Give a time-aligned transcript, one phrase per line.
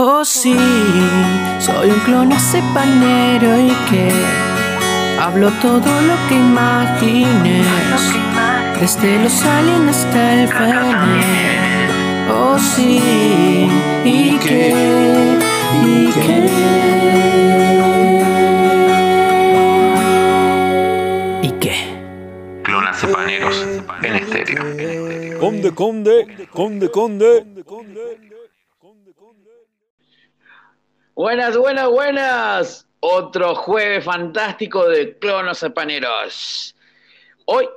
[0.00, 0.56] Oh sí,
[1.58, 2.28] soy un clon
[2.72, 4.12] panero y que
[5.20, 7.66] hablo todo lo que imagines,
[8.78, 11.90] desde los aliens hasta el fener.
[12.30, 13.68] Oh sí,
[14.04, 15.36] y que,
[15.84, 16.48] y que.
[21.42, 21.74] ¿Y qué?
[22.62, 23.66] Clonas paneros
[24.02, 25.40] en estéreo.
[25.40, 28.27] Conde, conde, conde, conde.
[31.18, 32.86] Buenas, buenas, buenas.
[33.00, 36.76] Otro jueves fantástico de Clonos Paneros.
[37.44, 37.68] Hoy.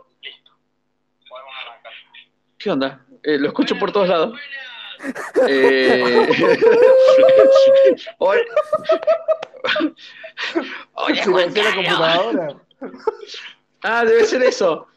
[2.60, 3.04] ¿Qué onda?
[3.24, 4.40] Eh, lo escucho por todos lados.
[5.50, 6.30] Eh,
[8.20, 8.38] hoy.
[11.26, 12.56] Juan la computadora.
[13.82, 14.88] Ah, debe ser eso.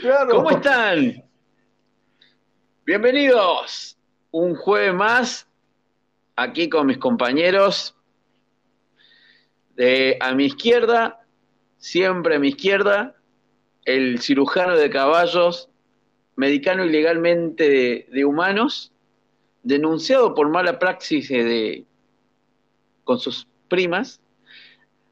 [0.00, 0.34] Claro.
[0.34, 1.22] ¿Cómo están?
[2.84, 3.96] Bienvenidos.
[4.32, 5.48] Un jueves más
[6.36, 7.94] aquí con mis compañeros.
[9.76, 11.24] De a mi izquierda,
[11.78, 13.16] siempre a mi izquierda,
[13.84, 15.68] el cirujano de caballos,
[16.36, 18.92] medicano ilegalmente de, de humanos,
[19.62, 21.84] denunciado por mala praxis eh, de,
[23.02, 24.20] con sus primas.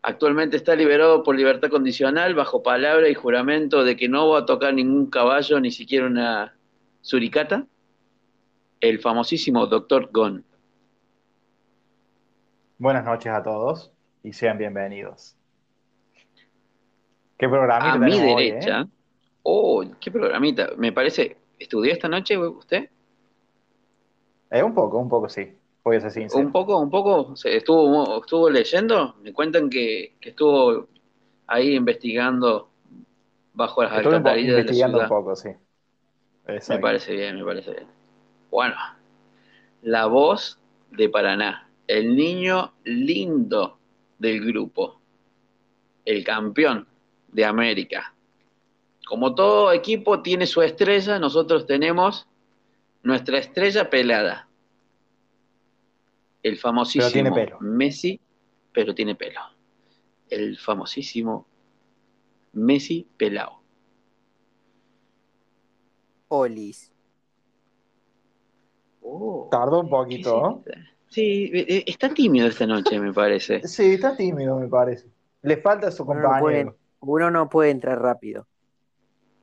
[0.02, 4.46] Actualmente está liberado por libertad condicional bajo palabra y juramento de que no va a
[4.46, 6.56] tocar ningún caballo, ni siquiera una
[7.00, 7.66] suricata.
[8.80, 10.10] El famosísimo Dr.
[10.12, 10.44] Gon.
[12.82, 13.92] Buenas noches a todos
[14.24, 15.36] y sean bienvenidos.
[17.38, 18.80] ¿Qué programita A mi hoy, derecha.
[18.80, 18.86] eh?
[19.44, 20.70] Oh, qué programita.
[20.76, 21.36] Me parece.
[21.60, 22.90] ¿Estudió esta noche usted?
[24.50, 25.56] Eh, un poco, un poco sí.
[25.84, 26.44] Voy a ser sincero.
[26.44, 27.36] Un poco, un poco.
[27.36, 29.14] ¿Se estuvo, estuvo leyendo?
[29.22, 30.88] Me cuentan que, que estuvo
[31.46, 32.68] ahí investigando
[33.54, 35.12] bajo las Estuve alcantarillas de la investigando ciudad.
[35.12, 35.50] un poco, sí.
[36.68, 37.86] Me parece bien, me parece bien.
[38.50, 38.74] Bueno,
[39.82, 40.58] la voz
[40.90, 43.78] de Paraná, el niño lindo
[44.18, 44.98] del grupo,
[46.06, 46.88] el campeón
[47.28, 48.14] de América.
[49.06, 52.26] Como todo equipo tiene su estrella, nosotros tenemos
[53.02, 54.48] nuestra estrella pelada.
[56.42, 57.60] El famosísimo Pero tiene pelo.
[57.60, 58.20] Messi,
[58.72, 59.40] pero tiene pelo.
[60.30, 61.46] El famosísimo
[62.54, 63.60] Messi pelado.
[66.28, 66.90] Olis.
[69.02, 69.48] Oh.
[69.50, 70.64] Tardó un ¿Qué poquito.
[71.12, 73.60] Sí, eh, eh, está tímido esta noche, me parece.
[73.60, 73.68] ¿no?
[73.68, 75.08] Sí, está tímido, me parece.
[75.42, 76.76] Le falta su Uno no, puede, compañero.
[77.00, 78.46] uno no puede entrar rápido.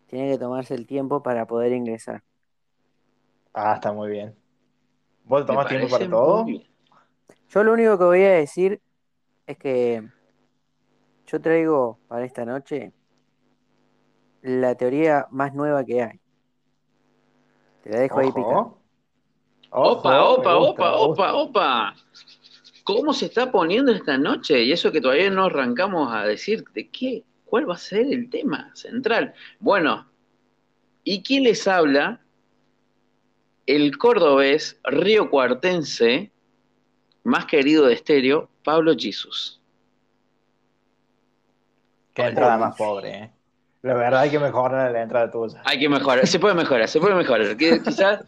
[0.08, 2.24] Tiene que tomarse el tiempo para poder ingresar.
[3.54, 4.36] Ah, está muy bien.
[5.26, 6.46] ¿Vos tomás tiempo para todo?
[6.46, 6.64] bien.
[7.50, 8.82] Yo lo único que voy a decir
[9.46, 10.04] es que
[11.28, 12.92] yo traigo para esta noche
[14.42, 16.20] la teoría más nueva que hay.
[17.84, 18.79] Te la dejo ahí picando.
[19.72, 21.96] Opa, opa, opa, opa, opa.
[22.84, 24.64] ¿Cómo se está poniendo esta noche?
[24.64, 28.30] Y eso que todavía no arrancamos a decir de qué, cuál va a ser el
[28.30, 29.34] tema central.
[29.60, 30.08] Bueno,
[31.04, 32.22] ¿y quién les habla?
[33.68, 36.32] El cordobés río cuartense,
[37.24, 39.62] más querido de estéreo, Pablo Jesus.
[42.16, 43.32] Qué entrada más pobre, ¿eh?
[43.82, 45.62] La verdad hay que mejorar la entrada tuya.
[45.64, 47.56] Hay que mejorar, se puede mejorar, se puede mejorar.
[47.56, 48.26] Quizás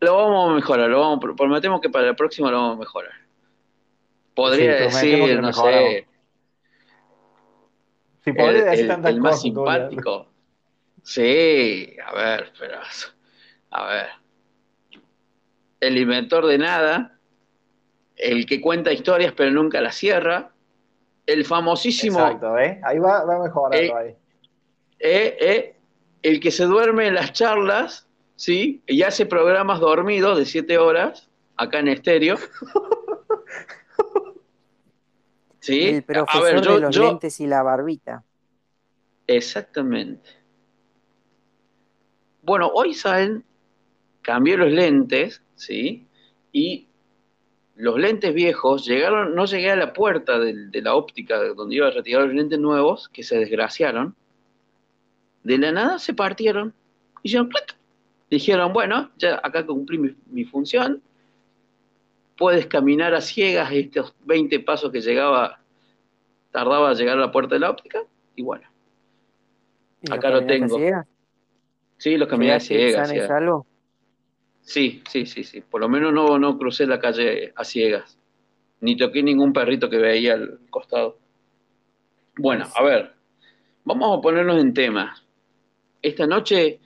[0.00, 3.12] lo vamos a mejorar, lo vamos, prometemos que para el próximo lo vamos a mejorar.
[4.34, 5.82] Podría Sí, decir, no mejoramos.
[5.92, 6.06] sé,
[8.24, 10.26] Si el, podés decir el- tantas el más cosas, simpático.
[11.02, 12.80] Sí, a ver, pero,
[13.70, 14.06] a ver.
[15.80, 17.18] El inventor de nada,
[18.16, 20.52] el que cuenta historias pero nunca las cierra,
[21.26, 22.80] el famosísimo Exacto, ¿eh?
[22.84, 24.16] Ahí va, va mejorando Eh, ahí.
[24.98, 25.76] eh, eh,
[26.22, 28.82] el que se duerme en las charlas, ¿sí?
[28.86, 32.36] Y hace programas dormidos de siete horas, acá en estéreo.
[35.60, 35.88] ¿Sí?
[35.88, 38.22] El A profesor ver, yo, de los yo- lentes y la barbita.
[39.26, 40.30] Exactamente.
[42.42, 43.44] Bueno, hoy saben,
[44.22, 46.06] cambié los lentes, ¿sí?
[46.52, 46.86] Y
[47.74, 51.90] los lentes viejos llegaron, no llegué a la puerta de, la óptica donde iba a
[51.90, 54.14] retirar los lentes nuevos, que se desgraciaron.
[55.42, 56.72] De la nada se partieron.
[57.22, 57.75] Y ¡clac!
[58.30, 61.02] Dijeron, bueno, ya acá cumplí mi, mi función.
[62.36, 65.60] Puedes caminar a ciegas estos 20 pasos que llegaba,
[66.50, 68.02] tardaba a llegar a la puerta de la óptica.
[68.34, 68.68] Y bueno,
[70.02, 70.76] ¿Y los Acá lo tengo.
[70.76, 71.06] ciegas?
[71.96, 73.08] sí, los caminé a ¿Llegaste ciegas.
[73.08, 73.66] sano y salvo?
[74.60, 75.60] Sí, sí, sí, sí.
[75.62, 78.18] Por lo menos no, no crucé la calle a ciegas.
[78.80, 81.18] Ni toqué ningún perrito que veía al costado.
[82.36, 83.12] Bueno, a ver.
[83.84, 85.16] Vamos a ponernos en tema.
[86.02, 86.80] Esta noche,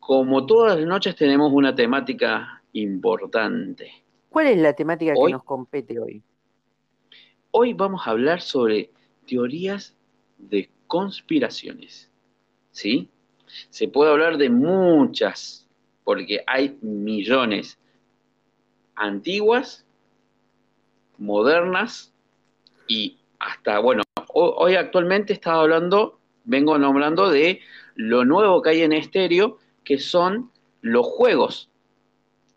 [0.00, 3.92] como todas las noches, tenemos una temática importante.
[4.28, 6.22] ¿Cuál es la temática Hoy- que nos compete hoy?
[7.52, 8.90] Hoy vamos a hablar sobre
[9.26, 9.94] teorías
[10.38, 12.10] de conspiraciones.
[12.70, 13.08] ¿Sí?
[13.68, 15.68] Se puede hablar de muchas,
[16.04, 17.78] porque hay millones.
[18.94, 19.84] Antiguas,
[21.18, 22.12] modernas
[22.86, 27.60] y hasta, bueno, ho- hoy actualmente estaba hablando, vengo nombrando de
[27.96, 29.58] lo nuevo que hay en estéreo,
[29.90, 30.52] que son
[30.82, 31.68] los juegos.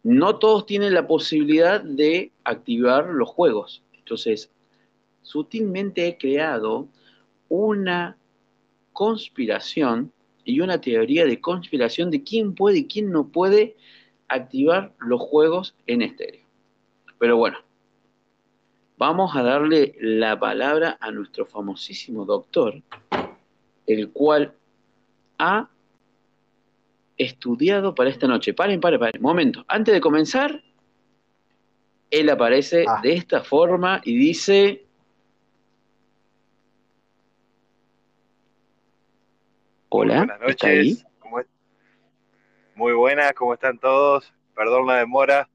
[0.03, 3.81] No todos tienen la posibilidad de activar los juegos.
[3.93, 4.51] Entonces,
[5.23, 6.87] sutilmente he creado
[7.49, 8.15] una
[8.91, 10.13] conspiración
[10.45, 13.77] y una teoría de conspiración de quién puede y quién no puede
[14.27, 16.45] activar los juegos en estéreo.
[17.17, 17.57] Pero bueno,
[18.99, 22.83] vamos a darle la palabra a nuestro famosísimo doctor,
[23.87, 24.53] el cual
[25.39, 25.71] ha
[27.23, 28.53] estudiado para esta noche.
[28.53, 29.21] Paren, paren, paren.
[29.21, 29.63] Momento.
[29.67, 30.63] Antes de comenzar,
[32.11, 32.99] él aparece Ah.
[33.01, 34.85] de esta forma y dice...
[39.89, 40.89] Hola, Buenas ¿está ahí?
[40.91, 41.05] noches.
[41.19, 41.47] ¿cómo es?
[42.75, 44.33] Muy buenas, ¿cómo están todos?
[44.55, 45.49] Perdón la demora.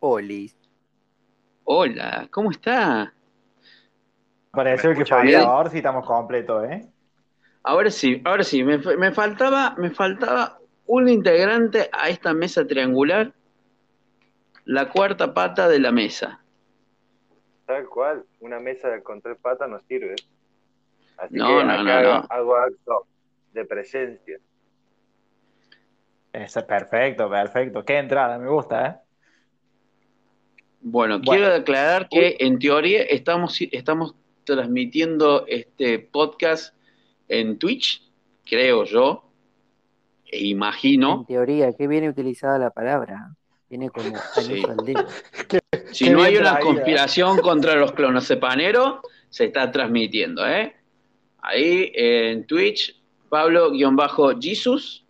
[0.00, 0.56] Olis.
[1.64, 3.12] Hola, ¿cómo está?
[4.50, 5.40] Pareció ¿Me que bien?
[5.42, 6.88] ahora sí estamos completos, ¿eh?
[7.62, 13.32] Ahora sí, ahora sí, me, me faltaba, me faltaba un integrante a esta mesa triangular,
[14.64, 16.40] la cuarta pata de la mesa.
[17.66, 20.16] Tal cual, una mesa con tres patas no sirve.
[21.18, 22.26] Así No, que no, acá no, hago, no.
[22.30, 23.06] hago acto
[23.52, 24.38] de presencia.
[26.32, 27.84] Eso es perfecto, perfecto.
[27.84, 28.96] Qué entrada, me gusta, ¿eh?
[30.80, 31.30] Bueno, Bueno.
[31.30, 34.14] quiero aclarar que en teoría estamos, estamos
[34.44, 36.74] transmitiendo este podcast
[37.30, 38.02] en Twitch,
[38.44, 39.24] creo yo,
[40.26, 41.24] e En imagino.
[41.26, 43.34] teoría, qué bien utilizada la palabra.
[43.68, 44.52] Viene como Sí.
[44.52, 45.06] anillo al dedo.
[45.92, 50.74] Si Qué no hay una conspiración contra los clonocepaneros, se está transmitiendo, ¿eh?
[51.42, 52.96] Ahí en Twitch,
[53.28, 55.04] Pablo-Jesus.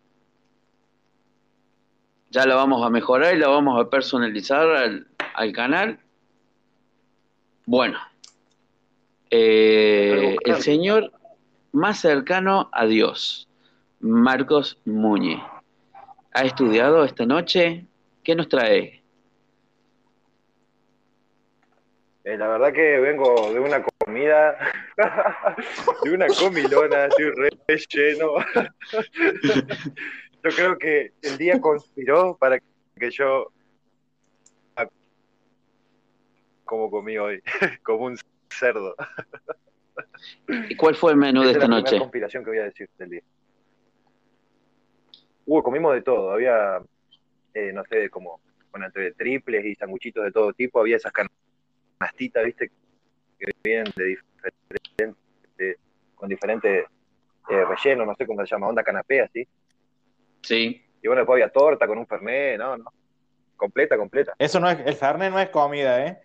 [2.31, 5.99] Ya la vamos a mejorar y la vamos a personalizar al, al canal.
[7.66, 7.99] Bueno,
[9.31, 11.12] eh, el señor
[11.72, 13.49] más cercano a Dios,
[14.00, 15.43] Marcos Muñe,
[16.32, 17.87] ha estudiado esta noche.
[18.22, 19.02] ¿Qué nos trae?
[22.25, 24.56] Eh, la verdad que vengo de una comida,
[26.05, 27.50] de una comilona, estoy re
[27.88, 28.34] lleno.
[30.44, 33.50] Yo creo que el día conspiró para que yo
[36.70, 37.43] como comí hoy,
[37.82, 38.16] como un
[38.49, 38.94] cerdo.
[40.69, 41.99] ¿Y cuál fue el menú de es esta la noche?
[41.99, 43.23] conspiración que voy a decir del día.
[45.47, 46.31] Uh, comimos de todo.
[46.32, 46.81] Había,
[47.55, 50.81] eh, no sé, como, bueno, entre triples y sanguchitos de todo tipo.
[50.81, 52.70] Había esas canastitas, viste,
[53.38, 55.79] que vienen de diferentes,
[56.14, 56.85] con diferentes
[57.49, 59.47] eh, rellenos, no sé cómo se llama, onda canapé, así.
[60.43, 60.85] Sí.
[61.02, 62.93] Y bueno, después había torta con un fernet, no, no.
[63.56, 64.35] Completa, completa.
[64.38, 66.20] Eso no es, el Fernet no es comida, ¿eh?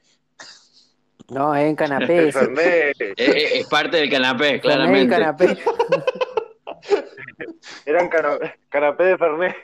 [1.29, 2.29] No, es en canapé.
[2.59, 5.15] Eh, eh, es parte del canapé, Fernet y claramente.
[5.15, 5.57] canapé.
[7.85, 8.37] eran cana-
[8.69, 9.55] canapé de fernet.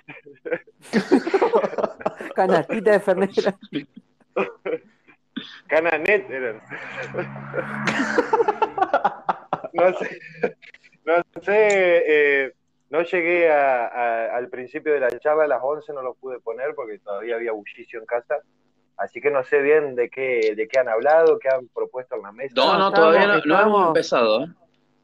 [2.36, 3.32] Canastita de Fernet.
[5.68, 6.62] Cananet eran.
[9.74, 10.20] No sé,
[11.06, 11.68] no sé,
[12.08, 12.54] eh,
[12.90, 16.40] no llegué a- a- al principio de la charla, a las 11 no lo pude
[16.40, 18.38] poner porque todavía había bullicio en casa,
[18.98, 22.22] así que no sé bien de qué, de qué han hablado, qué han propuesto en
[22.24, 22.54] la mesa.
[22.56, 24.44] No, no, Estamos- todavía no, no hemos empezado.
[24.44, 24.48] ¿eh?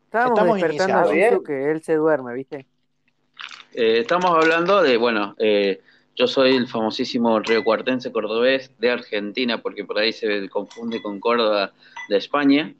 [0.05, 1.43] Estábamos Estamos despertando a iniciando.
[1.43, 2.65] Que él se duerme, ¿viste?
[3.73, 5.81] Eh, estamos hablando de, bueno, eh,
[6.15, 11.19] yo soy el famosísimo río cuartense cordobés de Argentina, porque por ahí se confunde con
[11.19, 11.73] Córdoba
[12.09, 12.73] de España.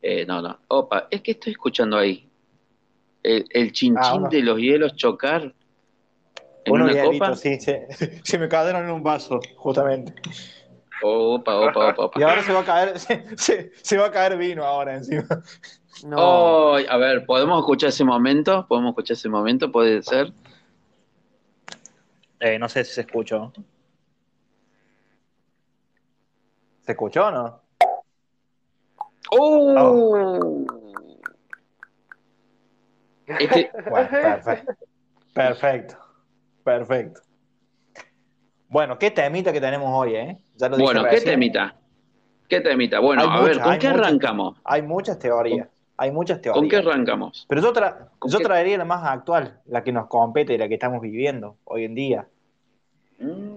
[0.00, 0.58] Eh, no, no.
[0.68, 2.28] Opa, es que estoy escuchando ahí.
[3.22, 5.54] El, el chinchín Ah, de los hielos chocar
[6.64, 7.08] en Unos una copa.
[7.08, 7.88] hielitos, sí, se,
[8.24, 10.14] se me cayeron en un vaso, justamente.
[11.02, 12.20] Opa, opa, opa, opa.
[12.20, 15.26] Y ahora se va a caer, se, se- se va a caer vino ahora encima.
[16.04, 16.16] No.
[16.18, 18.66] Oh, a ver, ¿podemos escuchar ese momento?
[18.68, 19.70] ¿Podemos escuchar ese momento?
[19.72, 20.32] ¿Puede ser?
[22.40, 23.52] Eh, no sé si se escuchó.
[26.84, 27.62] ¿Se escuchó o no?
[29.30, 30.64] ¡Oh!
[33.26, 34.74] Este, Bueno, perfecto.
[35.32, 35.96] Perfecto.
[36.64, 37.20] Perfecto.
[38.68, 40.38] Bueno, qué temita que tenemos hoy, ¿eh?
[40.56, 41.74] Ya lo dije bueno, ¿qué temita?
[42.48, 43.00] ¿Qué temita?
[43.00, 44.06] Bueno, Hay a ver, ¿con qué muchas.
[44.06, 44.58] arrancamos?
[44.64, 45.68] Hay muchas teorías.
[45.96, 46.86] Hay muchas ¿Con qué teorías.
[46.94, 47.46] arrancamos?
[47.48, 48.44] Pero yo, tra- ¿Con yo qué?
[48.44, 52.26] traería la más actual, la que nos compete, la que estamos viviendo hoy en día.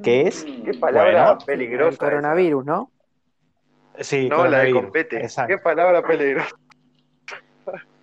[0.03, 0.45] ¿Qué es?
[0.63, 1.45] Qué palabra Bueno.
[1.45, 1.89] peligrosa.
[1.91, 2.91] El coronavirus, ¿no?
[3.99, 4.27] Sí.
[4.29, 5.17] No, la de compete.
[5.17, 5.55] Exacto.
[5.55, 6.55] Qué palabra peligrosa.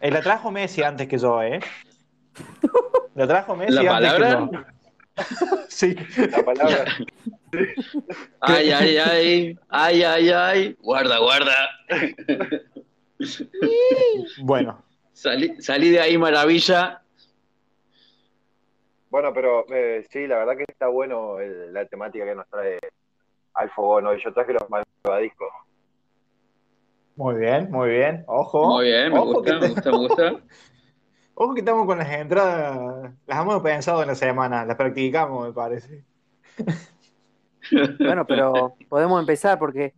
[0.00, 1.60] Eh, la trajo Messi antes que yo, ¿eh?
[3.14, 4.48] La trajo Messi ¿La antes palabra?
[4.50, 4.62] que yo.
[5.68, 5.94] Sí.
[6.30, 6.84] La palabra.
[8.40, 10.76] Ay, ay, ay, ay, ay, ay.
[10.80, 11.54] Guarda, guarda.
[14.42, 17.02] Bueno, Salí, salí de ahí, maravilla.
[19.10, 22.78] Bueno, pero eh, sí, la verdad que está bueno el- la temática que nos trae
[23.54, 24.20] al fogón hoy.
[24.24, 25.48] Yo traje los malvadiscos.
[27.16, 28.24] muy bien, muy bien.
[28.26, 28.66] Ojo.
[28.78, 30.32] Muy bien, me ojo gusta, me gusta, me gusta.
[31.44, 35.52] Ojo que estamos con las entradas, las hemos pensado en la semana, las practicamos, me
[35.52, 36.04] parece.
[37.98, 39.92] Bueno, pero podemos empezar porque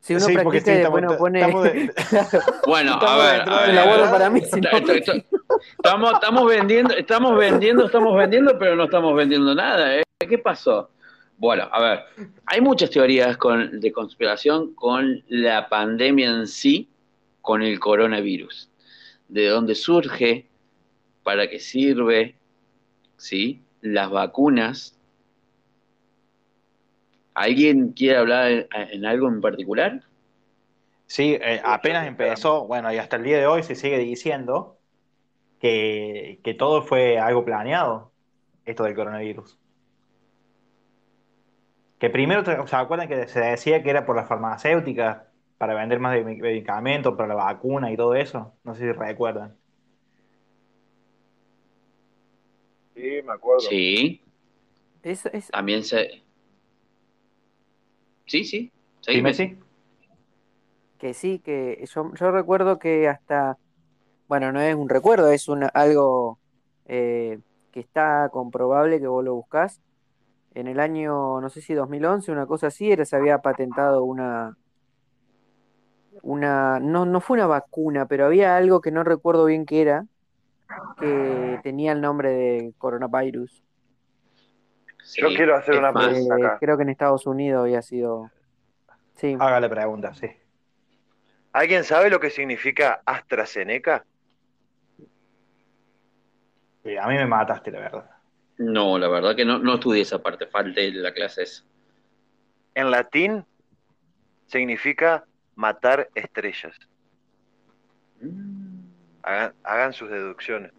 [0.00, 1.70] si uno Sí, porque practica sí, y después estamos- no pone.
[1.70, 1.92] de-
[2.66, 4.68] Bueno, a ver, a ver, a para mí, si no-
[5.76, 10.02] Estamos, estamos vendiendo, estamos vendiendo, estamos vendiendo, pero no estamos vendiendo nada, ¿eh?
[10.28, 10.90] ¿Qué pasó?
[11.36, 12.04] Bueno, a ver,
[12.46, 16.88] hay muchas teorías con- de conspiración con la pandemia en sí,
[17.42, 18.70] con el coronavirus.
[19.28, 20.46] De dónde surge,
[21.24, 22.36] para qué sirve,
[23.16, 23.64] ¿sí?
[23.82, 24.98] Las vacunas.
[27.34, 30.02] ¿Alguien quiere hablar en, en algo en particular?
[31.06, 34.78] Sí, eh, apenas empezó, bueno, y hasta el día de hoy se sigue diciendo
[35.60, 38.12] que, que todo fue algo planeado,
[38.66, 39.58] esto del coronavirus.
[41.98, 45.22] Que primero, ¿se acuerdan que se decía que era por las farmacéuticas,
[45.58, 48.56] para vender más de- medicamentos, para la vacuna y todo eso?
[48.64, 49.56] No sé si recuerdan.
[53.04, 53.60] Sí, me acuerdo.
[53.60, 54.22] Sí,
[55.02, 56.22] es, también se...
[58.24, 58.44] Sí, sí.
[58.44, 58.70] ¿Sí,
[59.02, 59.28] seguime.
[59.28, 59.58] Messi?
[60.98, 63.58] que sí, que yo, yo recuerdo que hasta,
[64.26, 66.38] bueno, no es un recuerdo, es un, algo
[66.86, 67.40] eh,
[67.72, 69.82] que está comprobable que vos lo buscás.
[70.54, 74.56] En el año, no sé si 2011, una cosa así, era, se había patentado una,
[76.22, 80.06] una, no, no fue una vacuna, pero había algo que no recuerdo bien qué era,
[80.98, 83.62] que tenía el nombre de coronavirus.
[85.02, 86.38] Sí, Yo quiero hacer una más, pregunta.
[86.38, 86.58] Eh, acá.
[86.58, 88.30] creo que en Estados Unidos había sido,
[89.16, 89.36] sí.
[89.38, 90.26] Hágale pregunta, sí.
[91.52, 94.04] ¿Alguien sabe lo que significa AstraZeneca?
[96.82, 98.10] Sí, a mí me mataste, la verdad.
[98.58, 101.64] No, la verdad que no, no estudié esa parte, falté la clase esa.
[102.74, 103.44] En latín
[104.46, 106.76] significa matar estrellas.
[109.24, 110.72] Hagan, hagan sus deducciones.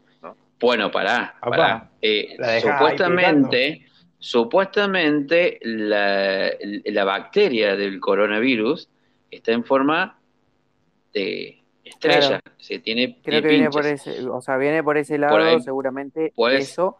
[0.60, 1.90] Bueno, pará, pará.
[2.02, 3.86] Eh, supuestamente,
[4.20, 6.50] supuestamente la,
[6.86, 8.88] la bacteria del coronavirus
[9.30, 10.18] está en forma
[11.14, 12.42] de estrella, Claro.
[12.58, 15.60] se tiene Creo que viene por ese, o sea, viene por ese lado, Por ahí.
[15.62, 16.98] seguramente Pues- eso.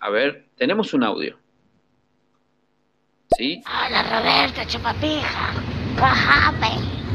[0.00, 1.38] A ver, tenemos un audio.
[3.36, 3.62] ¿Sí?
[3.66, 5.54] Hola Roberto, chupapija.
[6.00, 7.05] Bájame.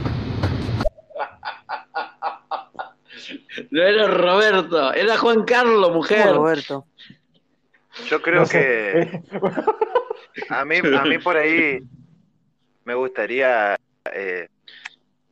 [3.70, 6.24] No era Roberto, era Juan Carlos, mujer.
[6.24, 6.88] ¿Cómo, Roberto?
[8.08, 9.24] Yo creo No sé.
[9.24, 11.82] que a mí, a mí por ahí
[12.86, 13.78] me gustaría,
[14.14, 14.48] eh,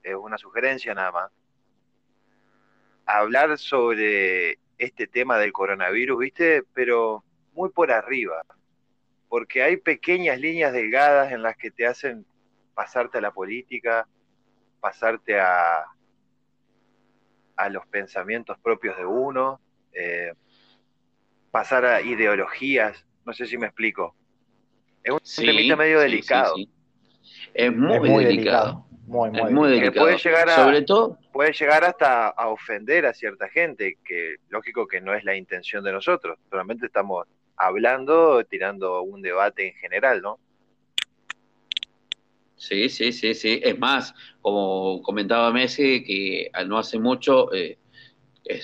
[0.03, 1.31] es una sugerencia nada más,
[3.05, 6.63] hablar sobre este tema del coronavirus, ¿viste?
[6.73, 7.23] Pero
[7.53, 8.43] muy por arriba,
[9.29, 12.25] porque hay pequeñas líneas delgadas en las que te hacen
[12.73, 14.07] pasarte a la política,
[14.79, 15.85] pasarte a,
[17.59, 19.59] a los pensamientos propios de uno,
[19.91, 20.33] eh,
[21.51, 24.15] pasar a ideologías, no sé si me explico.
[25.03, 26.55] Es un Sí, temita medio sí, delicado.
[26.55, 26.69] sí,
[27.21, 27.49] sí.
[27.53, 28.65] Es muy, es muy delicado.
[28.65, 28.85] delicado.
[29.07, 29.71] Muy, muy Es muy delicado.
[29.71, 30.05] delicado.
[30.05, 34.87] puede llegar a- Sobre todo, Puede llegar hasta a ofender a cierta gente, que lógico
[34.87, 40.21] que no es la intención de nosotros, solamente estamos hablando, tirando un debate en general,
[40.21, 40.39] ¿no?
[42.59, 43.59] Sí, sí, sí, sí.
[43.63, 47.77] Es más, como comentaba Messi, que no hace mucho eh,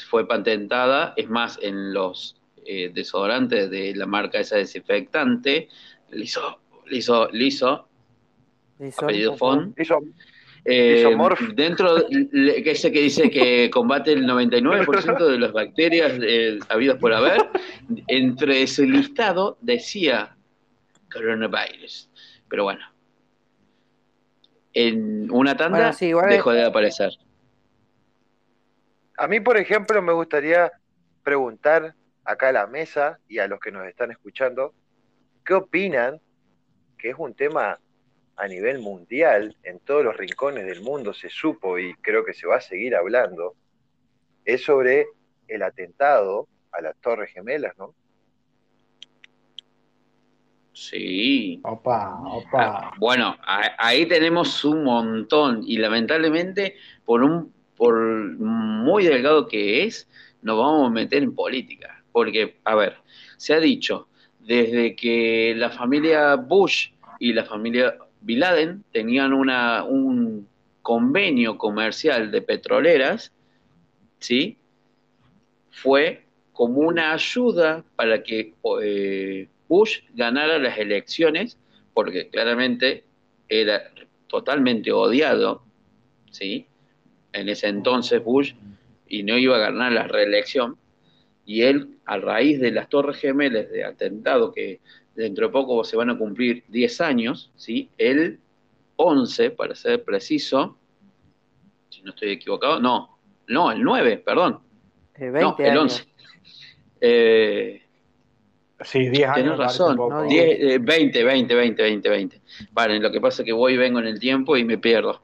[0.10, 2.36] fue patentada, es más, en los
[2.66, 5.70] eh, desodorantes de la marca esa desinfectante,
[6.12, 7.88] liso, liso, liso,
[8.80, 9.06] Listo.
[9.06, 10.00] apellido Fon, Hizo,
[10.66, 11.16] eh,
[11.54, 16.98] dentro, de- que ese que dice que combate el 99% de las bacterias eh, habidas
[16.98, 17.50] por haber,
[18.08, 20.36] entre ese listado decía
[21.14, 22.10] coronavirus.
[22.50, 22.86] Pero bueno,
[24.76, 27.12] en una tanda Bueno, sí, igual es- dejó de aparecer.
[29.18, 30.72] A mí, por ejemplo, me gustaría
[31.24, 34.74] preguntar acá a la mesa y a los que nos están escuchando,
[35.46, 36.20] ¿qué opinan?
[36.98, 37.80] Que es un tema
[38.36, 42.46] a nivel mundial, en todos los rincones del mundo se supo y creo que se
[42.48, 43.56] va a seguir hablando,
[44.44, 45.08] es sobre
[45.48, 47.96] el atentado a las Torres Gemelas, ¿no?
[50.76, 51.62] Sí.
[51.64, 52.62] Opa, opa.
[52.62, 53.38] Ah, Bueno,
[53.78, 57.98] ahí tenemos un montón y lamentablemente por un por
[58.38, 60.10] muy delgado que es,
[60.42, 62.98] nos vamos a meter en política, porque a ver,
[63.38, 66.90] se ha dicho desde que la familia Bush
[67.20, 70.48] y la familia Bin Laden tenían una, un
[70.82, 73.32] convenio comercial de petroleras,
[74.20, 74.58] ¿sí?
[75.72, 78.54] Fue como una ayuda para que
[78.84, 81.58] eh, Bush ganara las elecciones,
[81.94, 83.04] porque claramente
[83.50, 83.92] era
[84.28, 85.64] totalmente odiado,
[86.30, 86.68] ¿sí?
[87.34, 88.54] En ese entonces Bush,
[89.08, 90.78] y no iba a ganar la reelección,
[91.46, 94.80] y él, a raíz de las Torres Gemelas, de atentado que
[95.16, 97.90] dentro de poco se van a cumplir 10 años, ¿sí?
[97.98, 98.40] El
[98.98, 100.78] 11, para ser preciso,
[101.90, 103.18] si no estoy equivocado, no,
[103.48, 104.60] no, el 9, perdón,
[105.18, 105.82] no, 20 el años.
[105.84, 106.16] 11.
[107.02, 107.85] Eh,
[108.84, 109.58] Sí, 10 años.
[109.58, 109.96] Parece razón.
[109.98, 112.42] No, 10, eh, 20, 20, 20, 20, 20.
[112.72, 115.22] Vale, lo que pasa es que voy y vengo en el tiempo y me pierdo.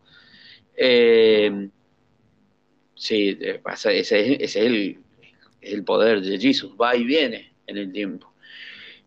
[0.75, 1.67] Eh,
[2.95, 4.97] sí, eh, pasa, ese, es- ese es el,
[5.61, 8.31] es el poder de Jesús, va y viene en el tiempo.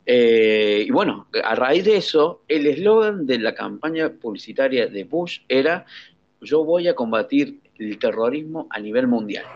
[0.06, 5.40] Eh, y bueno, a raíz de eso, el eslogan de la campaña publicitaria de Bush
[5.48, 5.86] era,
[6.42, 9.46] yo voy a combatir el terrorismo a nivel mundial,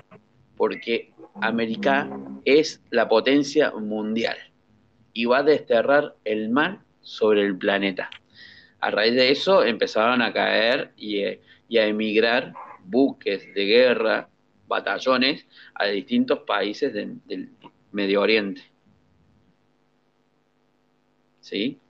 [0.57, 2.09] porque América
[2.47, 4.37] es la potencia mundial
[5.19, 8.09] y va a desterrar el mal sobre el planeta.
[8.79, 12.53] A raíz de eso empezaron a caer y, eh, y a emigrar
[12.85, 14.29] buques de guerra,
[14.69, 15.45] batallones
[15.75, 17.51] a distintos países de- del
[17.91, 18.63] Medio Oriente.
[21.41, 21.81] ¿Sí?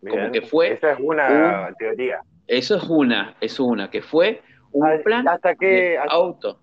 [0.00, 2.20] Como que fue Esa es una teoría.
[2.48, 6.60] Eso es una, es una, que fue un plan ¿Hasta qué, de hasta, auto.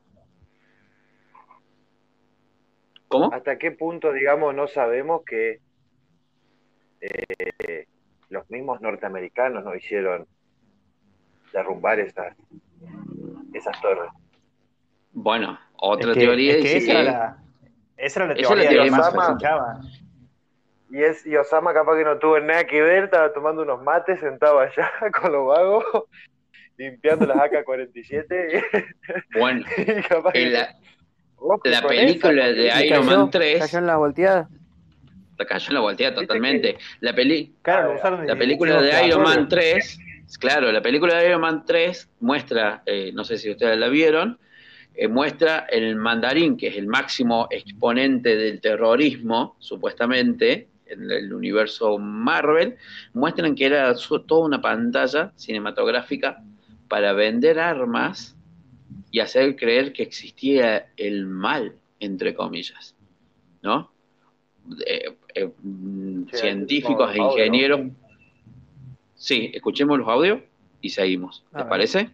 [3.07, 3.31] ¿Cómo?
[3.31, 5.61] hasta qué punto, digamos, no sabemos que
[7.01, 7.85] eh,
[8.29, 10.27] los mismos norteamericanos no hicieron
[11.53, 12.35] derrumbar esas,
[13.53, 14.11] esas torres?
[15.11, 17.37] Bueno, otra Es que- teoría es que esa, que- era la,
[17.97, 19.79] esa era la Esa es la teoría teoría que más se más escuchaba.
[20.91, 24.19] Y, es, y Osama capaz que no tuvo nada que ver, estaba tomando unos mates,
[24.19, 24.89] sentado allá
[25.21, 25.83] con los vagos,
[26.77, 28.63] limpiando las AK-47
[29.39, 30.43] bueno, y capaz que...
[30.43, 30.75] en la,
[31.41, 34.49] Ojo la película esa, de Iron cayó, Man 3 cayó en la volteada.
[35.39, 36.77] La cayó en la volteada totalmente.
[36.99, 37.97] La peli Claro,
[38.27, 39.49] La película de Iron Man platos.
[39.49, 39.99] 3,
[40.39, 44.37] claro, la película de Iron Man 3 muestra, eh, no sé si ustedes la vieron,
[44.93, 51.97] eh, muestra el mandarín, que es el máximo exponente del terrorismo, supuestamente, en el universo
[51.99, 52.75] Marvel,
[53.13, 56.43] muestran que era su- toda una pantalla cinematográfica
[56.89, 58.35] para vender armas
[59.11, 62.95] y hacer creer que existía el mal, entre comillas,
[63.61, 63.91] ¿no?
[64.85, 67.81] Eh, eh, mm, Sí, científicos e ingenieros.
[69.15, 70.39] Sí, escuchemos los audios
[70.81, 71.43] y seguimos.
[71.51, 71.69] A ¿Les ver.
[71.69, 72.09] parece?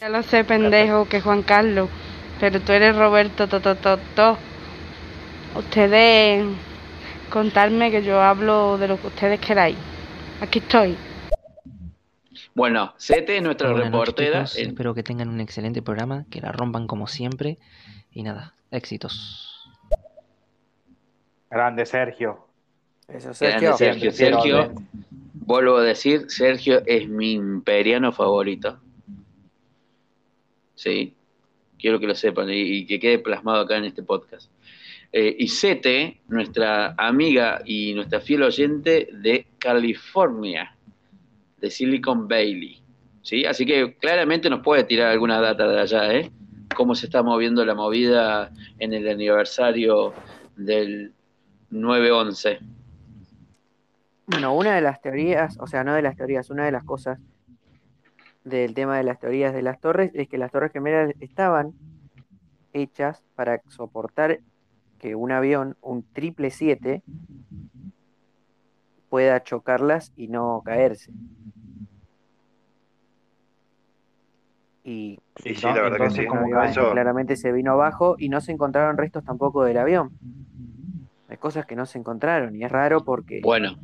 [0.00, 1.88] Ya lo sé, pendejo, que Juan Carlos,
[2.40, 4.38] pero tú eres Roberto Totototo.
[5.54, 6.44] Ustedes
[7.30, 9.76] contarme que yo hablo de lo que ustedes queráis.
[10.40, 10.96] Aquí estoy.
[12.54, 14.44] Bueno, Sete es nuestra Buenas reportera.
[14.56, 17.58] en- Espero que tengan un excelente programa, que la rompan como siempre.
[18.12, 19.45] Y nada, éxitos.
[21.50, 22.46] Grande Sergio.
[23.08, 24.12] Eso, Grande Sergio.
[24.12, 24.12] Sergio.
[24.12, 24.74] Sergio,
[25.34, 28.80] vuelvo a decir, Sergio es mi imperiano favorito.
[30.74, 31.14] Sí,
[31.78, 34.50] quiero que lo sepan y, y que quede plasmado acá en este podcast.
[35.12, 40.76] Eh, y Sete, nuestra amiga y nuestra fiel oyente de California,
[41.58, 42.82] de Silicon Valley.
[43.22, 43.44] ¿Sí?
[43.44, 46.30] Así que claramente nos puede tirar alguna data de allá, ¿eh?
[46.76, 50.12] Cómo se está moviendo la movida en el aniversario
[50.54, 51.12] del
[51.70, 52.58] 9-11.
[54.26, 57.18] Bueno, una de las teorías, o sea, no de las teorías, una de las cosas
[58.44, 61.72] del tema de las teorías de las torres es que las torres gemelas estaban
[62.72, 64.40] hechas para soportar
[64.98, 67.02] que un avión, un triple 7,
[69.08, 71.12] pueda chocarlas y no caerse.
[74.84, 76.26] Y Sí, sí, la verdad que sí.
[76.26, 79.64] como el que avión Eso- claramente se vino abajo y no se encontraron restos tampoco
[79.64, 80.10] del avión.
[81.28, 83.76] Hay cosas que no se encontraron y es raro porque Bueno,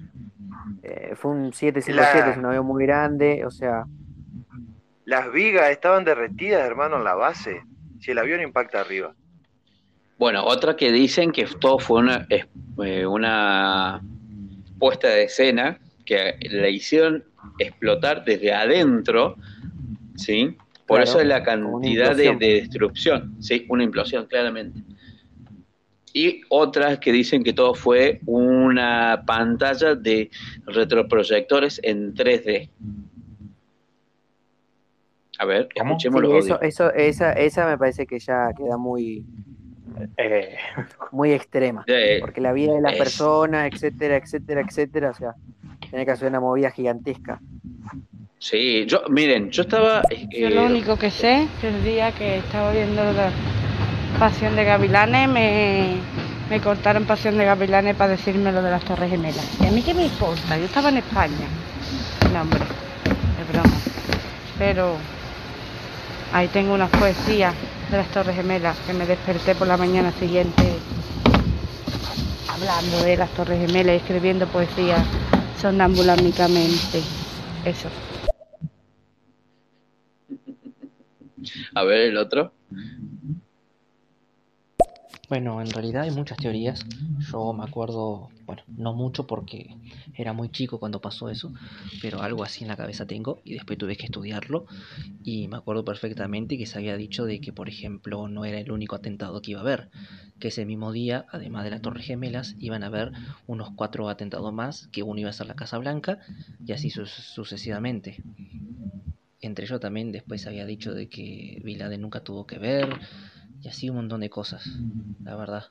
[0.83, 3.87] eh, fue un 757, La- es un avión muy grande, o sea,
[5.05, 7.62] Las vigas estaban derretidas, hermano, en la base.
[8.00, 9.14] Si el avión impacta arriba.
[10.16, 12.46] Bueno, otra que dicen que todo fue una, es-
[12.85, 14.00] eh, una
[14.78, 17.24] puesta de escena que la hicieron
[17.59, 19.37] explotar desde adentro,
[20.14, 20.57] ¿sí?
[20.87, 23.66] Por Claro, eso es la cantidad de, de destrucción, ¿sí?
[23.68, 24.81] Una implosión, claramente.
[26.14, 30.31] Y otras que dicen que todo fue una pantalla de
[30.66, 32.68] retroproyectores en 3D.
[35.38, 39.25] A ver, escuchemos Sí, los eso, eso, esa, esa me parece que ya queda muy,
[40.18, 40.57] Eh,
[41.11, 41.85] muy extrema.
[41.87, 45.35] Eh, Porque la vida de las es- personas, etcétera, etcétera, etcétera, o sea,
[45.88, 47.40] tiene que hacer una movida gigantesca.
[48.38, 50.03] Sí, yo, miren, yo estaba.
[50.11, 53.31] eh, Yo lo único que sé que el día que estaba viendo la
[54.18, 55.96] Pasión de Gavilanes me,
[56.48, 59.44] me cortaron Pasión de Gavilanes para decirme lo de las Torres Gemelas.
[59.61, 60.57] ¿Y a mí qué me importa?
[60.59, 61.48] Yo estaba en España.
[62.33, 63.77] No, hombre, es broma.
[64.59, 64.96] Pero
[66.33, 67.55] ahí tengo unas poesías
[67.90, 70.79] de las Torres Gemelas que me desperté por la mañana siguiente
[72.48, 75.05] hablando de las Torres Gemelas y escribiendo poesías
[75.61, 77.03] sonámbulamicamente.
[77.64, 77.88] Eso.
[81.75, 82.53] A ver el otro.
[85.32, 86.84] Bueno, en realidad hay muchas teorías.
[87.32, 89.74] Yo me acuerdo, bueno, no mucho porque
[90.14, 91.54] era muy chico cuando pasó eso,
[92.02, 94.66] pero algo así en la cabeza tengo y después tuve que estudiarlo
[95.24, 98.70] y me acuerdo perfectamente que se había dicho de que, por ejemplo, no era el
[98.70, 99.88] único atentado que iba a haber,
[100.38, 103.12] que ese mismo día, además de las Torres Gemelas, iban a haber
[103.46, 106.18] unos cuatro atentados más, que uno iba a ser la Casa Blanca
[106.66, 108.20] y así su- sucesivamente.
[109.40, 112.90] Entre ellos también después se había dicho de que Bin nunca tuvo que ver
[113.62, 114.64] y así un montón de cosas,
[115.25, 115.64] la verdad.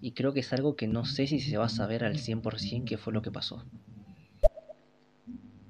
[0.00, 2.84] Y creo que es algo que no sé si se va a saber al 100%
[2.86, 3.64] qué fue lo que pasó.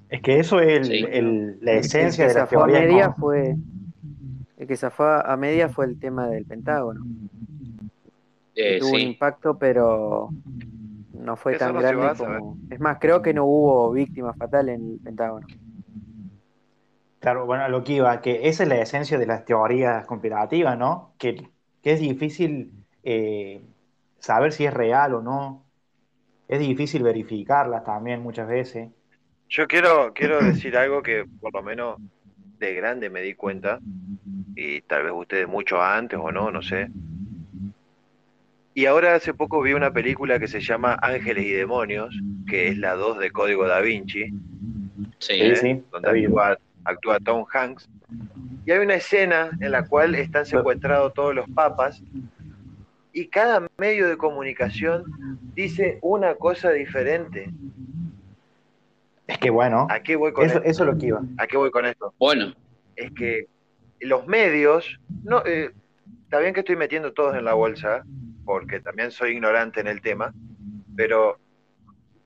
[0.08, 1.06] es que eso es el- Sí.
[1.10, 2.80] el- la esencia el de que la zafó a teoría.
[2.86, 3.14] media ¿no?
[3.14, 3.56] fue
[4.58, 7.00] el que zafó a media fue el tema del Pentágono.
[8.54, 10.28] que Eh, tuvo un impacto, pero
[11.14, 12.58] no fue Eso tan no grande como.
[12.68, 15.46] Es más, creo que no hubo víctimas fatales en el Pentágono.
[17.22, 20.76] Claro, bueno, a lo que iba, que esa es la esencia de las teorías conspirativas,
[20.76, 21.14] ¿no?
[21.18, 21.36] Que,
[21.80, 22.72] que es difícil
[23.04, 23.62] eh,
[24.18, 25.64] saber si es real o no.
[26.48, 28.90] Es difícil verificarlas también muchas veces.
[29.48, 32.00] Yo quiero, quiero decir algo que por lo menos
[32.58, 33.78] de grande me di cuenta,
[34.56, 36.88] y tal vez ustedes mucho antes o no, no sé.
[38.74, 42.78] Y ahora hace poco vi una película que se llama Ángeles y Demonios, que es
[42.78, 44.24] la 2 de Código Da Vinci,
[45.20, 45.56] Sí, Sí, ¿eh?
[45.56, 46.28] sí, donde.
[46.84, 47.88] Actúa, Tom Hanks.
[48.66, 52.02] Y hay una escena en la cual están secuestrados todos los papas
[53.12, 55.04] y cada medio de comunicación
[55.54, 57.50] dice una cosa diferente.
[59.26, 60.68] Es que bueno, ¿A qué voy con eso, esto?
[60.68, 61.22] eso es lo que iba.
[61.38, 62.14] ¿A qué voy con esto?
[62.18, 62.54] Bueno,
[62.96, 63.46] Es que
[64.00, 65.70] los medios, no, eh,
[66.24, 68.04] está bien que estoy metiendo todos en la bolsa,
[68.44, 70.34] porque también soy ignorante en el tema,
[70.96, 71.38] pero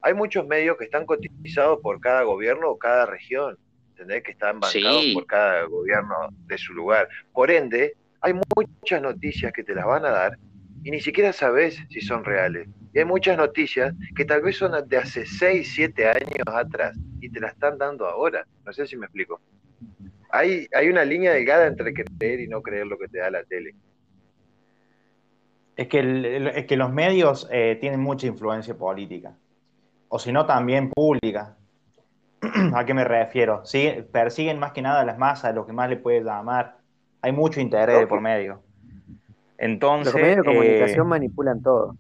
[0.01, 3.59] hay muchos medios que están cotizados por cada gobierno o cada región,
[3.97, 4.23] ¿entendés?
[4.23, 5.15] Que están bancados Sí.
[5.15, 6.15] por cada gobierno
[6.47, 7.09] de su lugar.
[7.33, 10.39] Por ende, hay muchas noticias que te las van a dar
[10.85, 12.69] y ni siquiera sabes si son reales.
[12.93, 17.31] Y hay muchas noticias que tal vez son de hace 6, 7 años atrás y
[17.31, 18.47] te las están dando ahora.
[18.65, 19.41] No sé si me explico.
[20.31, 23.45] Hay, hay una línea delgada entre creer y no creer lo que te da la
[23.45, 23.75] tele.
[25.77, 29.35] Es que, el- es que los medios eh, tienen mucha influencia política,
[30.09, 31.56] o si no también pública.
[32.75, 33.65] ¿A qué me refiero?
[33.65, 36.77] Sí, persiguen más que nada a las masas, lo que más le puede llamar.
[37.23, 38.63] Hay mucho interés de por medio.
[39.59, 41.97] Entonces, Los medios de eh, comunicación manipulan todo.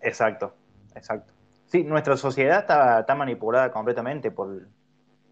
[0.00, 0.54] exacto,
[0.94, 1.32] exacto.
[1.66, 4.66] Sí, nuestra sociedad está, está manipulada completamente por,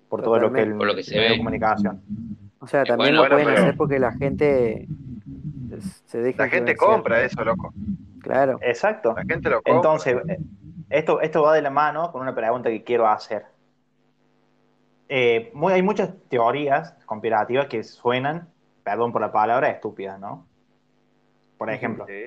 [0.09, 0.75] por todo lo que, el.
[0.77, 1.31] Por lo que se ve.
[1.31, 2.01] de comunicación.
[2.61, 4.87] O sea, Eh, también bueno, lo pueden pero- hacer porque la gente
[6.07, 7.73] se deja La gente compra eso, loco.
[8.23, 8.59] Claro.
[8.63, 9.15] Exacto.
[9.17, 9.75] La gente lo compra.
[9.75, 10.39] Entonces, eh,
[10.91, 13.45] esto, esto va de la mano con una pregunta que quiero hacer.
[15.13, 18.49] Eh, muy- hay muchas teorías conspirativas que suenan,
[18.85, 20.47] perdón por la palabra, estúpidas, ¿no?
[21.59, 22.27] Por ejemplo, Sí.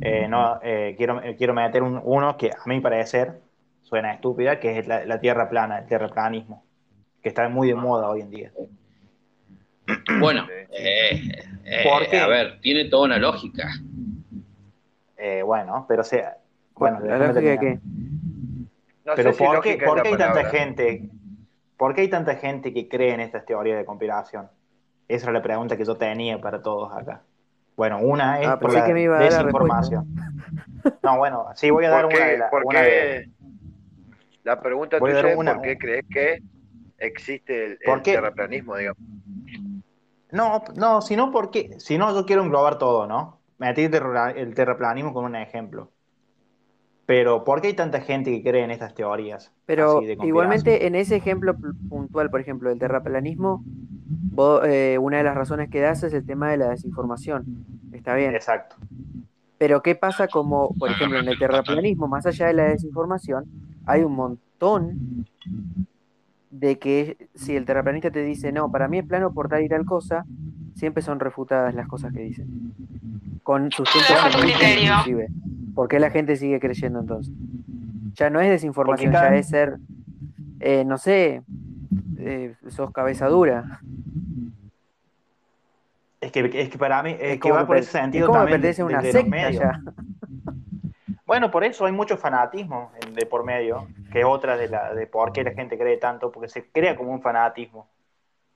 [0.00, 3.40] eh, no, eh, quiero, eh, quiero meter un- uno que a mi parecer
[3.82, 6.64] suena estúpida, que es la, la tierra plana, el terraplanismo,
[7.22, 8.50] que está muy de moda hoy en día.
[10.18, 10.52] bueno, Sí.
[10.72, 11.20] eh,
[11.64, 12.18] eh, ¿Por qué?
[12.18, 13.68] a ver, tiene toda una lógica.
[15.16, 16.38] Eh, bueno, pero sea,
[16.74, 17.78] bueno, la déjame lógica de terminar.
[17.82, 17.88] que
[19.04, 21.10] No Pero sé si ¿por qué, por qué hay tanta gente?
[21.76, 24.48] ¿Por qué hay tanta gente que cree en estas teorías de conspiración?
[25.08, 27.22] Esa era la pregunta que yo tenía para todos acá.
[27.76, 30.06] Bueno, una es Ah, por la que me iba a dar la desinformación.
[31.02, 32.30] No, bueno, sí voy a dar ¿Por una qué?
[32.30, 33.28] de la- por una qué- de-
[34.44, 36.42] La pregunta tuya es una- por qué crees que
[36.98, 38.12] existe el, ¿Por el qué?
[38.12, 38.98] terraplanismo, digamos.
[40.30, 43.40] No, no, sino porque, si no, yo quiero englobar todo, ¿no?
[43.58, 45.92] Metí el, terra- el terraplanismo como un ejemplo.
[47.06, 49.52] Pero, ¿por qué hay tanta gente que cree en estas teorías?
[49.66, 55.24] Pero igualmente en ese ejemplo pu- puntual, por ejemplo, del terraplanismo, vos, eh, una de
[55.24, 57.44] las razones que das es el tema de la desinformación.
[57.92, 58.34] Está bien.
[58.34, 58.76] Exacto.
[59.58, 63.44] Pero ¿qué pasa como, por ejemplo, en el terraplanismo, más allá de la desinformación,
[63.86, 65.26] hay un montón
[66.50, 69.68] de que si el terraplanista te dice, no, para mí es plano por tal y
[69.68, 70.24] tal cosa,
[70.74, 72.72] siempre son refutadas las cosas que dicen.
[73.42, 74.92] Con científicos, criterio.
[75.00, 75.28] inclusive.
[75.74, 77.32] ¿Por qué la gente sigue creyendo entonces?
[78.16, 79.78] Ya no es desinformación, cada- ya es ser,
[80.60, 81.42] eh, no sé,
[82.18, 83.82] eh, sos cabeza dura.
[86.20, 88.60] Es que, es que para mí, es, que va por ese sentido es como también
[88.60, 89.80] pertenece a una secta ya.
[91.26, 95.06] Bueno, por eso hay mucho fanatismo de por medio, que es otra de, la, de
[95.06, 97.88] por qué la gente cree tanto, porque se crea como un fanatismo.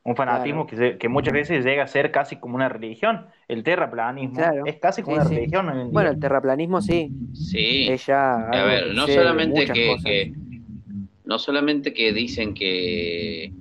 [0.09, 3.27] Un fanatismo que, se- que muchas veces llega a ser casi como una religión.
[3.47, 4.65] El terraplanismo Claro.
[4.65, 5.35] es casi como Sí, una sí.
[5.37, 5.91] religión en.
[5.93, 7.11] Bueno, el terraplanismo sí.
[7.35, 7.89] Sí.
[7.91, 10.33] Ella A ver, no solamente que, que que-
[11.27, 13.53] no solamente que dicen que,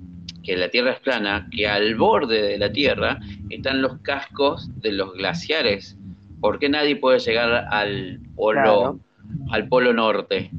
[0.42, 3.18] que la Tierra es plana, que al borde de la Tierra
[3.50, 5.98] están los cascos de los glaciares.
[6.40, 9.00] ¿Por qué nadie puede llegar al polo, Claro.
[9.50, 10.50] al polo norte?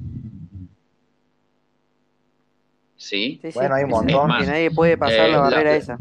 [3.00, 3.40] ¿Sí?
[3.54, 4.30] Bueno, hay un montón.
[4.40, 5.98] Que nadie puede pasar Eh, la la- barrera esa.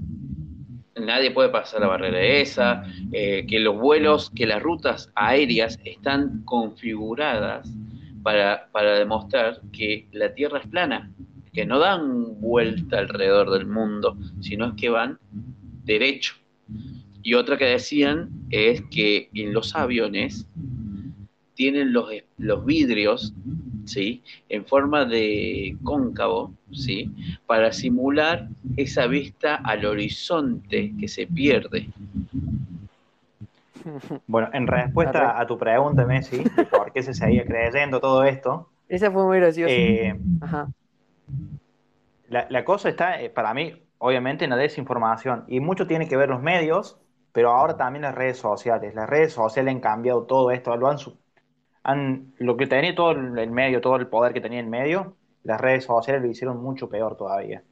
[1.00, 2.82] nadie puede pasar la barrera esa,
[3.12, 7.70] eh, que los vuelos, que las rutas aéreas están configuradas
[8.24, 11.12] para, para demostrar que la Tierra es plana,
[11.52, 15.18] que no dan vuelta alrededor del mundo, sino es que van
[15.84, 16.34] derecho.
[17.22, 20.48] Y otra que decían es que en los aviones
[21.54, 23.32] tienen los, los vidrios,
[23.88, 24.22] ¿sí?
[24.48, 27.10] En forma de cóncavo, ¿sí?
[27.46, 31.90] Para simular esa vista al horizonte que se pierde.
[34.26, 38.70] Bueno, en respuesta a tu pregunta, Messi, de por qué se seguía creyendo todo esto,
[38.88, 39.82] Esa fue muy graciosa.
[39.82, 40.72] eh, Ajá.
[42.28, 45.44] la, la cosa está, eh, para mí, obviamente, en la desinformación.
[45.48, 47.00] Y mucho tiene que ver los medios,
[47.32, 48.94] pero ahora también las redes sociales.
[48.94, 51.18] Las redes sociales han cambiado todo esto, lo han, su-
[51.82, 55.60] han- lo que tenía todo el medio, todo el poder que tenía el medio, las
[55.60, 57.62] redes sociales lo hicieron mucho peor todavía.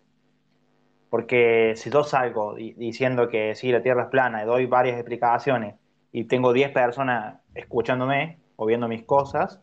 [1.10, 4.96] Porque si yo salgo di- diciendo que sí, la Tierra es plana y doy varias
[4.96, 5.76] explicaciones
[6.12, 9.60] y tengo 10 personas escuchándome o viendo mis cosas,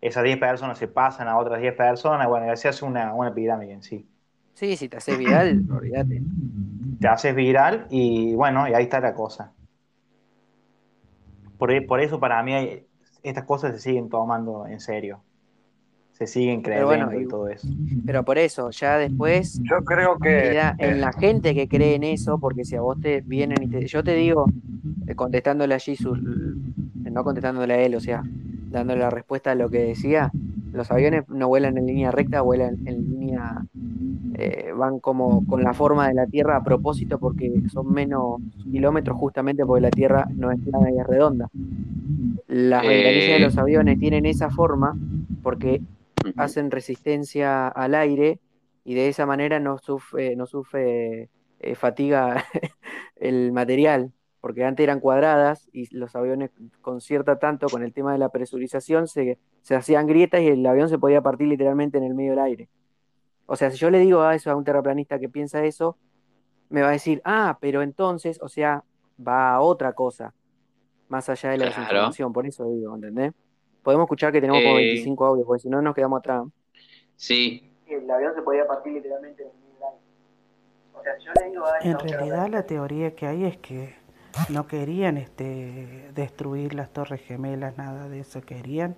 [0.00, 3.34] esas 10 personas se pasan a otras 10 personas, bueno, y se hace una, una
[3.34, 4.06] pirámide en sí.
[4.54, 6.22] Sí, si te haces viral, olvídate.
[7.00, 9.52] Te haces viral y bueno, y ahí está la cosa.
[11.58, 12.86] Por, por eso para mí hay-
[13.28, 15.20] estas cosas se siguen tomando en serio.
[16.12, 17.68] Se siguen creyendo bueno, y todo eso.
[18.06, 22.04] Pero por eso, ya después Yo creo que queda en la gente que cree en
[22.04, 23.86] eso, porque si a vos te vienen y te.
[23.86, 24.46] Yo te digo,
[25.06, 28.22] eh, contestándole a Jesus, eh, no contestándole a él, o sea,
[28.70, 30.32] dándole la respuesta a lo que decía,
[30.72, 33.62] los aviones no vuelan en línea recta, vuelan en línea.
[34.38, 39.16] eh, van como con la forma de la Tierra a propósito porque son menos kilómetros
[39.16, 41.48] justamente porque la Tierra no es plana y es redonda.
[42.48, 42.88] Las Eh.
[42.88, 44.96] ventanillas de los aviones tienen esa forma
[45.42, 45.80] porque
[46.36, 48.40] hacen resistencia al aire
[48.84, 51.28] y de esa manera no sufre, no sufre
[51.60, 52.44] eh, fatiga
[53.16, 56.50] el material, porque antes eran cuadradas y los aviones
[56.82, 60.64] con cierta tanto, con el tema de la presurización, se, se hacían grietas y el
[60.66, 62.68] avión se podía partir literalmente en el medio del aire.
[63.46, 65.96] O sea, si yo le digo a eso a un terraplanista que piensa eso,
[66.68, 68.84] me va a decir, ah, pero entonces, o sea,
[69.24, 70.34] va a otra cosa,
[71.08, 71.80] más allá de la Claro.
[71.82, 73.32] desinformación, por eso digo, ¿entendés?
[73.82, 74.82] Podemos escuchar que tenemos como Eh.
[74.88, 76.44] 25 audios, porque si no nos quedamos atrás.
[77.16, 79.96] Sí, El avión se podía partir literalmente en aire.
[80.98, 83.94] O sea, yo le digo a En realidad la teoría que hay es que
[84.48, 88.96] no querían este, destruir las torres gemelas, nada de eso, querían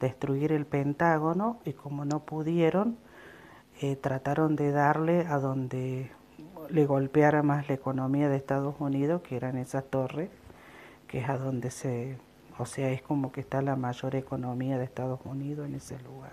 [0.00, 2.98] destruir el Pentágono y como no pudieron,
[3.80, 6.10] eh, trataron de darle a donde
[6.68, 10.28] le golpeara más la economía de Estados Unidos, que eran esas torres,
[11.08, 12.18] que es a donde se,
[12.58, 16.32] o sea, es como que está la mayor economía de Estados Unidos en ese lugar.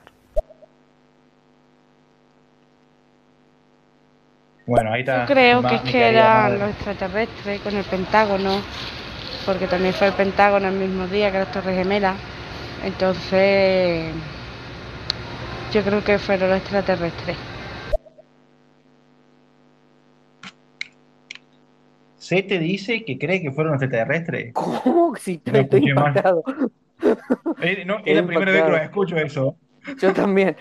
[4.65, 5.21] Bueno, ahí está.
[5.21, 6.57] Yo creo que es que madre.
[6.57, 8.61] los extraterrestres con el Pentágono,
[9.45, 12.15] porque también fue el Pentágono el mismo día que las Torres Gemelas.
[12.83, 14.13] Entonces,
[15.73, 17.52] yo creo que fueron los extraterrestres.
[22.35, 24.53] Se te dice que cree que fueron extraterrestres.
[24.53, 25.15] ¿Cómo?
[25.15, 26.43] Si No estoy impactado.
[27.61, 29.55] Eh, no, es la primera vez que lo escucho eso.
[30.01, 30.55] Yo también.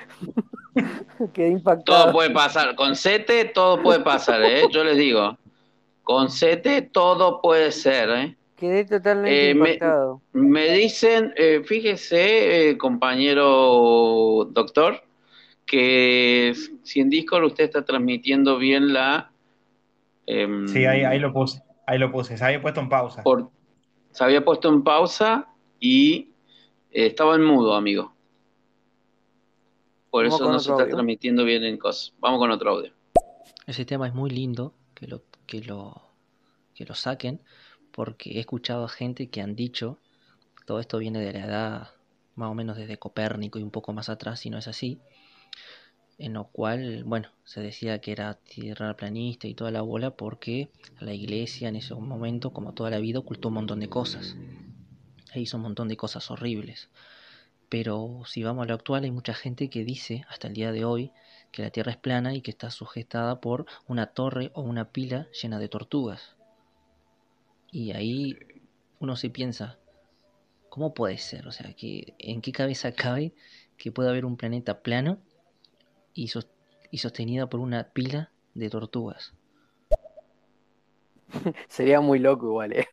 [1.33, 2.03] Quedé impactado.
[2.05, 2.75] todo puede pasar.
[2.75, 4.63] Con Sete todo puede pasar, ¿eh?
[4.71, 5.39] Yo les digo.
[6.03, 8.37] Con Sete todo puede ser, ¿eh?
[8.57, 10.21] Quedé totalmente Eh, me- impactado.
[10.33, 15.03] Me dicen, eh, fíjese, eh, compañero doctor,
[15.67, 19.32] que si en Discord usted está transmitiendo bien la...
[20.27, 21.63] em, Sí, ahí, ahí lo puse.
[21.87, 22.37] Ahí lo puse.
[22.37, 23.23] Se había puesto en pausa.
[23.23, 23.51] por-
[24.11, 25.49] se había puesto en pausa
[25.81, 26.31] y
[26.91, 28.15] eh, estaba en mudo, amigo.
[30.11, 30.95] Por Vamos eso no se está audio.
[30.95, 32.13] transmitiendo bien en cosas.
[32.21, 32.93] Vamos con otro audio.
[33.67, 36.03] Ese tema es muy lindo que lo, que lo,
[36.75, 37.41] que lo saquen,
[37.91, 39.99] porque he escuchado a gente que han dicho,
[40.67, 41.89] todo esto viene de la edad
[42.35, 45.01] más o menos desde Copérnico y un poco más atrás, si no es así,
[46.23, 50.71] en lo cual, bueno, se decía que era tierra planista y toda la bola porque
[51.01, 54.37] la iglesia en ese momento, como toda la vida, ocultó un montón de cosas.
[55.35, 56.91] E hizo un montón de cosas horribles.
[57.69, 60.85] Pero si vamos a lo actual, hay mucha gente que dice, hasta el día de
[60.85, 61.11] hoy,
[61.51, 65.27] que la Tierra es plana y que está sujetada por una torre o una pila
[65.43, 66.37] llena de tortugas.
[67.73, 68.39] Y ahí
[69.01, 69.77] uno se piensa,
[70.69, 71.49] ¿cómo puede ser?
[71.49, 73.35] O sea, que, ¿en qué cabeza cabe
[73.77, 75.19] que pueda haber un planeta plano
[76.15, 76.49] y, sos-
[76.91, 79.35] y sostenida por una pila de tortugas?
[81.69, 82.89] Sería muy loco igual, ¿eh?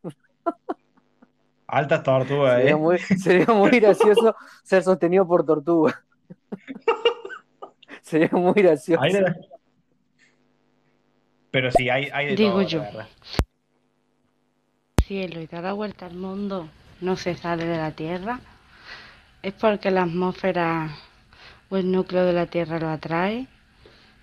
[1.68, 2.76] Altas tortugas, Sería ¿eh?
[2.76, 6.04] muy, sería muy gracioso ser sostenido por tortuga.
[8.02, 9.02] Sería muy gracioso.
[9.04, 9.36] Hay de-
[11.52, 12.80] Pero sí, hay, hay de Digo todo, yo.
[12.80, 13.08] la
[15.04, 16.70] cielo y da la vuelta al mundo
[17.02, 18.40] no se sale de la Tierra,
[19.42, 20.90] es porque la atmósfera
[21.70, 23.48] o el núcleo de la Tierra lo atrae.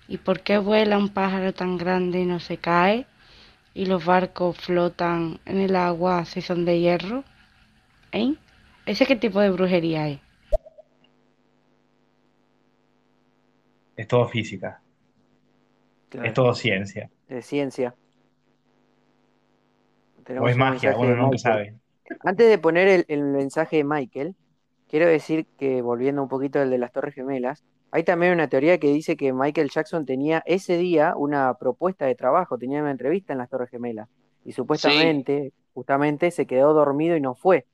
[0.07, 3.05] ¿Y por qué vuela un pájaro tan grande y no se cae?
[3.73, 7.23] ¿Y los barcos flotan en el agua si son de hierro?
[8.11, 8.35] ¿Eh?
[8.85, 10.19] ¿Ese qué tipo de brujería es?
[13.95, 14.79] Es todo física,
[16.09, 17.09] Claro, es todo ciencia.
[17.27, 17.95] de ciencia.
[20.39, 21.75] O es magia, uno nunca sabe.
[22.23, 24.35] Antes de poner el, el mensaje de Michael,
[24.87, 28.79] quiero decir que volviendo un poquito al de las Torres Gemelas, hay también una teoría
[28.79, 33.33] que dice que Michael Jackson tenía ese día una propuesta de trabajo, tenía una entrevista
[33.33, 34.09] en las Torres Gemelas
[34.43, 37.65] y supuestamente, justamente, se quedó dormido y no fue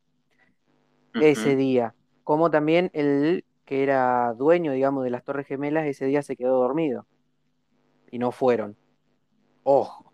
[1.13, 1.93] ese día.
[2.23, 6.58] Como también el que era dueño, digamos, de las Torres Gemelas, ese día se quedó
[6.58, 7.06] dormido
[8.12, 8.76] y no fueron.
[9.63, 10.12] Ojo,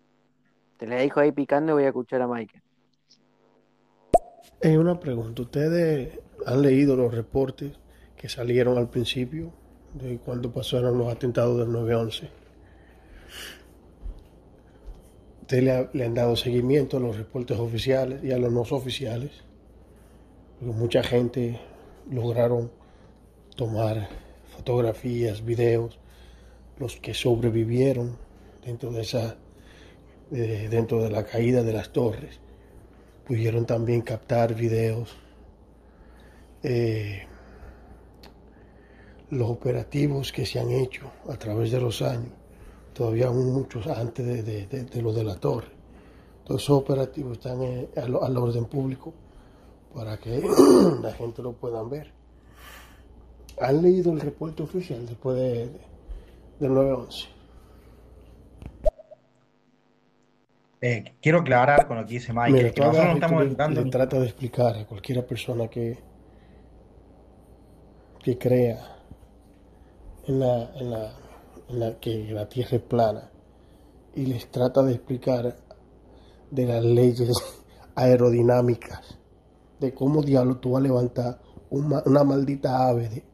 [0.76, 2.62] te la dejo ahí picando y voy a escuchar a Michael.
[4.60, 7.72] Eh, una pregunta, ¿ustedes han leído los reportes
[8.16, 9.52] que salieron al principio
[9.94, 12.30] de cuando pasaron los atentados del 9-11?
[15.42, 18.62] ¿Ustedes le, ha- le han dado seguimiento a los reportes oficiales y a los no
[18.62, 19.32] oficiales?
[20.60, 21.58] Mucha gente
[22.10, 22.70] lograron
[23.56, 24.08] tomar
[24.56, 25.98] fotografías, videos,
[26.78, 28.18] los que sobrevivieron
[28.64, 29.36] dentro de esa,
[30.32, 32.40] eh, dentro de la caída de las torres
[33.26, 35.16] pudieron también captar videos.
[36.62, 37.26] Eh,
[39.30, 42.32] los operativos que se han hecho a través de los años,
[42.92, 45.68] todavía aún muchos antes de, de, de- de lo de la torre.
[46.44, 49.12] Todos esos operativos están eh, al, al orden público
[49.94, 50.42] para que
[51.02, 52.12] la gente lo puedan ver.
[53.60, 55.80] ¿Han leído el reporte oficial después de, de-
[56.58, 57.26] del 9-11?
[60.82, 63.84] Eh, quiero aclarar con lo que dice Michael, Mira, que nosotros no estamos le, dando
[63.84, 65.98] le tratas de explicar a cualquiera persona que,
[68.22, 68.98] que crea
[70.26, 73.30] en la, en la, que la Tierra es plana
[74.14, 75.56] y les trata de explicar
[76.50, 77.32] de las leyes
[77.94, 79.18] aerodinámicas,
[79.78, 83.24] de cómo diablo tú vas a levantar una, una maldita ave de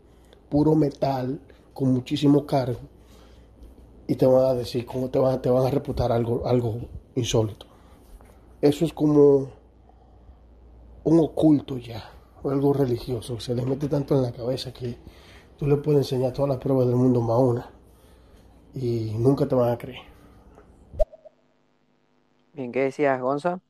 [0.49, 1.40] puro metal
[1.75, 2.81] con muchísimo cargo
[4.07, 6.79] y te van a decir cómo te van, te van a reputar algo, algo
[7.16, 7.66] insólito.
[8.61, 9.49] Eso es como
[11.05, 12.05] un oculto ya,
[12.46, 14.96] o algo religioso, que se les mete tanto en la cabeza que
[15.59, 17.70] tú le puedes enseñar todas las pruebas del mundo más una
[18.74, 20.02] y nunca te van a creer.
[22.52, 23.61] Bien, ¿qué decías, Gonza?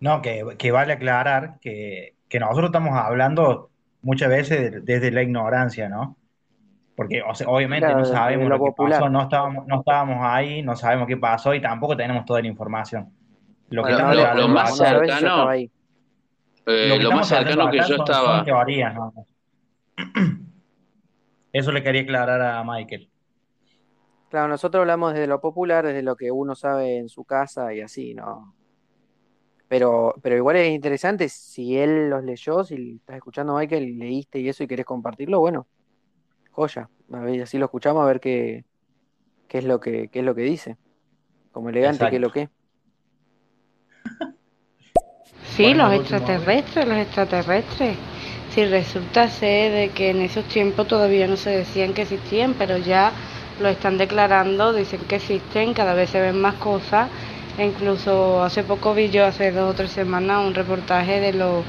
[0.00, 5.22] No, que, que vale aclarar que, que nosotros estamos hablando muchas veces de- desde la
[5.22, 6.18] ignorancia, ¿no?
[6.96, 10.18] Porque o sea, obviamente Claro, no sabemos lo lo que pasó, no estábamos, no estábamos
[10.22, 13.14] ahí, no sabemos qué pasó y tampoco tenemos toda la información.
[13.70, 15.70] Lo que Bueno, estamos no, lo, lo más cercano, ahí.
[16.66, 19.12] Eh, lo que lo más cercano que yo estaba, teorías, ¿no?
[21.52, 23.10] Eso le quería aclarar a Michael.
[24.30, 27.82] Claro, nosotros hablamos desde lo popular, desde lo que uno sabe en su casa y
[27.82, 28.54] así, ¿no?
[29.68, 33.94] Pero, pero igual es interesante si él los leyó, si estás escuchando a Michael y
[33.94, 35.66] leíste y eso y querés compartirlo, bueno,
[36.50, 36.88] joya.
[37.12, 38.64] A ver, así lo escuchamos a ver qué,
[39.48, 40.78] qué es lo que, qué es lo que dice.
[41.50, 42.48] Como elegante, qué es lo que.
[45.56, 47.96] Sí, los extraterrestres, los extraterrestres.
[48.54, 52.78] Si resulta ser de que en esos tiempos todavía no se decían que existían, pero
[52.78, 53.12] ya
[53.60, 57.08] lo están declarando, dicen que existen, cada vez se ven más cosas.
[57.58, 61.64] E incluso hace poco vi yo, hace dos o tres semanas, un reportaje de los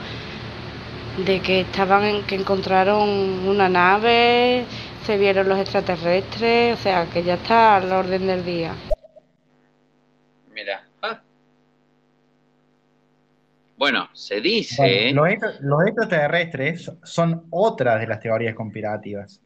[1.17, 3.07] de que estaban en, que encontraron
[3.47, 4.65] una nave,
[5.05, 8.73] se vieron los extraterrestres, o sea que ya está al orden del día.
[10.53, 10.83] Mira.
[11.01, 11.21] ah.
[13.83, 14.81] Bueno, se dice.
[14.81, 19.41] Bueno, los, extra- los extraterrestres son otras de las teorías conspirativas.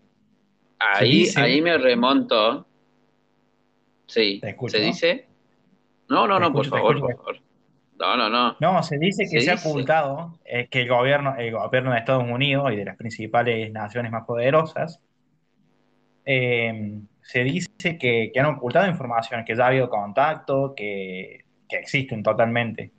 [0.78, 2.68] Ahí, dice- ahí me remonto.
[4.06, 4.78] Sí, escucho.
[4.78, 5.28] ¿se dice?
[6.08, 7.16] No, no, Te no, por escucho, favor, escucho.
[7.18, 7.42] por favor.
[8.00, 8.56] No, no, no.
[8.60, 11.98] No, se dice que Se se, ha ocultado eh, que el gobierno, el gobierno de
[11.98, 15.00] Estados Unidos y de las principales naciones más poderosas
[16.26, 21.78] eh, se dice que, que han ocultado información, que ya ha habido contacto, que, que
[21.78, 22.92] existen totalmente.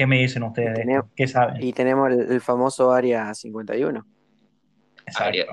[0.00, 0.78] ¿Qué me dicen ustedes?
[1.14, 1.62] ¿Qué saben?
[1.62, 4.06] Y tenemos el, el famoso Área 51.
[5.18, 5.44] Área-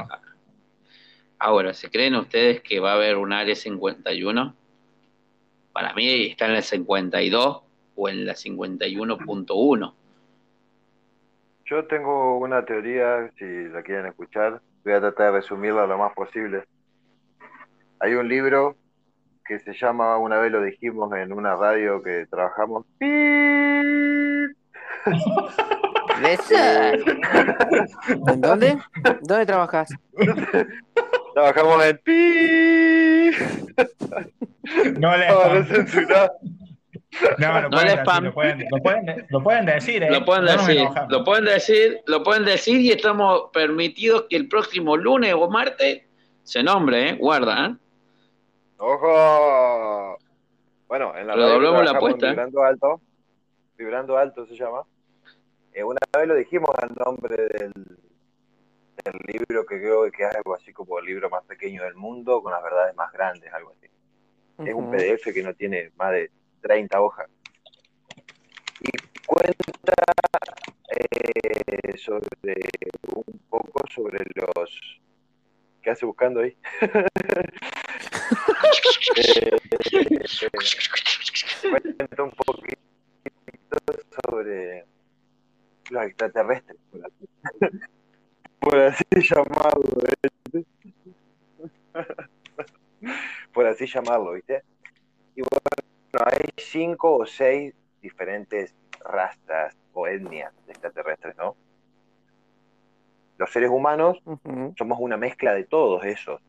[1.37, 4.55] Ahora, ¿se creen ustedes que va a haber un área 51?
[5.73, 7.61] Para mí está en la 52
[7.97, 9.93] o en la 51.1.
[11.65, 16.13] Yo tengo una teoría, si la quieren escuchar, voy a tratar de resumirla lo más
[16.13, 16.63] posible.
[17.99, 18.77] Hay un libro
[19.45, 22.85] que se llama, una vez lo dijimos en una radio que trabajamos,
[28.27, 28.77] ¿En dónde?
[29.21, 29.89] ¿Dónde trabajas?
[31.33, 33.31] trabajamos en pi.
[34.99, 35.53] No le No, no.
[37.39, 38.23] No, lo No pueden, le decir, spam.
[38.25, 40.11] lo, pueden, lo pueden- lo pueden decir, ¿eh?
[40.11, 44.97] Lo pueden decir, lo pueden decir, lo pueden decir y estamos permitidos que el próximo
[44.97, 46.03] lunes o martes
[46.43, 47.13] se nombre, ¿eh?
[47.13, 47.75] Guarda, ¿eh?
[48.77, 50.17] ¡Ojo!
[50.87, 52.27] Bueno, en la radio Redoblamos la apuesta.
[52.27, 53.01] Vibrando Alto,
[53.77, 54.81] Vibrando Alto se llama.
[55.77, 60.55] Eh, una vez lo dijimos al nombre del, del libro que creo que es algo
[60.55, 63.85] así como el libro más pequeño del mundo con las verdades más grandes, algo así.
[64.67, 64.89] Es un.
[64.89, 67.29] PDF que no tiene más de 30 hojas.
[68.79, 68.89] Y
[69.27, 69.93] cuenta
[70.89, 72.55] eh, sobre
[73.13, 74.99] un poco sobre los...
[75.83, 76.57] ¿Qué hace buscando ahí?
[79.15, 79.57] Eh,
[81.69, 82.77] cuenta un poquito
[84.21, 84.85] sobre
[85.89, 87.27] los extraterrestres, por así,
[88.59, 90.65] por así llamarlo, ¿viste?
[93.53, 94.63] por así llamarlo, ¿viste?
[95.35, 101.55] Y bueno, hay cinco o seis diferentes razas o etnias de extraterrestres, ¿no?
[103.37, 104.17] Los seres humanos
[104.77, 106.41] somos una mezcla de todos esos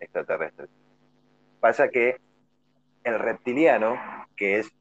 [0.00, 0.68] extraterrestres.
[1.60, 2.20] Pasa que
[3.04, 3.96] el reptiliano,
[4.36, 4.72] que es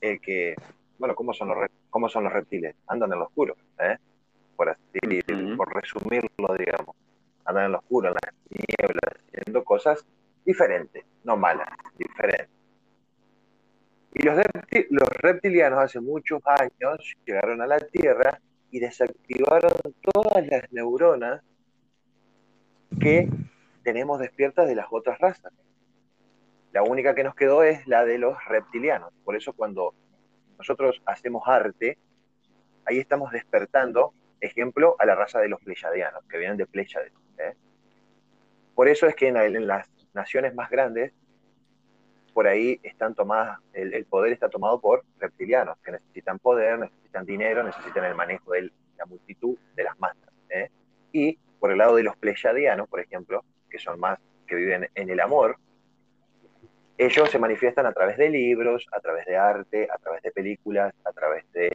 [0.00, 0.56] el que,
[1.00, 1.56] bueno, ¿cómo son los,
[1.88, 2.76] cómo son los reptiles?
[2.86, 3.96] Andan en lo oscuro, ¿eh?
[4.54, 5.22] Por así,
[5.56, 6.94] por resumirlo, digamos.
[7.46, 10.04] Andan en lo oscuro, en las nieblas, haciendo cosas
[10.44, 12.50] diferentes, no malas, diferentes.
[14.12, 14.24] Y
[14.90, 18.38] los reptilianos hace muchos años llegaron a la Tierra
[18.70, 19.72] y desactivaron
[20.02, 21.42] todas las neuronas
[23.00, 23.26] que
[23.82, 25.52] tenemos despiertas de las otras razas.
[26.72, 29.14] La única que nos quedó es la de los reptilianos.
[29.24, 29.94] Por eso cuando
[30.60, 31.96] nosotros hacemos arte,
[32.84, 37.12] ahí estamos despertando, ejemplo, a la raza de los pleyadianos, que vienen de Pléyades.
[37.38, 37.54] ¿eh?
[38.74, 41.12] Por eso es que en, la- en las naciones más grandes,
[42.34, 47.24] por ahí están tomadas, el, el poder está tomado por reptilianos, que necesitan poder, necesitan
[47.24, 50.30] dinero, necesitan el manejo de la multitud, de las masas.
[50.50, 50.68] ¿eh?
[51.12, 55.08] Y por el lado de los pleyadianos, por ejemplo, que son más, que viven en
[55.08, 55.56] el amor,
[57.00, 60.92] ellos se manifiestan a través de libros, a través de arte, a través de películas,
[61.04, 61.74] a través de...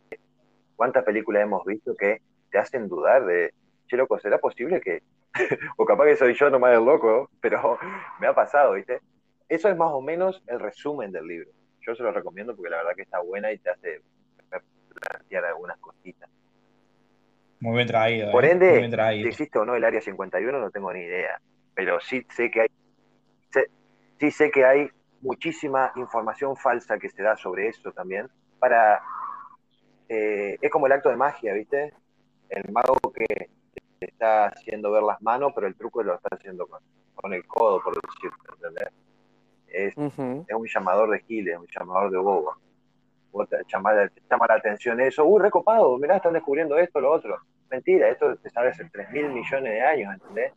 [0.75, 2.21] ¿Cuántas películas hemos visto que
[2.51, 3.51] te hacen dudar de,
[3.87, 5.01] che, loco, ¿será posible que...
[5.77, 7.79] o capaz que soy yo nomás el loco, pero
[8.19, 9.01] me ha pasado, ¿viste?
[9.49, 11.49] Eso es más o menos el resumen del libro.
[11.81, 14.01] Yo se lo recomiendo porque la verdad que está buena y te hace
[14.93, 16.29] plantear algunas cositas.
[17.59, 18.51] Muy bien traído, Por ¿eh?
[18.51, 19.23] ende, Muy bien traído.
[19.23, 21.41] si existe o no el Área 51 no tengo ni idea,
[21.73, 22.67] pero sí sé que hay,
[24.19, 24.89] sí sé que hay
[25.25, 29.01] muchísima información falsa que se da sobre eso también, para,
[30.07, 31.93] eh, es como el acto de magia, ¿viste?
[32.49, 33.25] El mago que
[33.99, 36.79] te está haciendo ver las manos, pero el truco lo está haciendo con,
[37.15, 38.89] con el codo, por decirlo, ¿entendés?
[39.67, 39.97] Es,
[40.47, 42.57] es un llamador de giles, un llamador de boba.
[43.31, 47.11] Vos te llama, te llama la atención eso, uy, recopado, mirá, están descubriendo esto, lo
[47.11, 47.37] otro.
[47.69, 50.53] Mentira, esto se sabe hace 3 mil millones de años, ¿entendés?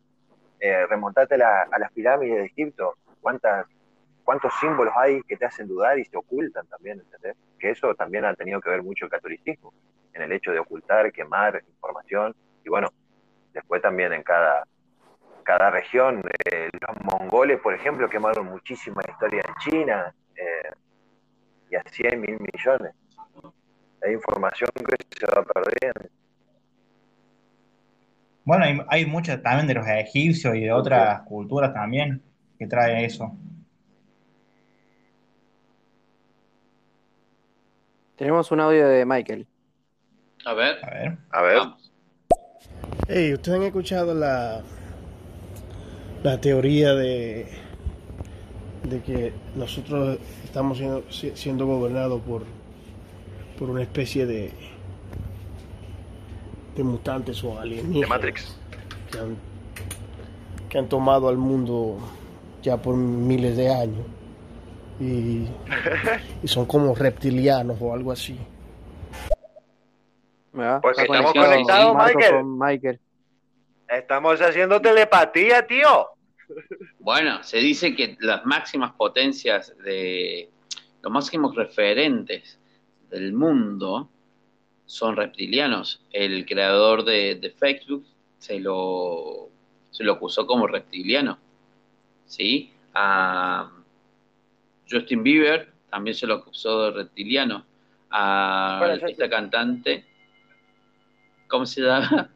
[0.59, 3.65] Eh, remontate la- a las pirámides de Egipto, ¿cuántas,
[4.29, 7.35] cuántos símbolos hay que te hacen dudar y se ocultan también, ¿entendés?
[7.57, 9.73] Que eso también ha tenido que ver mucho el catolicismo,
[10.13, 12.89] en el hecho de ocultar, quemar información, y bueno,
[13.53, 14.67] después también en cada,
[15.41, 20.73] cada región, eh, los mongoles, por ejemplo, quemaron muchísima historia en China, eh,
[21.71, 22.93] y así hay mil millones.
[24.03, 26.07] Hay información que se va perdiendo.
[28.45, 32.21] Bueno, hay, hay muchas también de los egipcios y de otras culturas también
[32.59, 33.35] que trae eso.
[38.19, 39.47] Tenemos un audio de Michael.
[40.45, 40.75] A ver.
[40.83, 41.17] A ver.
[41.31, 41.61] A ver.
[43.07, 44.61] Hey, ¿ustedes han escuchado la,
[46.21, 47.47] la teoría de,
[48.83, 52.43] de que nosotros estamos siendo, si- siendo gobernados por,
[53.57, 54.51] por una especie de,
[56.75, 58.01] de mutantes o alienígenas?
[58.01, 58.57] De Matrix.
[59.13, 59.37] Que han,
[60.67, 61.99] que han tomado al mundo
[62.61, 64.05] ya por miles de años
[64.99, 65.47] y,
[66.43, 68.37] y son como reptilianos o algo así.
[70.51, 70.79] ¿verdad?
[70.81, 72.35] Porque Está estamos conectado conectados, Michael.
[72.35, 72.99] con Michael.
[73.87, 76.07] Estamos haciendo telepatía, tío.
[76.99, 80.49] Bueno, se dice que las máximas potencias de
[81.01, 82.59] los máximos referentes
[83.09, 84.09] del mundo
[84.85, 86.03] son reptilianos.
[86.11, 88.05] El creador de, de Facebook
[88.37, 89.49] se lo,
[89.91, 91.37] se lo acusó como reptiliano.
[92.25, 92.73] ¿Sí?
[92.93, 93.71] A
[94.89, 97.65] Justin Bieber también se lo acusó de reptiliano.
[98.11, 100.05] A Bueno, esta cantante,
[101.47, 102.29] ¿cómo se llama?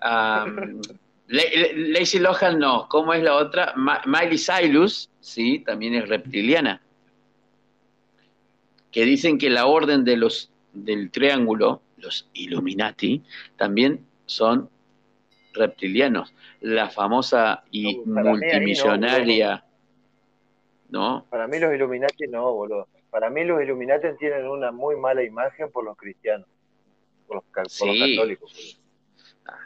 [1.28, 1.42] La-
[1.74, 3.74] Lacey Lohan no, ¿cómo es la otra?
[3.76, 6.80] Ma- Miley Cyrus, sí, también es reptiliana.
[8.90, 13.22] Que dicen que la orden de los del triángulo, los Illuminati,
[13.56, 14.70] también son
[15.52, 16.32] reptilianos.
[16.60, 19.64] La famosa y no, multimillonaria,
[20.88, 21.26] ¿no?
[21.30, 22.88] Para mí los Illuminati no, boludo.
[23.10, 26.46] Para mí los Illuminati tienen una muy mala imagen por los cristianos,
[27.26, 28.52] por los, católicos.
[28.52, 28.88] boludo.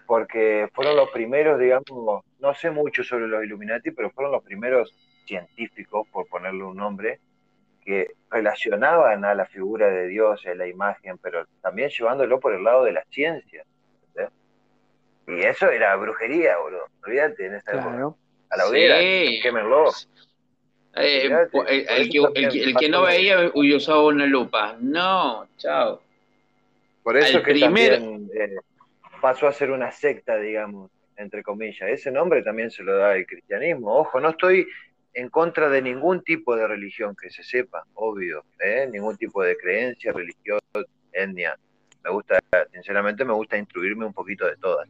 [0.07, 4.95] Porque fueron los primeros, digamos, no sé mucho sobre los Illuminati, pero fueron los primeros
[5.27, 7.21] científicos, por ponerle un nombre,
[7.85, 12.63] que relacionaban a la figura de Dios, a la imagen, pero también llevándolo por el
[12.63, 13.65] lado de la ciencia.
[14.09, 14.33] ¿entendés?
[15.27, 16.87] Y eso era brujería, boludo.
[17.05, 18.15] Olvídate en esa época.
[18.51, 19.41] A la hoguera, Sí.
[19.43, 19.91] quémenlo.
[20.95, 21.31] Eh, el,
[22.11, 24.77] que, también el que- el que no veía usaba una lupa.
[24.81, 26.03] No, chao.
[27.03, 28.57] Por eso Al que primer- también eh,
[29.21, 31.89] pasó a ser una secta, digamos, entre comillas.
[31.89, 33.97] Ese nombre también se lo da el cristianismo.
[33.97, 34.67] Ojo, no estoy
[35.15, 38.89] en contra de ningún tipo de religión que se sepa, obvio, ¿eh?
[38.91, 40.59] ningún tipo de creencia, religión,
[41.13, 41.57] etnia.
[42.05, 42.39] Me gusta,
[42.73, 44.89] sinceramente, me gusta instruirme un poquito de todas.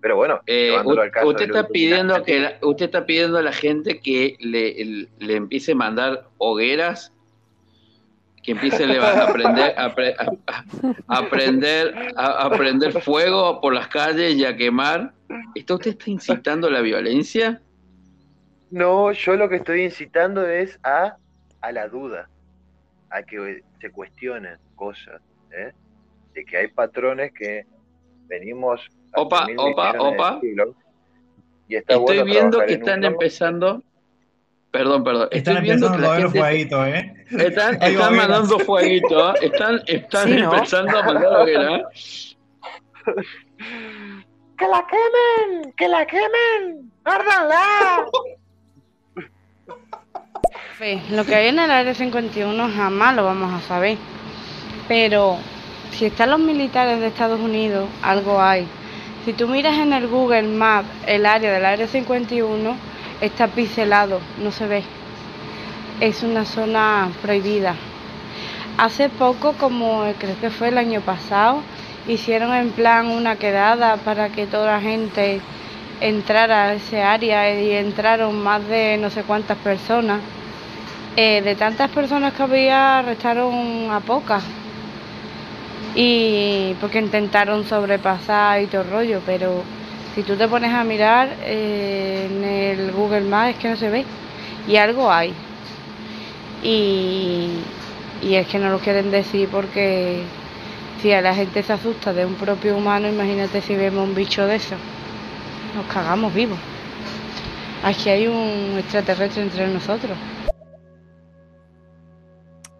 [0.00, 3.52] Pero bueno, Eh, al caso usted está pidiendo que la- usted está pidiendo a la
[3.52, 7.12] gente que le, le empiece a mandar hogueras,
[8.42, 9.92] que empiece a, aprender a, a-
[10.46, 15.12] a- a prender a, a prender fuego por las calles y a quemar.
[15.54, 17.60] ¿Esto usted está incitando a la violencia?
[18.70, 21.16] No, yo lo que estoy incitando es a,
[21.60, 22.28] a la duda,
[23.10, 25.20] a que se cuestionen cosas,
[25.50, 25.72] ¿eh?
[26.34, 27.64] de que hay patrones que
[28.28, 30.40] venimos Opa, opa, opa.
[30.40, 30.68] siglos,
[31.68, 33.82] y está Estoy bueno viendo que están empezando.
[34.70, 35.28] Perdón, perdón.
[35.30, 37.26] Están Estoy viendo que empezando a la gente fueguitos, ¿eh?
[37.30, 39.38] están, están mandando fueguito, ¿eh?
[39.42, 40.54] están, están Sí, ¿no?
[40.54, 42.36] empezando a mandar hogueras.
[44.58, 45.72] ¡Que la quemen!
[45.76, 46.92] ¡Que la quemen!
[47.04, 48.06] ¡Árdanla!
[51.10, 53.98] Lo que hay en el área 51 jamás lo vamos a saber.
[54.86, 55.38] Pero
[55.90, 58.66] si están los militares de Estados Unidos, algo hay.
[59.28, 62.74] Si tú miras en el Google Map el área del área 51,
[63.20, 64.82] está pixelado, no se ve.
[66.00, 67.74] Es una zona prohibida.
[68.78, 71.60] Hace poco, como creo que fue el año pasado,
[72.06, 75.42] hicieron en plan una quedada para que toda la gente
[76.00, 80.20] entrara a ese área y entraron más de no sé cuántas personas.
[81.16, 84.42] Eh, de tantas personas que había, arrestaron a pocas.
[85.94, 89.62] Y porque intentaron sobrepasar y todo rollo, pero
[90.14, 93.88] si tú te pones a mirar eh, en el Google Maps es que no se
[93.88, 94.04] ve.
[94.66, 95.32] Y algo hay.
[96.62, 97.50] Y,
[98.22, 100.22] y es que no lo quieren decir porque
[101.00, 104.46] si a la gente se asusta de un propio humano, imagínate si vemos un bicho
[104.46, 104.74] de eso.
[105.76, 106.58] Nos cagamos vivos.
[107.84, 110.16] Aquí hay un extraterrestre entre nosotros.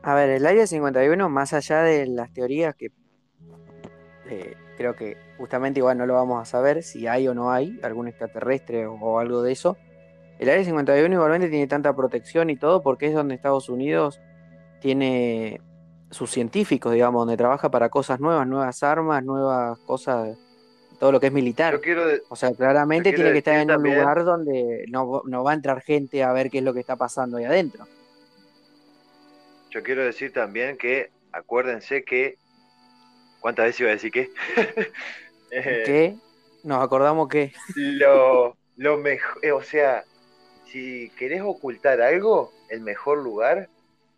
[0.09, 2.91] A ver, el área 51, más allá de las teorías que
[4.31, 7.79] eh, creo que justamente igual no lo vamos a saber si hay o no hay
[7.83, 9.77] algún extraterrestre o, o algo de eso.
[10.39, 14.19] El área 51 igualmente tiene tanta protección y todo porque es donde Estados Unidos
[14.81, 15.61] tiene
[16.11, 20.39] sus científicos, digamos, donde trabaja para cosas nuevas, nuevas armas, nuevas cosas,
[20.99, 21.83] todo lo que es militar.
[21.83, 25.51] Quiero, O sea, claramente tiene que estar en un también- lugar donde no, no va
[25.51, 27.85] a entrar gente a ver qué es lo que está pasando ahí adentro.
[29.79, 32.37] Yo quiero decir también que acuérdense que.
[33.41, 34.31] ¿Cuántas veces iba a decir qué?
[35.51, 36.15] Eh, ¿Qué?
[36.63, 40.05] nos acordamos que Lo, lo mejor, o sea,
[40.67, 43.71] si querés ocultar algo, el mejor lugar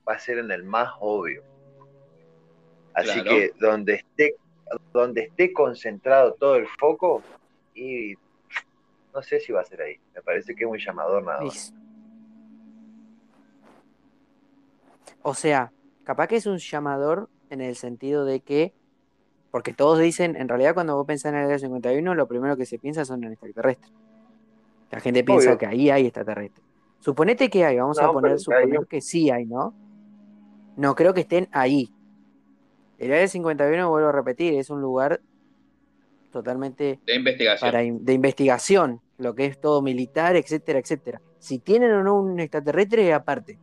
[0.09, 1.45] va a ser en el más obvio.
[2.95, 3.31] Así Claro.
[3.31, 4.35] que donde esté,
[4.93, 7.23] donde esté concentrado todo el foco,
[7.77, 8.15] y
[9.15, 10.01] no sé si va a ser ahí.
[10.13, 11.55] Me parece que es un llamador nada más.
[11.55, 11.75] es-
[15.23, 15.73] O sea,
[16.05, 18.73] capaz que es un llamador en el sentido de que,
[19.51, 22.67] porque todos dicen, en realidad cuando vos pensás en el área 51, lo primero que
[22.67, 23.93] se piensa son en extraterrestres.
[24.91, 25.59] La gente piensa Obvio.
[25.59, 26.65] que ahí hay extraterrestres.
[27.01, 29.75] Suponete que hay, vamos a poner, suponer que sí hay, ¿no?
[30.77, 31.93] No creo que estén ahí.
[32.99, 35.21] El área 51, vuelvo a repetir, es un lugar
[36.31, 37.69] totalmente De investigación.
[37.71, 41.21] para in- de investigación, lo que es todo militar, etcétera, etcétera.
[41.39, 43.59] Si tienen o no un extraterrestre es aparte.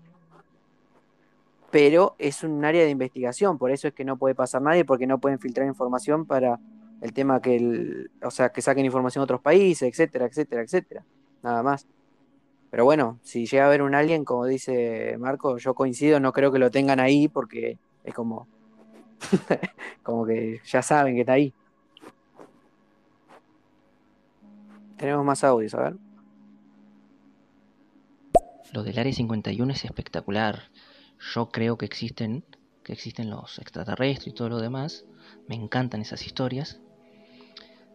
[1.77, 5.05] Pero es un área de investigación, por eso es que no puede pasar nadie, porque
[5.05, 6.59] no pueden filtrar información para
[7.01, 11.05] el tema que el, o sea, que saquen información de otros países, etcétera, etcétera, etcétera.
[11.43, 11.85] Nada más.
[12.71, 16.51] Pero bueno, si llega a haber un alien, como dice Marco, yo coincido, no creo
[16.51, 18.47] que lo tengan ahí porque es como
[20.01, 21.53] como que ya saben que está ahí.
[24.97, 25.95] Tenemos más audios, a ver.
[28.73, 30.71] Lo del Área 51 es espectacular.
[31.33, 32.43] Yo creo que existen,
[32.83, 35.05] que existen los extraterrestres y todo lo demás.
[35.47, 36.79] Me encantan esas historias.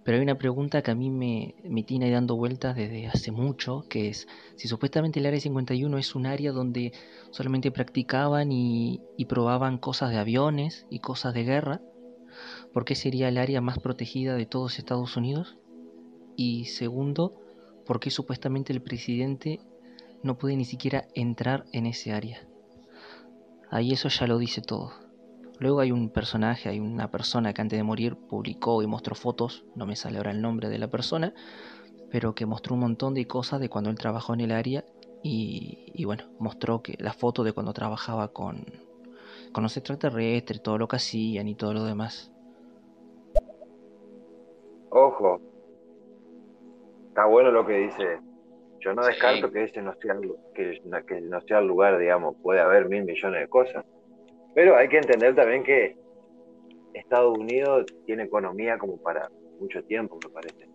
[0.04, 3.84] Pero hay una pregunta que a mí me, me tiene dando vueltas desde hace mucho,
[3.88, 6.92] que es si supuestamente el Área 51 es un área donde
[7.30, 11.80] solamente practicaban y, y probaban cosas de aviones y cosas de guerra,
[12.72, 15.56] ¿por qué sería el área más protegida de todos Estados Unidos?
[16.36, 17.40] Y segundo,
[17.86, 19.60] ¿por qué supuestamente el presidente
[20.24, 22.48] no puede ni siquiera entrar en ese área?
[23.72, 24.92] Ahí eso ya lo dice todo.
[25.58, 29.64] Luego hay un personaje, hay una persona que antes de morir publicó y mostró fotos,
[29.74, 31.32] no me sale ahora el nombre de la persona,
[32.10, 34.84] pero que mostró un montón de cosas de cuando él trabajó en el área
[35.22, 38.66] y, bueno, mostró que la foto de cuando trabajaba con,
[39.52, 42.30] con los extraterrestres, todo lo que hacían y todo lo demás.
[44.90, 45.40] Ojo,
[47.08, 48.20] está bueno lo que dice.
[48.84, 49.10] Yo no Sí.
[49.10, 50.14] descarto que ese no sea,
[50.54, 53.84] que, no- que no sea el lugar, digamos, puede haber mil millones de cosas.
[54.54, 55.96] Pero hay que entender también que
[56.94, 59.28] Estados Unidos tiene economía como para
[59.58, 60.68] mucho tiempo, me parece.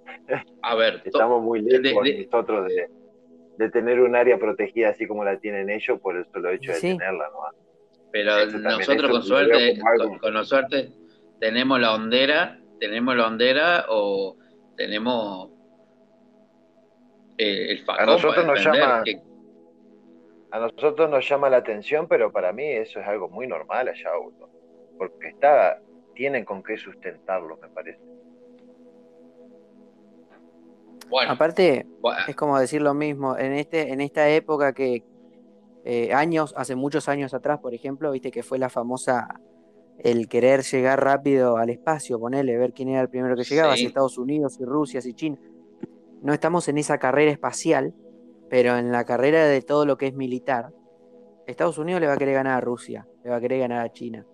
[0.63, 2.87] A ver, Estamos muy lejos de- de- nosotros de,
[3.57, 6.77] de tener un área protegida así como la tienen ellos por el solo hecho de
[6.79, 6.87] Sí.
[6.97, 7.57] tenerla, ¿no?
[8.11, 10.89] pero nosotros con suerte, con, con la suerte,
[11.39, 14.37] tenemos la hondera, tenemos la hondera o
[14.75, 15.51] tenemos
[17.37, 19.21] eh, el A nosotros para nos llama- que-
[20.51, 24.09] A nosotros nos llama la atención, pero para mí eso es algo muy normal allá.
[24.97, 25.79] Porque está,
[26.15, 27.99] tienen con qué sustentarlo, me parece.
[31.09, 35.03] bueno, Aparte, bueno, es como decir lo mismo, en este, en esta época que
[35.85, 39.39] eh, años, hace muchos años atrás, por ejemplo, viste que fue la famosa
[39.99, 43.81] el querer llegar rápido al espacio, ponerle, ver quién era el primero que llegaba, Sí.
[43.81, 45.37] si Estados Unidos, si Rusia, si China.
[46.21, 47.93] No estamos en esa carrera espacial,
[48.49, 50.69] pero en la carrera de todo lo que es militar,
[51.45, 53.91] Estados Unidos le va a querer ganar a Rusia, le va a querer ganar a
[53.91, 54.25] China.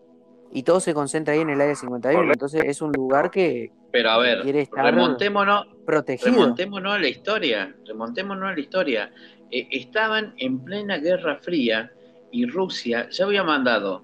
[0.51, 2.33] Y todo se concentra ahí en el área 51, Correcto.
[2.33, 6.31] entonces es un lugar que pero a ver, quiere estar remontémonos, protegido.
[6.31, 9.11] remontémonos a la historia, remontémonos a la historia.
[9.51, 11.91] Eh, estaban en plena Guerra Fría
[12.31, 14.03] y Rusia ya había mandado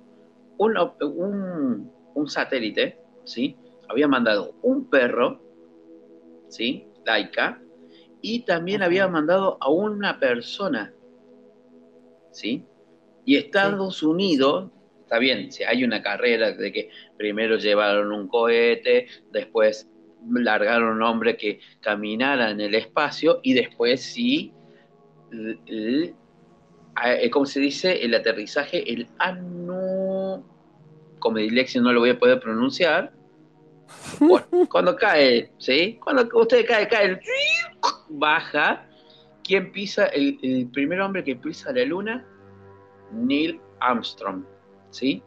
[0.58, 3.58] un, un, un satélite, ¿sí?
[3.88, 5.42] Había mandado un perro,
[6.50, 6.88] ¿sí?
[7.06, 7.60] Laika,
[8.22, 10.94] y también había mandado a una persona,
[12.32, 12.66] ¿sí?
[13.26, 19.08] Y Estados Unidos, está bien, si hay una carrera de que primero llevaron un cohete,
[19.32, 19.90] después
[20.28, 24.54] largaron un hombre que caminara en el espacio y después sí,
[25.32, 26.14] eh,
[27.32, 28.04] ¿cómo se dice?
[28.04, 30.44] El aterrizaje, el anu,
[31.20, 33.14] como dislexia no lo voy a poder pronunciar.
[34.20, 36.00] Bueno, cuando cae, ¿sí?
[36.04, 37.20] Cuando usted cae, cae, el
[38.10, 38.86] baja.
[39.44, 40.06] ¿Quién pisa?
[40.08, 42.26] El, el primer hombre que pisa la luna,
[43.12, 44.44] Neil Armstrong,
[44.90, 45.24] ¿sí?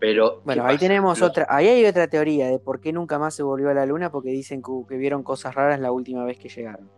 [0.00, 0.86] Pero, Bueno, ¿qué ahí pasa?
[0.86, 3.74] tenemos Los- otra, ahí hay otra teoría de por qué nunca más se volvió a
[3.74, 6.88] la luna, porque dicen que, que vieron cosas raras la última vez que llegaron.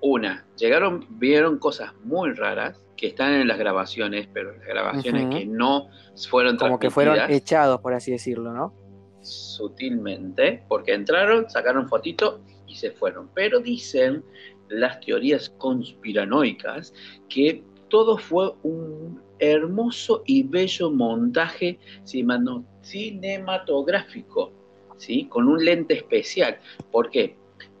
[0.00, 5.46] Una, llegaron, vieron cosas muy raras que están en las grabaciones, pero las grabaciones que
[5.46, 5.88] no
[6.28, 8.74] fueron Como que fueron echados, por así decirlo, ¿no?
[9.22, 12.42] sutilmente, porque entraron, sacaron fotito
[12.74, 13.30] y se fueron.
[13.34, 14.22] Pero dicen
[14.68, 16.92] las teorías conspiranoicas
[17.28, 24.52] que todo fue un hermoso y bello montaje cinematográfico,
[24.96, 25.26] ¿sí?
[25.26, 26.58] Con un lente especial.
[26.90, 27.36] ¿Por qué?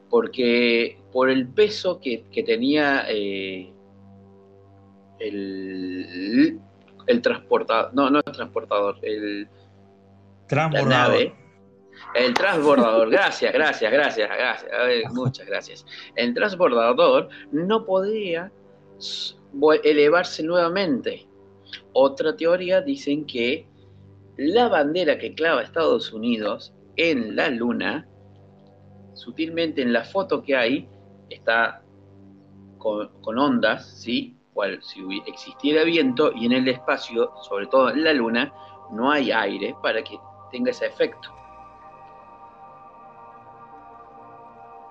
[0.08, 3.72] Porque por el peso que, que tenía eh,
[5.18, 6.60] el,
[7.06, 9.48] el transportador, no, no el transportador, el
[10.46, 10.88] Transbordador.
[10.88, 11.34] la nave,
[12.14, 15.86] el transbordador, gracias, gracias, gracias, gracias, muchas gracias.
[16.14, 18.52] El transbordador no podía
[19.82, 21.26] elevarse nuevamente.
[21.92, 23.66] Otra teoría dicen que
[24.36, 28.06] la bandera que clava Estados Unidos en la luna,
[29.14, 30.88] sutilmente en la foto que hay,
[31.30, 31.82] está
[32.78, 34.36] con, con ondas, ¿sí?
[34.52, 38.52] Cual si existiera viento y en el espacio, sobre todo en la luna,
[38.92, 40.16] no hay aire para que
[40.50, 41.33] tenga ese efecto.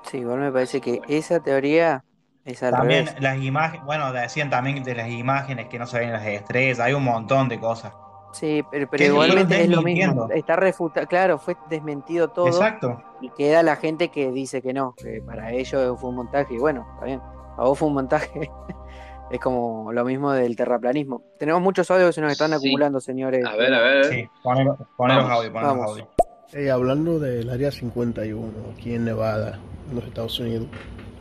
[0.03, 2.03] Sí, igual me parece que esa teoría
[2.45, 3.21] es al También revés.
[3.21, 6.93] las imágenes, bueno, decían también de las imágenes que no se ven las estrellas, hay
[6.93, 7.93] un montón de cosas.
[8.33, 10.27] Sí, pero, igualmente es lo mismo.
[10.31, 12.47] Está refutado, claro, fue desmentido todo.
[12.47, 13.01] Exacto.
[13.21, 16.55] Y queda la gente que dice que no, que para ellos fue un montaje.
[16.55, 17.21] Y bueno, está bien.
[17.57, 18.31] A vos fue un montaje.
[19.31, 21.21] es como lo mismo del terraplanismo.
[21.37, 22.55] Tenemos muchos audios que se nos están Sí.
[22.55, 23.45] acumulando, señores.
[23.45, 24.05] A ver, a ver.
[24.05, 25.91] Sí, Vamos, audio, ponelo vamos.
[25.91, 26.07] audio.
[26.53, 30.67] Eh, hablando del área 51, aquí en Nevada, en los Estados Unidos,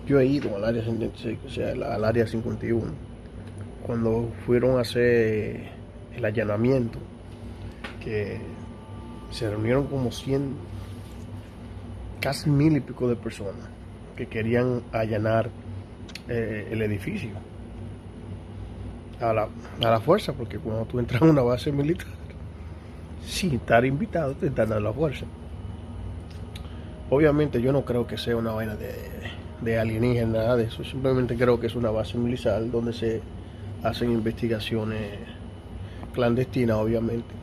[0.06, 2.82] yo he ido al área, 50 o sea, al área 51.
[3.86, 5.68] Cuando fueron a hacer
[6.14, 6.98] el allanamiento,
[8.02, 8.38] que
[9.30, 10.54] se reunieron como 100,
[12.20, 13.68] casi mil y pico de personas
[14.16, 15.50] que querían allanar
[16.28, 17.30] eh, el edificio
[19.20, 19.48] a la,
[19.94, 22.08] a fuerza, porque cuando tú entras a una base militar,
[23.26, 25.26] sin estar invitado, te están dando la fuerza.
[27.14, 28.90] Obviamente yo no creo que sea una vaina de,
[29.60, 30.82] de alienígena, nada de eso.
[30.82, 33.20] Simplemente creo que es una base militar donde se
[33.82, 35.10] hacen investigaciones
[36.14, 37.34] clandestinas, obviamente.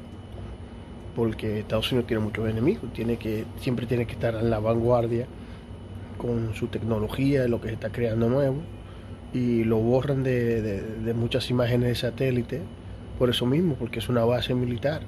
[1.15, 5.28] Porque Estados Unidos tiene muchos enemigos, tiene que, siempre tiene que estar en la vanguardia
[6.17, 8.57] con su tecnología, lo que se está creando nuevo,
[9.36, 12.61] y lo borran de, de- de muchas imágenes de satélite
[13.20, 15.01] por eso mismo, porque es una base militar.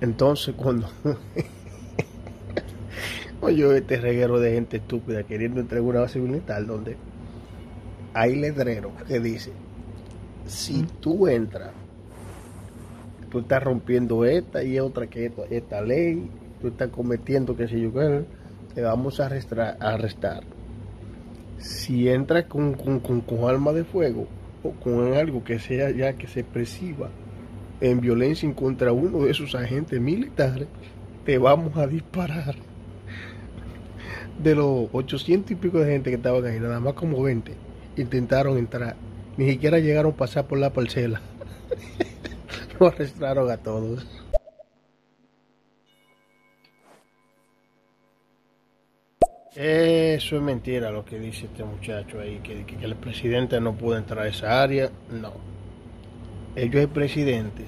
[0.00, 0.88] Entonces, cuando
[3.40, 6.96] oye este reguero de gente estúpida queriendo entrar en una base militar donde
[8.12, 9.52] hay letreros que dice,
[10.46, 11.70] si tú entras,
[13.30, 16.30] tú estás rompiendo esta y otra que esta, esta ley,
[16.60, 18.24] tú estás cometiendo que si yo qué,
[18.74, 19.78] te vamos a arrestar.
[19.80, 20.44] a arrestar.
[21.58, 24.26] Si entras con, con, con, con arma de fuego
[24.62, 27.08] o con algo que sea ya que se perciba
[27.80, 30.68] en violencia en contra uno de esos agentes militares,
[31.24, 32.54] te vamos a disparar.
[34.42, 37.52] De los 800 y pico de gente que estaban ahí, nada más como 20
[37.96, 38.96] intentaron entrar.
[39.36, 41.20] Ni siquiera llegaron a pasar por la parcela.
[42.80, 44.06] Lo arrestaron a todos.
[49.54, 53.96] Eso es mentira lo que dice este muchacho ahí, que- que el presidente no pudo
[53.96, 54.90] entrar a esa área.
[55.10, 55.32] No.
[56.56, 57.66] Ellos hay presidentes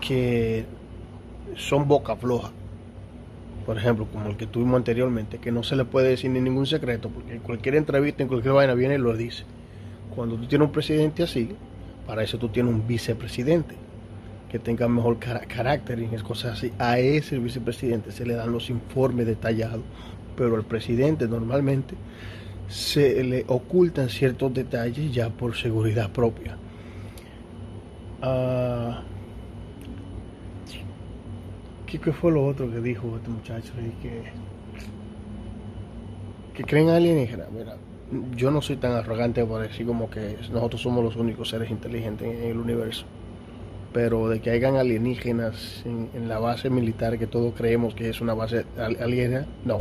[0.00, 0.64] que
[1.56, 2.50] son boca floja.
[3.64, 6.66] Por ejemplo, como el que tuvimos anteriormente, que no se le puede decir ni ningún
[6.66, 9.44] secreto, porque en cualquier entrevista, en cualquier vaina viene y lo dice.
[10.16, 11.50] Cuando tú tienes un presidente así,
[12.06, 13.76] para eso tú tienes un vicepresidente
[14.50, 16.72] que tenga mejor carácter y cosas así.
[16.78, 19.82] A ese vicepresidente se le dan los informes detallados,
[20.36, 21.94] pero al presidente normalmente
[22.68, 26.58] se le ocultan ciertos detalles ya por seguridad propia.
[28.22, 29.02] Ah,
[31.86, 33.72] ¿qué, fue lo otro que dijo este muchacho?
[33.78, 34.22] ahí que,
[36.54, 37.50] que creen alienígenas.
[37.50, 37.76] Mira,
[38.36, 42.28] yo no soy tan arrogante por decir como que nosotros somos los únicos seres inteligentes
[42.28, 43.06] en el universo.
[43.92, 48.20] Pero de que hayan alienígenas en, en la base militar que todos creemos que es
[48.20, 49.80] una base al- alienígena, no.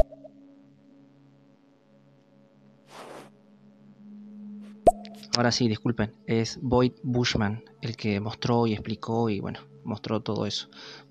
[5.38, 10.46] Ahora sí, disculpen, es Boyd Bushman el que mostró y explicó y bueno, mostró todo
[10.46, 10.68] eso.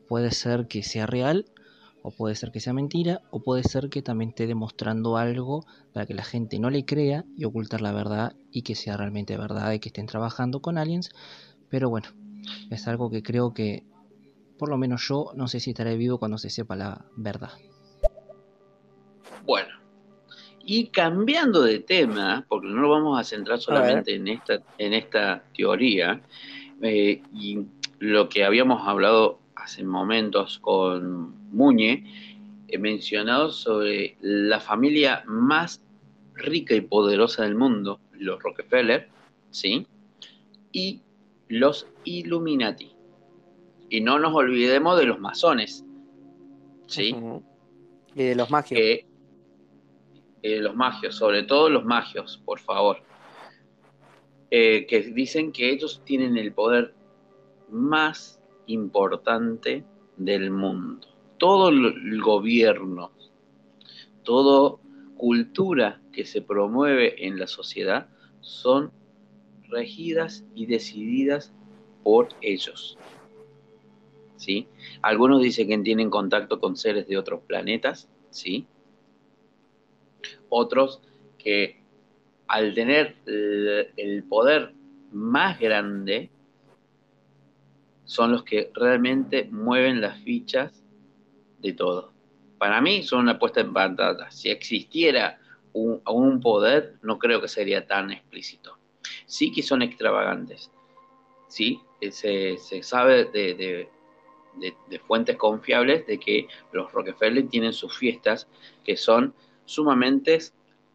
[0.08, 1.46] Puede ser que sea real,
[2.02, 5.64] o puede ser que sea mentira, o puede ser que también esté demostrando algo
[5.94, 9.38] para que la gente no le crea y ocultar la verdad y que sea realmente
[9.38, 11.10] verdad y que estén trabajando con aliens.
[11.70, 12.08] Pero bueno,
[12.70, 13.84] es algo que creo que,
[14.58, 17.52] por lo menos yo, no sé si estaré vivo cuando se sepa la verdad.
[19.46, 19.79] Bueno,
[20.64, 25.42] y cambiando de tema, porque no lo vamos a centrar solamente en esta, en esta
[25.56, 26.20] teoría,
[26.82, 27.60] eh, y
[27.98, 32.04] lo que habíamos hablado hace momentos con Muñe,
[32.68, 35.82] he mencionado sobre la familia más
[36.34, 39.08] rica y poderosa del mundo, los Rockefeller,
[39.50, 39.86] ¿sí?
[40.72, 41.02] Y
[41.48, 42.92] los Illuminati,
[43.88, 45.84] Y no nos olvidemos de los masones.
[46.86, 47.14] ¿Sí?
[48.14, 48.80] Y de los magios.
[50.42, 52.98] Eh, los magios, sobre todo los magios, por favor,
[54.50, 56.94] eh, que dicen que ellos tienen el poder
[57.68, 59.84] más importante
[60.16, 61.06] del mundo.
[61.38, 63.12] Todo el gobierno,
[64.22, 64.76] toda
[65.16, 68.08] cultura que se promueve en la sociedad
[68.40, 68.92] son
[69.68, 71.52] regidas y decididas
[72.02, 72.98] por ellos.
[74.36, 74.66] ¿Sí?
[75.02, 78.66] Algunos dicen que tienen contacto con seres de otros planetas, ¿sí?
[80.50, 81.00] Otros
[81.38, 81.80] que
[82.48, 84.74] al tener el, poder
[85.12, 86.30] más grande
[88.04, 90.84] son los que realmente mueven las fichas
[91.60, 92.12] de todo.
[92.58, 94.30] Para mí son una puesta en pantalla.
[94.30, 95.38] Si existiera
[95.72, 98.76] un, poder, no creo que sería tan explícito.
[99.26, 100.70] Sí que son extravagantes.
[101.48, 101.80] Sí,
[102.10, 103.88] se, se sabe de- de-
[104.88, 108.48] de fuentes confiables de que los Rockefeller tienen sus fiestas
[108.84, 109.32] que son
[109.70, 110.38] sumamente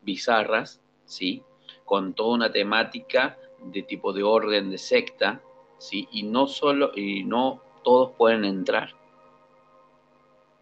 [0.02, 1.42] bizarras, ¿sí?
[1.86, 5.42] Con toda una temática de tipo de orden de secta,
[5.78, 6.08] ¿sí?
[6.12, 8.94] Y no solo, y no todos pueden entrar.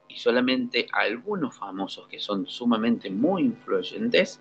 [0.07, 4.39] Y solamente algunos famosos que son sumamente muy influyentes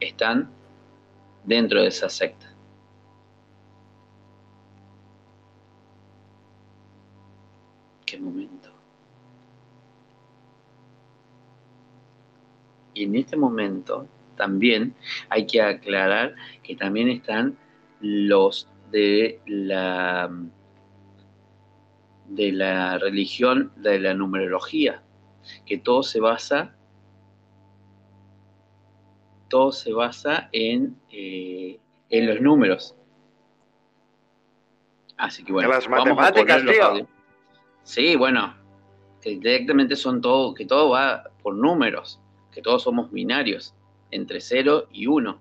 [0.00, 0.50] están
[1.44, 2.47] dentro de esa secta.
[12.98, 14.92] Y en este momento también
[15.28, 16.34] hay que aclarar
[16.64, 17.56] que también están
[18.00, 20.28] los de la
[22.26, 25.00] de la religión de la numerología,
[25.64, 26.74] que todo se basa
[29.48, 31.78] todo se basa en, eh,
[32.10, 32.96] en los números.
[35.16, 37.08] Así que bueno, En las vamos a matemáticas, los tío.
[37.84, 38.54] Sí, bueno,
[39.22, 42.20] que directamente son todo, que todo va por números,
[42.52, 43.74] que todos somos binarios,
[44.10, 45.40] entre 0 y 1.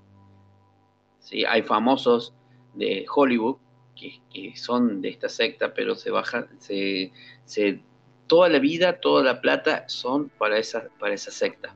[1.20, 1.46] ¿Sí?
[1.46, 2.34] Hay famosos
[2.74, 3.58] de Hollywood
[3.96, 7.12] que, que son de esta secta, pero se bajan, se,
[7.46, 7.82] se,
[8.28, 11.76] toda la vida, toda la plata son para esa, para esa secta.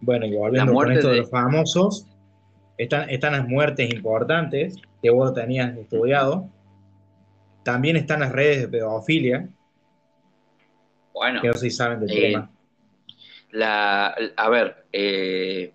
[0.00, 2.06] Bueno, y volviendo con esto de de- los famosos,
[2.76, 6.48] están, están las muertes importantes que vos tenías estudiado.
[7.62, 9.48] También están las redes de pedofilia,
[11.22, 12.50] Bueno, que no saben del eh, tema.
[13.52, 15.72] la, a ver, eh,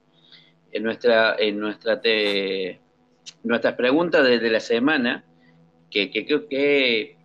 [0.74, 2.82] en nuestra, en nuestra te,
[3.43, 5.24] nuestras preguntas de, de la semana,
[5.89, 7.18] que, que que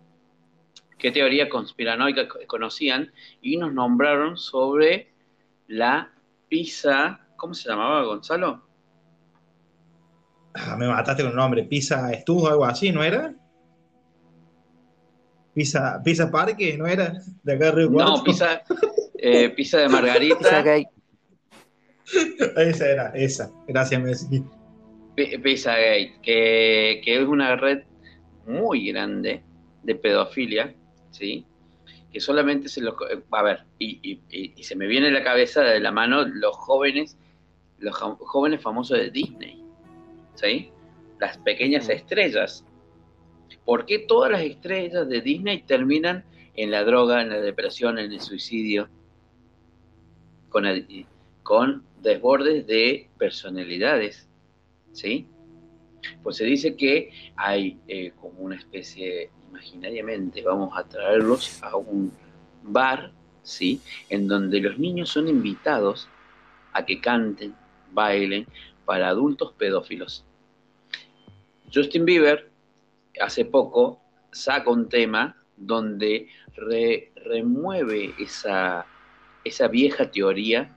[0.97, 3.11] qué teoría conspiranoica co- conocían,
[3.41, 5.11] y nos nombraron sobre
[5.67, 6.13] la
[6.47, 8.65] pizza, ¿cómo se llamaba Gonzalo?
[10.53, 11.63] Ah, me mataste con el nombre.
[11.63, 13.35] Pizza Estuvo, algo así, ¿no era?
[15.53, 17.13] Pizza, Pizza Parque, ¿no era?
[17.43, 18.17] De acá de Río Cuarto.
[18.17, 18.63] No, pizza,
[19.17, 20.85] eh, pizza de Pizza margarita, gay.
[22.57, 23.51] Esa era, esa.
[23.67, 24.43] Gracias, Messi.
[25.15, 27.83] Pi- Pizzagate, que, que es una red
[28.47, 29.41] muy grande
[29.83, 30.73] de pedofilia,
[31.11, 31.45] ¿sí?
[32.11, 32.95] Que solamente se lo...
[33.31, 36.25] A ver, y, y- y- y se me viene a la cabeza de la mano
[36.27, 37.17] los jóvenes,
[37.79, 39.63] los jóvenes famosos de Disney,
[40.35, 40.71] ¿sí?
[41.19, 42.65] Las pequeñas estrellas.
[43.65, 48.11] ¿Por qué todas las estrellas de Disney terminan en la droga, en la depresión, en
[48.11, 48.89] el suicidio?
[50.49, 54.27] Con, desbordes de personalidades,
[54.91, 55.27] ¿sí?
[56.21, 62.11] Pues se dice que hay eh, como una especie, imaginariamente, vamos a traerlos a un
[62.61, 63.11] bar,
[63.41, 63.81] ¿sí?
[64.09, 66.07] En donde los niños son invitados
[66.73, 67.55] a que canten,
[67.91, 68.45] bailen
[68.85, 70.25] para adultos pedófilos.
[71.73, 72.52] Justin Bieber
[73.21, 73.99] hace poco
[74.31, 78.85] saca un tema donde re- remueve esa,
[79.43, 80.75] esa vieja teoría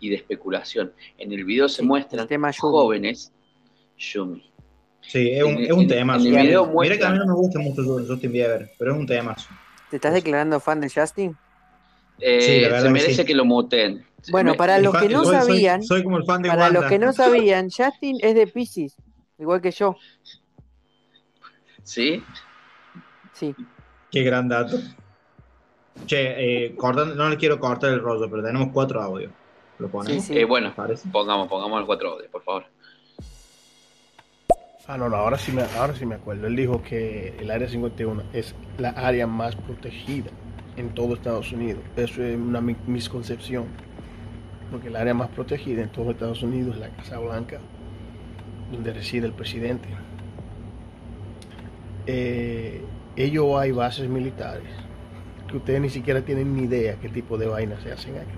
[0.00, 0.92] y de especulación.
[1.18, 2.60] En el video se muestran tema Yumi.
[2.60, 3.32] jóvenes,
[3.96, 4.50] Yumi.
[5.00, 6.16] Sí, es un, En- es un en- tema.
[6.16, 8.98] en el video Mira que a mí no me gusta mucho Justin Bieber, pero es
[8.98, 9.36] un tema.
[9.90, 11.36] ¿Te estás declarando fan de Justin?
[12.20, 13.24] Eh, Sí, la se que merece sí.
[13.24, 14.04] que lo muteen.
[14.30, 16.98] Bueno, para los que no soy- sabían, Soy, como el fan de para los que
[16.98, 18.96] no sabían, Justin es de Pisces,
[19.38, 19.96] igual que yo.
[21.84, 22.22] ¿Sí?
[23.32, 23.54] Sí.
[24.10, 24.76] Qué gran dato.
[26.06, 29.32] Che, eh, cortando- no le quiero cortar el rollo, pero tenemos cuatro audios.
[29.78, 30.28] ¿Lo ponemos?
[30.30, 31.08] Eh, bueno, ¿Parece?
[31.08, 32.64] pongamos, pongamos los cuatro audios, por favor.
[34.86, 36.46] Ah, no, no, ahora sí, me, ahora sí me acuerdo.
[36.46, 40.30] Él dijo que el Área 51 es la área más protegida
[40.76, 41.82] en todo Estados Unidos.
[41.96, 43.66] Eso es una mi- misconcepción.
[44.70, 47.58] Porque el área más protegida en todo Estados Unidos es la Casa Blanca,
[48.72, 49.88] donde reside el presidente.
[52.06, 52.82] Eh,
[53.16, 54.68] ellos hay bases militares
[55.48, 58.36] que ustedes ni siquiera tienen ni idea qué tipo de vainas se hacen aquí.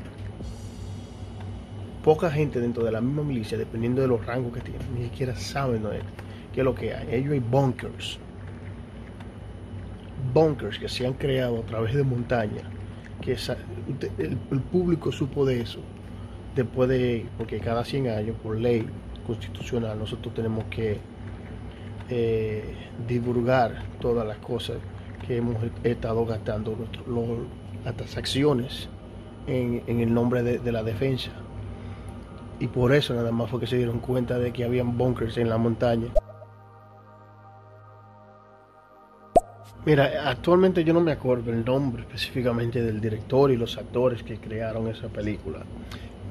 [2.05, 5.35] Poca gente dentro de la misma milicia, dependiendo de los rangos que tienen, ni siquiera
[5.35, 5.91] saben ¿no?
[6.53, 7.09] qué es lo que hay.
[7.11, 8.19] Ellos hay bunkers.
[10.33, 12.65] Bunkers que se han creado a través de montañas.
[13.21, 13.33] Que
[14.19, 15.81] el, el público supo de eso
[16.57, 18.87] después de, porque cada 100 años, por ley
[19.27, 20.99] constitucional, nosotros tenemos que
[22.09, 22.75] eh,
[23.07, 24.77] divulgar todas las cosas
[25.27, 27.47] que hemos estado gastando, nuestro-
[27.85, 28.89] las transacciones
[29.47, 31.31] en, el nombre de, de la defensa.
[32.59, 35.49] Y por eso nada más fue que se dieron cuenta de que habían bunkers en
[35.49, 36.09] la montaña.
[39.85, 44.39] Mira, actualmente yo no me acuerdo el nombre específicamente del director y los actores que
[44.39, 45.61] crearon esa película,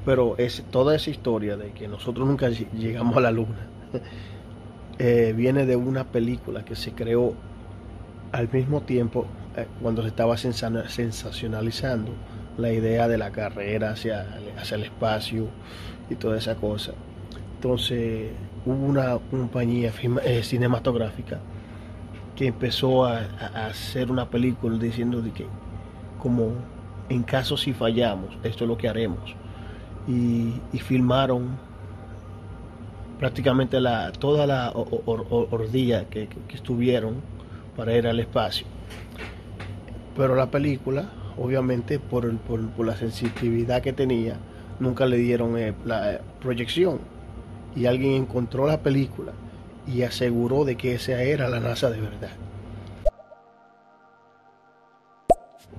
[0.04, 3.66] pero es toda esa historia de que nosotros nunca ll- llegamos a la luna
[4.98, 7.34] eh, viene de una película que se creó
[8.32, 9.26] al mismo tiempo
[9.56, 12.12] eh, cuando se estaba sensa- sensacionalizando
[12.56, 14.26] la idea de la carrera hacia,
[14.58, 15.48] hacia el espacio
[16.08, 16.92] y toda esa cosa.
[17.56, 18.30] Entonces
[18.64, 19.92] hubo una compañía
[20.24, 21.40] eh, cinematográfica
[22.34, 23.20] que empezó a,
[23.66, 25.46] hacer una película diciendo de que
[26.18, 26.52] como
[27.08, 29.34] en caso si fallamos, esto es lo que haremos.
[30.08, 31.58] Y filmaron
[33.18, 37.22] prácticamente la, toda la or- ordilla que, que- estuvieron
[37.76, 38.66] para ir al espacio.
[40.16, 44.36] Pero la película, obviamente, por, el- por- por la sensitividad que tenía,
[44.80, 47.00] nunca le dieron eh, la eh, proyección.
[47.74, 49.32] Y alguien encontró la película
[49.86, 52.30] y aseguró de que esa era la NASA de verdad.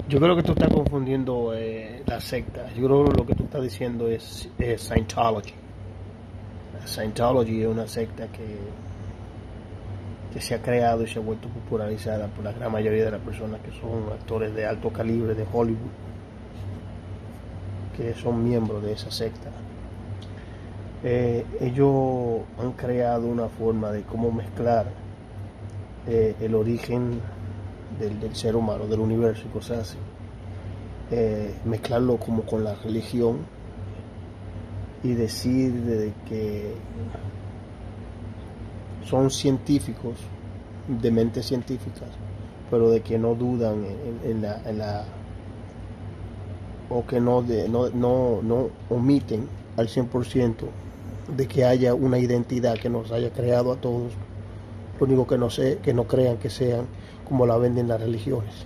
[0.07, 2.71] Yo creo que tú estás confundiendo eh, la secta.
[2.75, 5.53] Yo creo que lo que tú estás diciendo es Scientology.
[6.87, 8.57] Scientology es una secta que,
[10.33, 13.21] que se ha creado y se ha vuelto popularizada por la gran mayoría de las
[13.21, 15.91] personas que son actores de alto calibre de Hollywood,
[17.95, 19.49] que son miembros de esa secta.
[21.03, 24.87] Eh, ellos han creado una forma de cómo mezclar
[26.07, 27.21] eh, el origen
[27.99, 29.97] del, ser humano, del universo y cosas así.
[31.11, 33.56] Eh, mezclarlo como con la religión
[35.07, 36.73] y decir de que
[39.05, 40.15] son científicos,
[41.01, 42.09] de mentes científicas,
[42.69, 45.05] pero de que no dudan en, en la, en la-
[46.89, 49.47] o que no, de- no, no, no omiten
[49.77, 50.65] al 100%
[51.35, 54.11] de que haya una identidad que nos haya creado a todos.
[54.99, 56.85] Lo único que no sé, que no crean que sean
[57.27, 58.65] como la venden las religiones.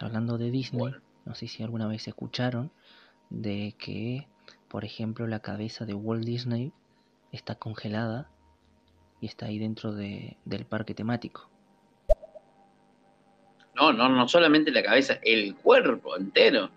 [0.00, 0.92] Hablando de Disney,
[1.30, 2.72] no sé si alguna vez escucharon
[3.28, 4.26] de que,
[4.66, 6.72] por ejemplo, la cabeza de Walt Disney
[7.30, 8.28] está congelada
[9.20, 11.48] y está ahí dentro de- del parque temático.
[13.76, 16.68] No, no, no solamente la cabeza, el cuerpo entero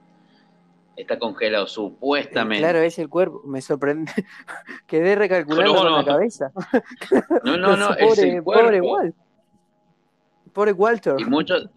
[0.95, 2.61] está congelado, supuestamente.
[2.61, 3.41] Claro, es el cuerpo.
[3.45, 4.11] Me sorprende.
[4.85, 5.97] Quedé recalculando No, con no.
[5.97, 6.51] la cabeza.
[7.43, 8.91] No, no, no, es pobre, el pobre cuerpo.
[8.93, 9.15] Walt.
[10.53, 11.15] Pobre Walter.
[11.17, 11.67] Y muchos,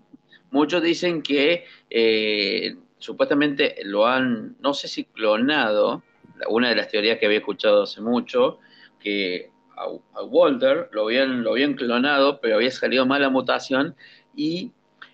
[0.56, 6.02] muchos dicen que eh, supuestamente lo han, no sé si clonado,
[6.48, 8.58] una de las teorías que había escuchado hace mucho,
[8.98, 9.84] que a,
[10.18, 13.94] a Walter lo habían, lo habían clonado, pero había salido mala mutación
[14.34, 14.72] y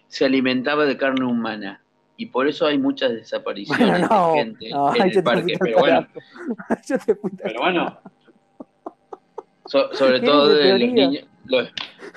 [0.09, 1.80] se alimentaba de carne humana.
[2.16, 4.32] Y por eso hay muchas desapariciones Bueno, no.
[4.32, 5.55] de gente no, en el parque.
[5.59, 6.07] Pero bueno,
[7.43, 7.99] pero bueno,
[9.66, 11.68] so- sobre ¿Qué todo de los niños, los,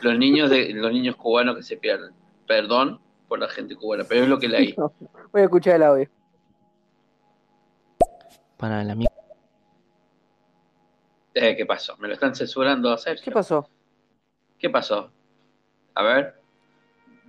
[0.01, 2.11] los niños de los niños cubanos que se pierden.
[2.47, 4.73] Perdón por la gente cubana, pero es lo que leí.
[4.77, 4.93] No,
[5.31, 6.09] Voy a escuchar el audio.
[8.57, 9.11] Para el amigo,
[11.33, 11.97] Eh, ¿Qué pasó?
[11.97, 13.25] ¿Me lo están censurando a Sergio?
[13.25, 13.69] ¿Qué pasó?
[14.57, 15.11] ¿Qué pasó?
[15.93, 16.41] A ver,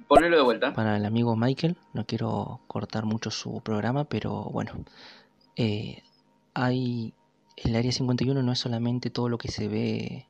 [0.07, 0.73] ponelo de vuelta.
[0.75, 4.73] para el amigo Michael, no quiero cortar mucho su programa, pero bueno,
[5.57, 6.03] eh,
[6.55, 7.15] hay
[7.57, 10.27] el área 51 no es solamente todo lo que se ve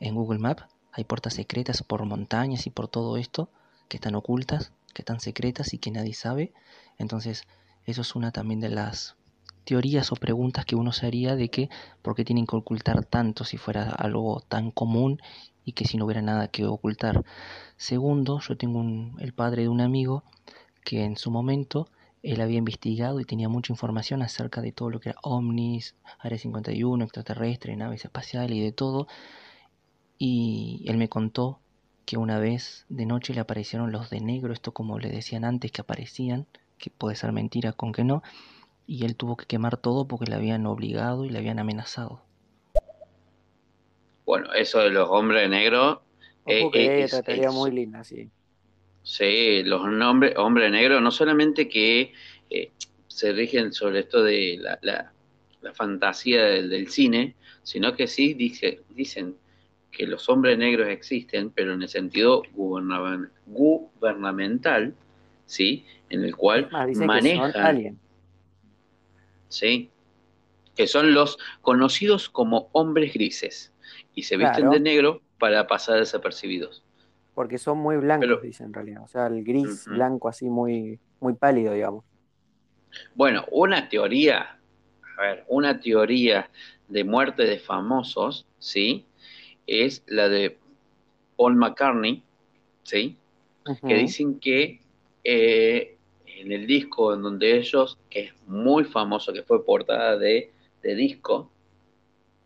[0.00, 3.48] en Google Maps, hay puertas secretas por montañas y por todo esto
[3.88, 6.52] que están ocultas, que están secretas y que nadie sabe.
[6.98, 7.44] Entonces,
[7.86, 9.16] eso es una también de las
[9.64, 11.70] teorías o preguntas que uno se haría de que
[12.02, 15.20] por qué tienen que ocultar tanto si fuera algo tan común
[15.64, 17.24] y que si no hubiera nada que ocultar.
[17.76, 20.24] Segundo, yo tengo un- el padre de un amigo
[20.84, 21.88] que en su momento
[22.22, 26.38] él había investigado y tenía mucha información acerca de todo lo que era ovnis, Área
[26.38, 29.08] 51, extraterrestre, naves espaciales y de todo.
[30.18, 31.60] Y él me contó
[32.06, 35.72] que una vez de noche le aparecieron los de negro, esto como le decían antes
[35.72, 36.46] que aparecían,
[36.78, 38.22] que puede ser mentira con que no,
[38.86, 42.22] y él tuvo que quemar todo porque le habían obligado y le habían amenazado.
[44.26, 46.00] Bueno, eso de los hombres negros.
[46.46, 48.30] eh, eh, es- es- muy linda, sí.
[49.02, 52.12] Sí, los nombres, hombres negros, no solamente que
[52.50, 52.72] eh,
[53.06, 55.12] se rigen sobre esto de la, la-
[55.60, 59.36] la fantasía del, del cine, sino que sí dice, dicen
[59.96, 64.94] que los hombres negros existen, pero en el sentido gubernamen- gubernamental,
[65.46, 65.84] ¿sí?
[66.10, 67.98] En el cual que manejan, aliens.
[69.48, 69.90] ¿sí?
[70.74, 73.72] Que son los conocidos como hombres grises
[74.14, 74.70] y se visten Claro.
[74.72, 76.82] de negro para pasar desapercibidos.
[77.34, 79.02] Porque son muy blancos, Pero- dicen en realidad.
[79.02, 82.04] O sea, el gris blanco así muy, muy pálido, digamos.
[83.14, 84.58] Bueno, una teoría,
[85.18, 86.48] a ver, una teoría
[86.88, 89.04] de muerte de famosos, ¿sí?
[89.66, 90.58] Es la de
[91.36, 92.22] Paul McCartney,
[92.82, 93.16] ¿sí?
[93.88, 94.80] Que dicen que
[95.24, 95.96] eh,
[96.26, 100.52] en el disco en donde ellos, que es muy famoso, que fue portada de,
[100.82, 101.50] de disco,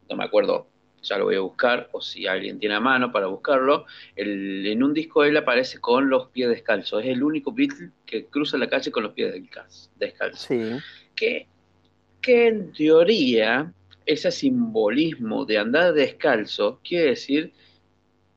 [0.08, 0.68] no me acuerdo,
[1.02, 4.82] ya lo voy a buscar, o si alguien tiene a mano para buscarlo, el- en
[4.82, 8.68] un disco él aparece con los pies descalzos, es el único Beatle que cruza la
[8.68, 9.90] calle con los pies descalzos.
[9.96, 10.70] descalzos Sí.
[11.14, 11.46] que,
[12.20, 13.72] que en teoría
[14.08, 17.52] ese simbolismo de andar descalzo quiere decir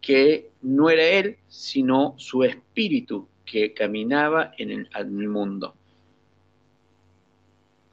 [0.02, 5.76] que no era él, sino su espíritu que caminaba en el, en el mundo.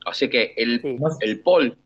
[0.07, 0.83] Así que el,
[1.21, 1.77] el Paul,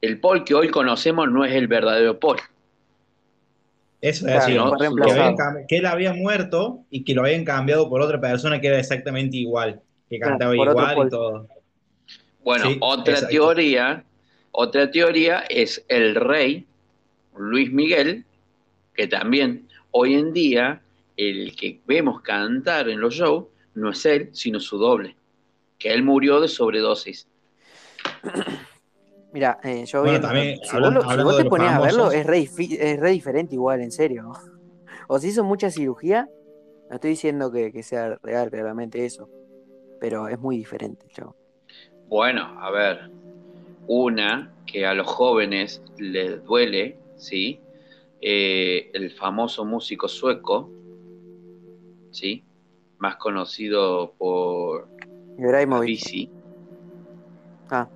[0.00, 2.38] el Paul que hoy conocemos no es el verdadero Paul.
[4.00, 7.88] Eso es Claro, decir, fue que, que él había muerto y que lo habían cambiado
[7.88, 11.48] por otra persona que era exactamente igual, que Claro, cantaba igual y todo.
[12.44, 13.28] Bueno, Sí, otra exacto.
[13.28, 14.04] teoría,
[14.60, 16.66] otra teoría es el rey
[17.36, 18.24] Luis Miguel,
[18.92, 20.82] que también hoy en día
[21.16, 23.44] el que vemos cantar en los shows
[23.74, 25.14] no es él, sino su doble,
[25.78, 27.28] que él murió de sobredosis.
[29.32, 32.40] Mira, eh, yo Bueno, vi- también, si, vos, si te ponías a verlo, es re,
[32.40, 34.32] difi- es re diferente igual, en serio.
[35.10, 36.28] O se hizo mucha cirugía,
[36.90, 39.28] no estoy diciendo que, que sea real claramente eso,
[40.00, 41.34] pero es muy diferente, chavo.
[42.08, 43.08] Bueno, a ver,
[43.88, 47.60] una que a los jóvenes les duele, ¿sí?
[48.20, 50.70] Eh, el famoso músico sueco,
[52.12, 52.44] ¿sí?
[52.98, 54.88] Más conocido por
[55.38, 55.82] Ibrahimovic.
[56.00, 56.30] Avicii.
[57.70, 57.88] Ah.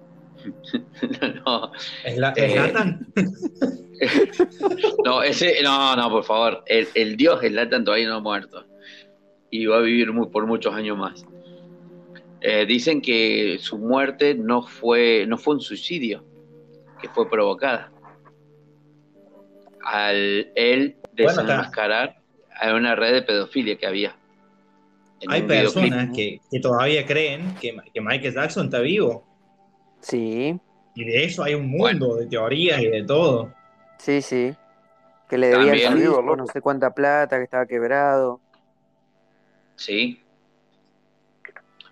[1.45, 1.73] no,
[2.05, 3.07] ¿Zla- eh, Zlatan?
[5.05, 6.63] no, ese, no, no, por favor.
[6.67, 8.65] El, el dios Zlatan todavía no ha muerto.
[9.51, 11.25] Y va a vivir mu- por muchos años más.
[12.45, 16.25] Eh, dicen que su muerte no fue, no fue un suicidio,
[17.01, 17.93] que fue provocada.
[19.85, 22.17] Al él desenmascarar
[22.61, 24.17] a una red de pedofilia que había.
[25.29, 29.25] Hay personas que, que todavía creen que, que Michael Jackson está vivo.
[30.01, 30.59] Sí,
[30.97, 33.53] Y de eso hay un mundo de teorías y de todo.
[33.99, 34.55] sí, sí.
[35.29, 35.93] Que le debía También.
[35.93, 36.37] al Vivo, fisco loco.
[36.37, 38.41] no sé cuánta plata, que estaba quebrado.
[39.77, 40.22] Sí.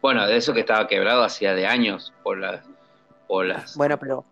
[0.00, 2.64] Bueno, de eso que estaba quebrado hacía de años por las,
[3.26, 4.24] por las Bueno, pero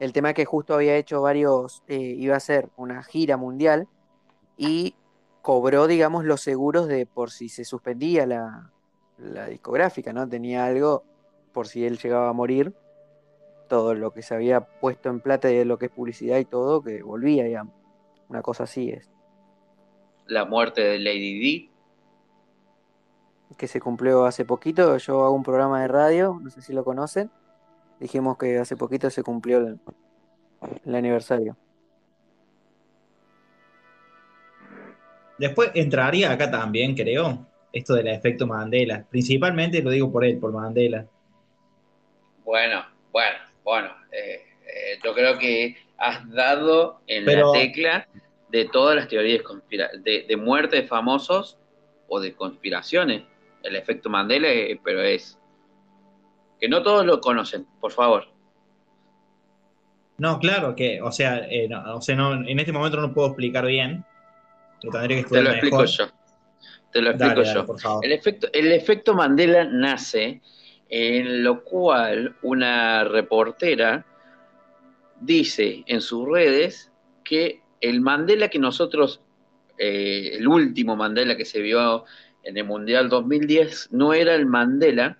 [0.00, 3.86] el tema es que justo había hecho varios, eh, iba a hacer una gira mundial
[4.56, 4.94] y
[5.42, 8.70] cobró, digamos, los seguros de por si se suspendía la,
[9.18, 10.28] la discográfica, ¿no?
[10.28, 11.04] Tenía algo
[11.52, 12.74] por si él llegaba a morir,
[13.68, 16.44] todo lo que se había puesto en plata y de lo que es publicidad y
[16.44, 17.74] todo, que volvía, digamos.
[18.28, 19.10] Una cosa así es,
[20.26, 21.70] la muerte de Lady
[23.56, 24.96] que se cumplió hace poquito.
[24.98, 27.30] Yo hago un programa de radio, no sé si lo conocen.
[28.00, 29.78] Dijimos que hace poquito se cumplió el,
[30.84, 31.56] el aniversario.
[35.38, 39.04] Después entraría acá también, creo, esto del efecto Mandela.
[39.10, 41.06] Principalmente lo digo por él, por Mandela.
[42.44, 43.88] Bueno, bueno, bueno.
[44.12, 48.08] eh, eh, yo creo que has dado en Pero- la tecla
[48.48, 51.58] de todas las teorías conspira- de, de muerte de famosos
[52.08, 53.24] o de conspiraciones.
[53.64, 55.38] El efecto Mandela, eh, pero es
[56.60, 58.28] que no todos lo conocen, por favor.
[60.18, 63.28] No, claro que, o sea, eh, no, o sea no, en este momento no puedo
[63.28, 64.04] explicar bien.
[64.82, 66.06] Lo que Te lo explico yo.
[66.92, 68.00] Te lo explico dale, yo.
[68.02, 70.40] El efecto, el efecto Mandela nace
[70.88, 74.06] en lo cual una reportera
[75.20, 76.92] dice en sus redes
[77.24, 79.20] que el Mandela que nosotros,
[79.78, 82.04] eh, el último Mandela que se vio
[82.44, 85.18] en el Mundial 2010, no era el Mandela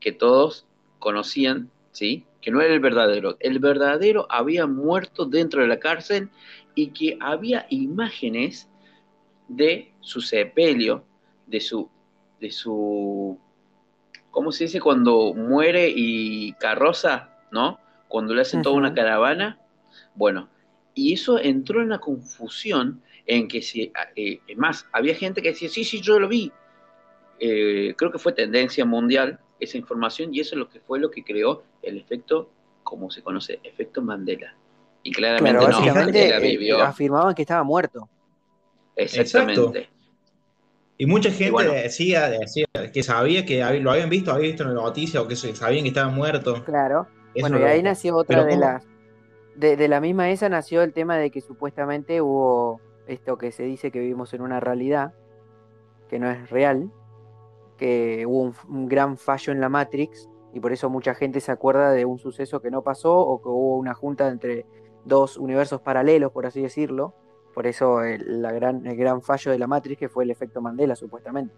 [0.00, 0.66] que todos
[0.98, 2.26] conocían, ¿sí?
[2.40, 3.36] Que no era el verdadero.
[3.40, 6.30] El verdadero había muerto dentro de la cárcel
[6.74, 8.68] y que había imágenes
[9.48, 11.04] de su sepelio,
[11.46, 11.90] de su,
[12.40, 13.38] de su,
[14.30, 14.80] ¿cómo se dice?
[14.80, 17.78] Cuando muere y carroza, ¿no?
[18.08, 19.58] Cuando le hacen toda una caravana.
[20.14, 20.48] Bueno,
[20.94, 25.50] Y eso entró en una confusión en que si, eh, es más, había gente que
[25.50, 26.52] decía, sí, sí, yo lo vi.
[27.38, 31.10] Eh, creo que fue tendencia mundial esa información y eso es lo que fue lo
[31.10, 32.50] que creó el efecto,
[32.82, 34.56] como se conoce, efecto Mandela.
[35.02, 38.08] Y claramente Claro, no, eh, afirmaban que estaba muerto.
[38.94, 39.88] Exactamente.
[40.98, 41.72] Y mucha gente bueno.
[41.72, 45.34] decía, decía que sabía que lo habían visto, había visto en la noticia o que
[45.34, 46.62] sabían que estaba muerto.
[46.64, 47.08] Claro.
[47.34, 48.84] Eso bueno, y ahí nació otra pero de las.
[49.56, 53.64] De, de la misma esa nació el tema de que supuestamente hubo esto que se
[53.64, 55.12] dice que vivimos en una realidad
[56.08, 56.90] que no es real,
[57.76, 61.50] que hubo un, un gran fallo en la Matrix y por eso mucha gente se
[61.52, 64.66] acuerda de un suceso que no pasó o que hubo una junta entre
[65.04, 67.14] dos universos paralelos, por así decirlo.
[67.54, 70.60] Por eso el, la gran, el gran fallo de la Matrix que fue el efecto
[70.60, 71.54] Mandela, supuestamente.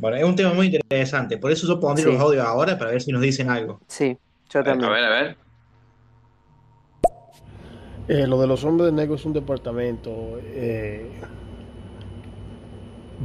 [0.00, 1.38] Bueno, es un tema muy interesante.
[1.38, 2.10] Por eso yo pondré Sí.
[2.12, 3.80] los audios ahora para ver si nos dicen algo.
[3.86, 4.18] Sí,
[4.50, 4.90] yo también.
[4.90, 5.36] A ver, a ver.
[8.08, 11.10] Eh, lo de los hombres de negro es un departamento eh,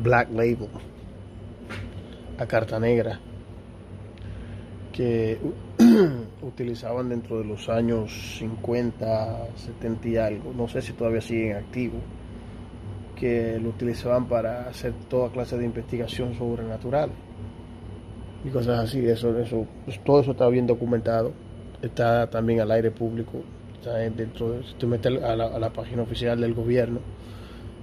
[0.04, 0.70] Black Label,
[2.42, 3.20] a carta negra,
[4.92, 5.38] que
[6.42, 12.02] utilizaban dentro de los años 50, 70 y algo, no sé si todavía siguen activos,
[13.16, 17.12] que lo utilizaban para hacer toda clase de investigación sobrenatural
[18.44, 19.06] y cosas así.
[19.06, 21.32] Eso, eso, pues, todo eso está bien documentado,
[21.84, 23.44] está también al aire público,
[23.76, 27.00] está dentro de, si tú metes a la, a la página oficial del gobierno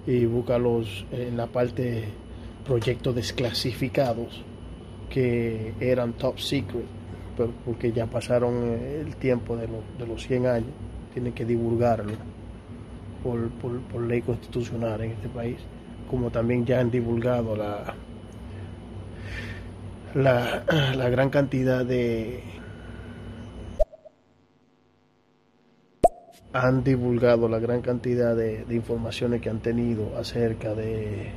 [0.04, 2.08] y busca los en la parte
[2.68, 4.44] proyectos desclasificados
[5.08, 6.86] que eran top secret,
[7.36, 10.70] pero porque ya pasaron eh, el tiempo de, los de los 100 años,
[11.12, 12.12] tienen que divulgarlo
[13.22, 15.58] por, por, por ley constitucional en este país,
[16.10, 17.94] como también ya han divulgado la,
[20.14, 20.64] la,
[20.96, 22.42] la gran cantidad de
[26.52, 31.30] han divulgado la gran cantidad de, de informaciones que han tenido acerca de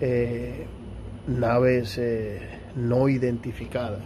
[0.00, 0.66] eh,
[1.26, 2.40] naves eh,
[2.76, 4.02] no identificadas,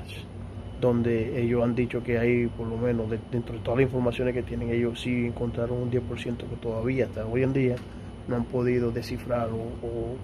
[0.80, 4.34] donde ellos han dicho que hay, por lo menos, de- dentro de todas las informaciones
[4.34, 7.76] que tienen, ellos sí encontraron un 10% que todavía hasta hoy en día
[8.28, 10.16] no han podido descifrar o,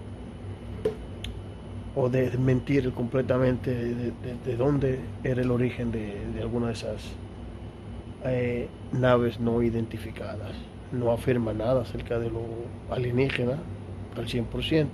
[1.95, 4.11] o, desmentir completamente de, de-
[4.45, 7.11] de dónde era el origen de, de alguna de esas
[8.25, 10.51] eh, naves no identificadas.
[10.91, 12.41] No afirma nada acerca de lo
[12.91, 13.57] alienígena
[14.15, 14.87] al 100%,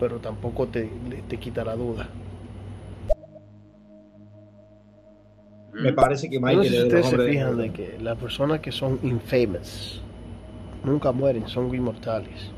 [0.00, 0.90] pero tampoco te,
[1.28, 2.08] te quita la duda.
[5.72, 7.98] Me parece que No sé Michael si es de ustedes se de fijan de que
[8.02, 10.00] las personas que son infamous
[10.84, 12.50] nunca mueren, son inmortales.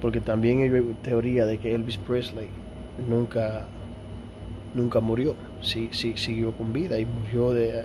[0.00, 2.48] Porque también hay teoría de que Elvis Presley
[3.08, 3.64] nunca,
[4.74, 7.84] nunca murió, sí, sí, siguió con vida y murió de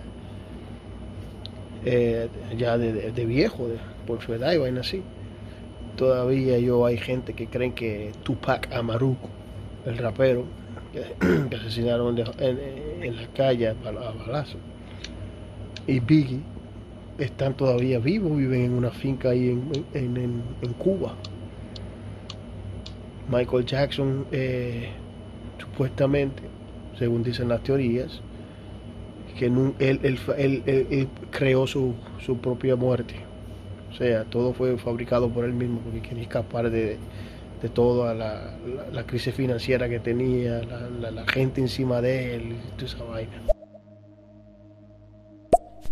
[1.86, 5.04] eh, ya de, de- de viejo, de- por su edad y vaina así.
[5.98, 9.18] Todavía yo hay gente que creen que Tupac Amaru,
[9.84, 10.46] el rapero,
[10.94, 11.16] que,
[11.56, 12.60] asesinaron en,
[13.04, 14.60] en la calle a bal- a balazo,
[15.88, 16.42] y Biggie
[17.18, 20.18] están todavía vivos, viven en una finca ahí en, en-
[20.62, 21.16] en- Cuba.
[23.28, 24.90] Michael Jackson, eh,
[25.58, 26.44] supuestamente,
[27.00, 28.22] según dicen las teorías,
[29.40, 30.00] que él, él-
[30.38, 33.27] él- él creó su, su propia muerte.
[33.98, 37.00] O sea, todo fue fabricado por él mismo porque quería escapar de,
[37.64, 42.36] de toda la, la- la crisis financiera que tenía, la, la- la gente encima de
[42.36, 43.42] él y toda esa vaina.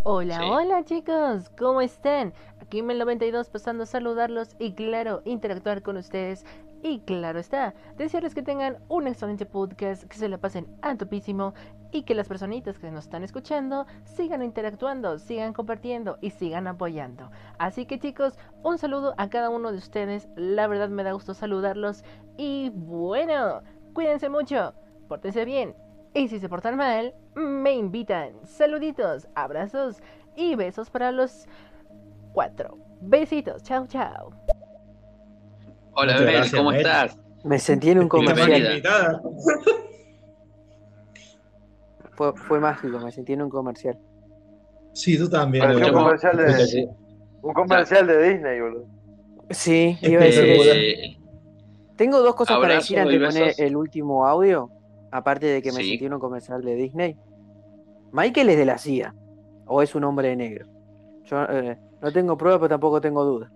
[0.03, 0.44] Hola, Sí.
[0.48, 2.32] hola chicos, ¿cómo están?
[2.61, 6.45] Aquí Mel92 pasando a saludarlos y claro, interactuar con ustedes.
[6.86, 11.56] Y claro está, desearles que tengan un excelente podcast, que se la pasen a topísimo
[11.91, 17.32] y que las personitas que nos están escuchando sigan interactuando, sigan compartiendo y sigan apoyando.
[17.57, 21.34] Así que chicos, un saludo a cada uno de ustedes, la verdad me da gusto
[21.34, 22.03] saludarlos
[22.38, 23.64] y bueno,
[23.94, 24.76] cuídense mucho,
[25.07, 25.76] pórtense bien
[26.14, 28.34] y si se portan mal, me invitan.
[28.44, 30.03] Saluditos, abrazos
[30.36, 31.48] y besos para los
[32.32, 32.78] cuatro.
[33.02, 34.30] Besitos, chao, chao.
[35.95, 36.81] Hola, Mel, gracias, ¿cómo Mel.
[36.81, 37.17] estás?
[37.43, 38.81] Me sentí en un comercial.
[42.15, 43.97] Fue, fue mágico, me sentí en un comercial.
[44.93, 45.65] Sí, tú también.
[45.69, 46.88] Un comercial de, sí.
[47.41, 48.85] un comercial de Disney, boludo.
[49.49, 50.72] Sí, iba a decir eso.
[50.73, 51.17] Eh,
[51.97, 54.69] Tengo dos cosas para decir antes de poner el último audio,
[55.11, 55.89] aparte de que me Sí.
[55.89, 57.17] sentí en un comercial de Disney.
[58.13, 59.13] Michael es de la CIA,
[59.67, 60.67] o es un hombre de negro.
[61.26, 63.51] Yo eh, no tengo pruebas, pero tampoco tengo dudas.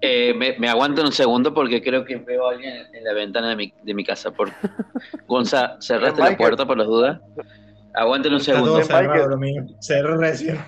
[0.00, 3.50] Eh, me, me aguanto un segundo porque creo que veo a alguien en la ventana
[3.50, 4.30] de mi, de mi casa.
[4.30, 4.50] Por...
[5.26, 7.20] Gonza, ¿cerraste la puerta por las dudas?
[7.94, 8.84] Aguanten un Está todo segundo.
[8.84, 9.64] Cerrado lo mío.
[10.18, 10.58] Recién.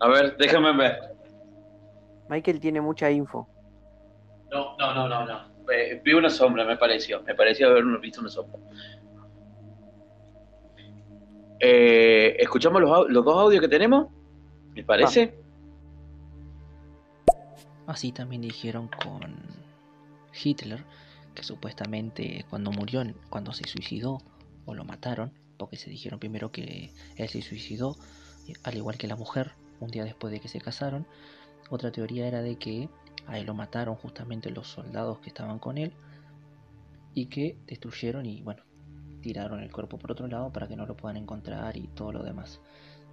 [0.00, 0.98] A ver, déjame ver.
[2.28, 3.48] Michael tiene mucha info.
[4.50, 5.72] No, no, no, no, no.
[5.72, 7.22] Eh, vi una sombra, me pareció.
[7.22, 8.58] Me pareció haber visto una sombra.
[11.60, 14.08] Eh, ¿Escuchamos los, los dos audios que tenemos?
[14.74, 15.38] ¿Me parece?
[17.88, 19.34] Así también dijeron con
[20.44, 20.84] Hitler,
[21.34, 24.20] que supuestamente cuando murió, cuando se suicidó
[24.66, 27.96] o lo mataron, porque se dijeron primero que él se suicidó,
[28.62, 31.06] al igual que la mujer, un día después de que se casaron.
[31.70, 32.90] Otra teoría era de que
[33.26, 35.94] a él lo mataron justamente los soldados que estaban con él
[37.14, 38.64] y que destruyeron y bueno,
[39.22, 42.22] tiraron el cuerpo por otro lado para que no lo puedan encontrar y todo lo
[42.22, 42.60] demás.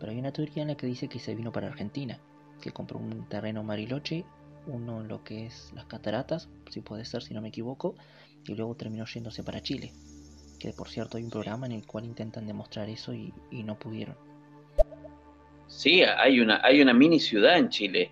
[0.01, 2.19] Pero hay una teoría en la que dice que se vino para Argentina,
[2.61, 4.25] que compró un terreno en Bariloche,
[4.67, 7.95] uno en lo que es las cataratas, si puede ser, si no me equivoco,
[8.45, 9.91] y luego terminó yéndose para Chile.
[10.59, 13.75] Que por cierto hay un programa en el cual intentan demostrar eso y, y no
[13.77, 14.15] pudieron.
[15.67, 18.11] Sí, hay una, hay una mini ciudad en Chile.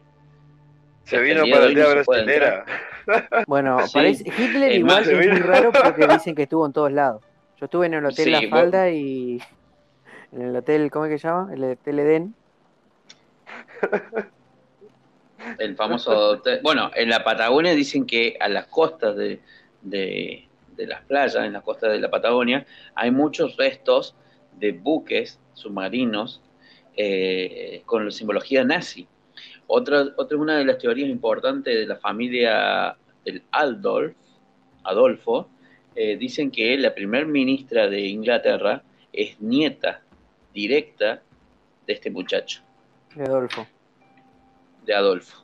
[1.05, 2.65] Se Hasta vino el para el día brasilera.
[3.47, 3.93] Bueno, Sí.
[3.95, 7.21] parece, Hitler Es igual más, es muy raro porque dicen que estuvo en todos lados.
[7.59, 9.41] Yo estuve en el hotel Sí, La Falda y
[10.31, 11.53] en el hotel, ¿cómo es que se llama?
[11.53, 12.35] El hotel Edén.
[15.59, 19.39] El famoso Bueno, en la Patagonia dicen que a las costas de,
[19.81, 20.47] de-
[20.77, 22.65] las playas, en las costas de la Patagonia,
[22.95, 24.15] hay muchos restos
[24.57, 26.41] de buques submarinos
[26.97, 29.07] eh, con la simbología nazi.
[29.67, 34.15] Otra, otra una de las teorías importantes de la familia del Aldolf,
[34.83, 35.47] Adolfo,
[35.95, 38.83] eh, dicen que la primer ministra de Inglaterra
[39.13, 40.01] es nieta
[40.53, 41.21] directa
[41.87, 42.61] de este muchacho,
[43.17, 43.67] Adolfo.
[44.85, 45.43] De Adolfo.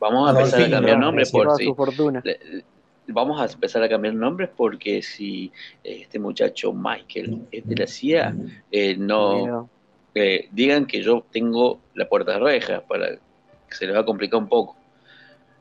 [0.00, 1.64] Vamos a empezar a cambiar nombres por si.
[1.66, 2.20] su fortuna.
[2.24, 2.64] le-
[3.06, 5.52] Vamos a empezar a cambiar nombres porque si
[5.82, 8.34] eh, este muchacho Michael es de la CIA,
[8.70, 9.68] eh, no
[10.14, 14.40] eh, digan que yo tengo la puerta reja para que se les va a complicar
[14.40, 14.74] un poco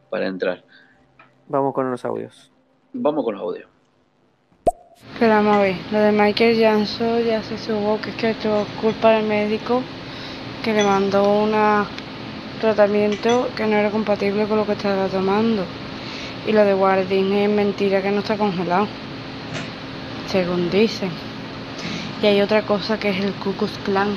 [0.09, 0.63] para entrar.
[1.47, 2.49] vamos con los audios.
[2.93, 3.67] Vamos con los audios.
[5.19, 8.37] Pero vamos a ver, lo de Michael Jackson ya se supo que es que es
[8.79, 9.81] culpa del médico
[10.63, 11.53] que le mandó un
[12.63, 15.65] tratamiento que no era compatible con lo que estaba tomando.
[16.47, 18.87] Y lo de Guardín es mentira que no está congelado,
[20.27, 21.09] según dicen.
[22.21, 23.53] Y hay otra cosa que es el Ku
[23.83, 24.15] Klan,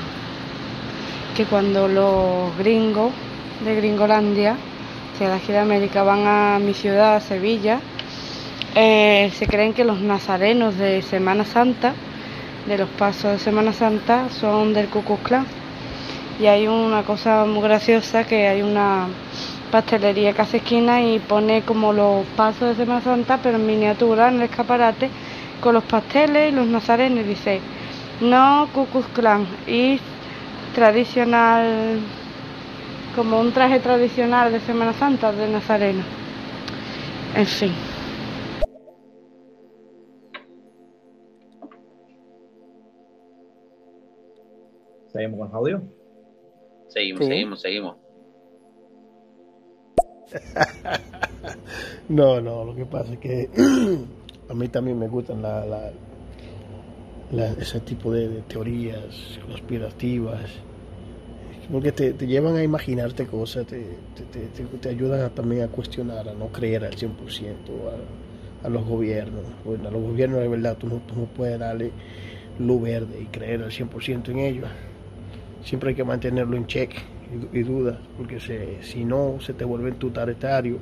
[1.37, 3.11] que cuando los gringos
[3.65, 4.57] de Gringolandia,
[5.19, 7.81] sea, de aquí de América, van a mi ciudad, a Sevilla,
[8.77, 11.95] eh, se creen que los nazarenos de Semana Santa,
[12.67, 15.47] de los pasos de Semana Santa, son del Ku Klan.
[16.39, 19.09] Y hay una cosa muy graciosa que hay una
[19.71, 24.29] pastelería que hace esquina y pone como los pasos de Semana Santa, pero en miniatura
[24.29, 25.09] en el escaparate,
[25.61, 27.21] con los pasteles y los nazarenos.
[27.21, 27.61] Y dice,
[28.21, 29.99] no Ku Klux Klan, y
[30.75, 32.01] tradicional,
[33.15, 36.03] como un traje tradicional de Semana Santa de nazareno.
[37.35, 37.73] En fin.
[45.13, 46.06] ¿Seguimos con los audios?
[46.89, 47.29] Seguimos, Sí.
[47.31, 47.97] seguimos, seguimos.
[52.09, 53.49] No, no, lo que pasa es que
[54.49, 55.93] a mí también me gustan la, la-
[57.33, 60.41] la- ese tipo de, de teorías conspirativas,
[61.71, 63.79] porque te, te llevan a imaginarte cosas, te,
[64.15, 67.11] te, te- te- te ayudan a- también a cuestionar, a no creer al 100%
[68.63, 69.45] a, a los gobiernos.
[69.65, 71.91] Bueno, a los gobiernos de verdad tú no, tú no puedes darle
[72.59, 74.69] luz verde y creer al 100% en ellos.
[75.67, 76.93] Siempre hay que mantenerlo en check
[77.53, 78.39] y, y dudas, porque
[78.83, 80.79] si no se te vuelve tu taretario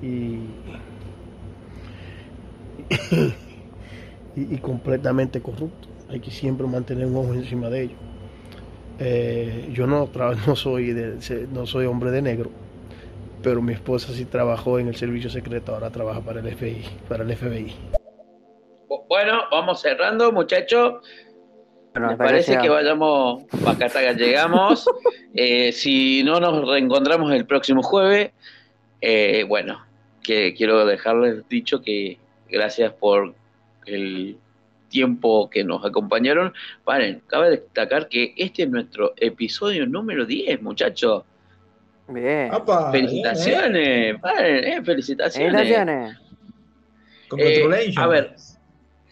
[0.00, 0.06] y,
[4.36, 5.88] y, y completamente corrupto.
[6.08, 7.98] Hay que siempre mantener un ojo encima de ellos.
[9.00, 10.08] Eh, yo no,
[10.46, 12.50] no, soy de- no soy hombre de negro,
[13.42, 16.84] pero mi esposa sí trabajó en el servicio secreto, ahora trabaja para el FBI.
[17.08, 17.74] Para el FBI.
[19.08, 21.02] Bueno, vamos cerrando, muchachos.
[21.96, 24.86] Bueno, Me parece que vayamos, acá hasta acá llegamos.
[25.38, 28.30] Eh, si no nos reencontramos el próximo jueves,
[29.02, 29.84] eh, bueno,
[30.22, 32.18] que quiero dejarles dicho que
[32.48, 33.34] gracias por
[33.84, 34.38] el
[34.88, 36.54] tiempo que nos acompañaron.
[36.84, 41.24] Paren, cabe destacar que este es nuestro episodio número 10, muchachos.
[42.08, 42.50] Bien.
[42.92, 45.52] Felicitaciones, paren, eh, felicitaciones.
[45.52, 46.16] Felicitaciones.
[47.36, 48.36] Eh, a ver,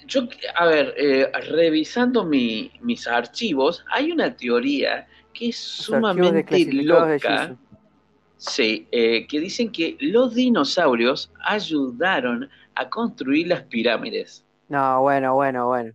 [0.07, 6.73] yo, a ver, eh, revisando mi- mis archivos, hay una teoría que es sumamente de
[6.83, 7.57] loca.
[8.37, 14.45] Sí, eh, que dicen que los dinosaurios ayudaron a construir las pirámides.
[14.69, 15.93] No, bueno, bueno, bueno.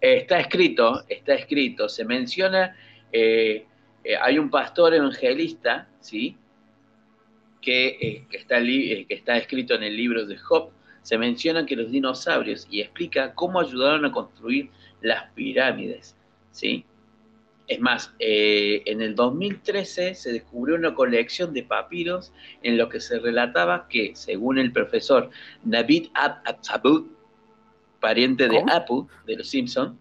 [0.00, 2.76] Está escrito, está escrito, se menciona
[3.12, 3.66] eh,
[4.20, 6.36] hay un pastor evangelista, ¿sí?
[7.60, 10.70] Que, que está, que está escrito en el libro de Job,
[11.06, 14.70] se mencionan que los dinosaurios y explica cómo ayudaron a construir
[15.02, 16.16] las pirámides,
[16.50, 16.84] ¿sí?
[17.68, 22.32] Es más, eh, en el 2013 se descubrió una colección de papiros
[22.64, 25.30] en lo que se relataba que, según el profesor
[25.62, 27.06] Navid At-Samud,
[28.00, 29.96] pariente de Apu, de los Simpsons,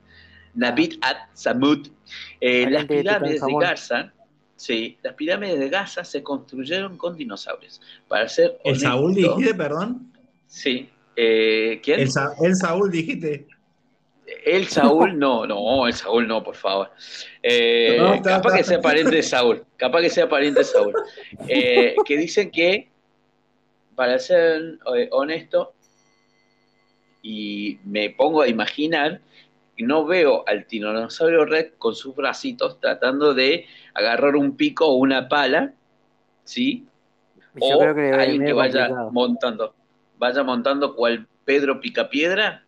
[0.55, 1.87] Navid At-Samud,
[2.41, 3.53] eh, las pirámides de.
[3.59, 4.11] Gaza,
[4.55, 7.79] sí, las pirámides de Gaza se construyeron con dinosaurios.
[8.07, 10.11] Para ser ¿El Saúl honesto, dijiste, perdón?
[10.47, 10.89] Sí.
[11.15, 12.01] Eh, ¿Quién?
[12.01, 13.47] El, Sa- el Saúl dijiste.
[14.45, 16.91] El Saúl, no, no, el Saúl no, por favor.
[17.43, 20.65] Eh, No, está- capaz que está- sea pariente de Saúl, capaz que sea pariente de
[20.65, 20.93] Saúl.
[21.47, 22.89] Eh, que dicen que,
[23.95, 25.73] para ser eh, honesto,
[27.21, 29.19] y me pongo a imaginar,
[29.77, 35.27] no veo al tiranosaurio Rex con sus bracitos tratando de agarrar un pico o una
[35.27, 35.73] pala,
[36.43, 36.85] ¿sí?
[37.55, 39.11] Yo o creo que alguien que vaya complicado.
[39.11, 39.75] montando,
[40.17, 42.65] vaya montando cual Pedro Picapiedra.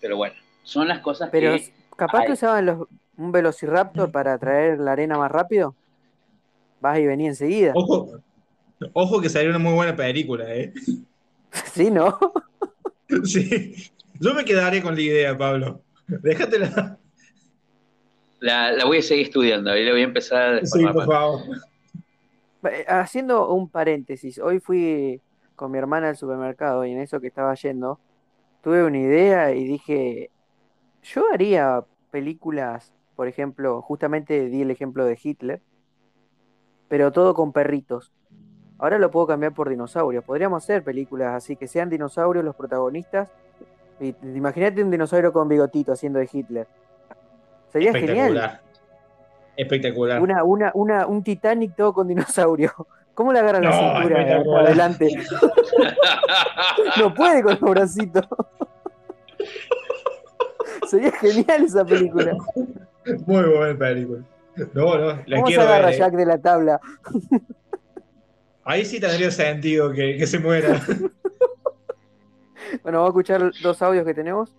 [0.00, 4.78] Pero bueno, son las cosas Pero que capaz que usaban los, un velociraptor para traer
[4.78, 5.74] la arena más rápido.
[6.80, 7.72] Vas y venía enseguida.
[7.74, 8.20] Ojo,
[8.94, 10.72] ojo que salió una muy buena película, ¿eh?
[11.72, 12.18] Sí, ¿no?
[13.24, 13.74] Sí.
[14.20, 15.82] Yo me quedaré con la idea, Pablo.
[16.06, 16.96] Déjatela.
[18.38, 21.40] La, la voy a seguir estudiando y le voy a empezar a Sí, por favor.
[22.64, 25.20] Eh, Haciendo un paréntesis, hoy fui
[25.56, 27.98] con mi hermana al supermercado y en eso que estaba yendo,
[28.62, 30.30] tuve una idea y dije,
[31.02, 35.62] yo haría películas, por ejemplo, justamente di el ejemplo de Hitler,
[36.88, 38.12] pero todo con perritos.
[38.78, 40.24] Ahora lo puedo cambiar por dinosaurios.
[40.24, 43.28] Podríamos hacer películas así, que sean dinosaurios los protagonistas.
[44.22, 46.66] Imagínate un dinosaurio con bigotito haciendo de Hitler.
[47.70, 48.60] Sería genial.
[49.60, 50.20] Espectacular.
[50.22, 52.72] Una, una, una, un Titanic todo con dinosaurio.
[53.14, 54.66] ¿Cómo le agarra la No, cintura espectacular.
[54.66, 55.08] adelante?
[56.98, 58.24] no puede con los bracitos.
[60.88, 62.36] Sería genial esa película.
[63.26, 64.20] Muy buena película.
[64.74, 65.94] No, no, la ¿Cómo se quiero agarra ver.
[65.94, 65.98] ¿eh?
[65.98, 66.80] Jack de la tabla?
[68.64, 70.80] Ahí sí tendría sentido que, que se muera.
[72.82, 74.54] Bueno, vamos a escuchar dos audios que tenemos.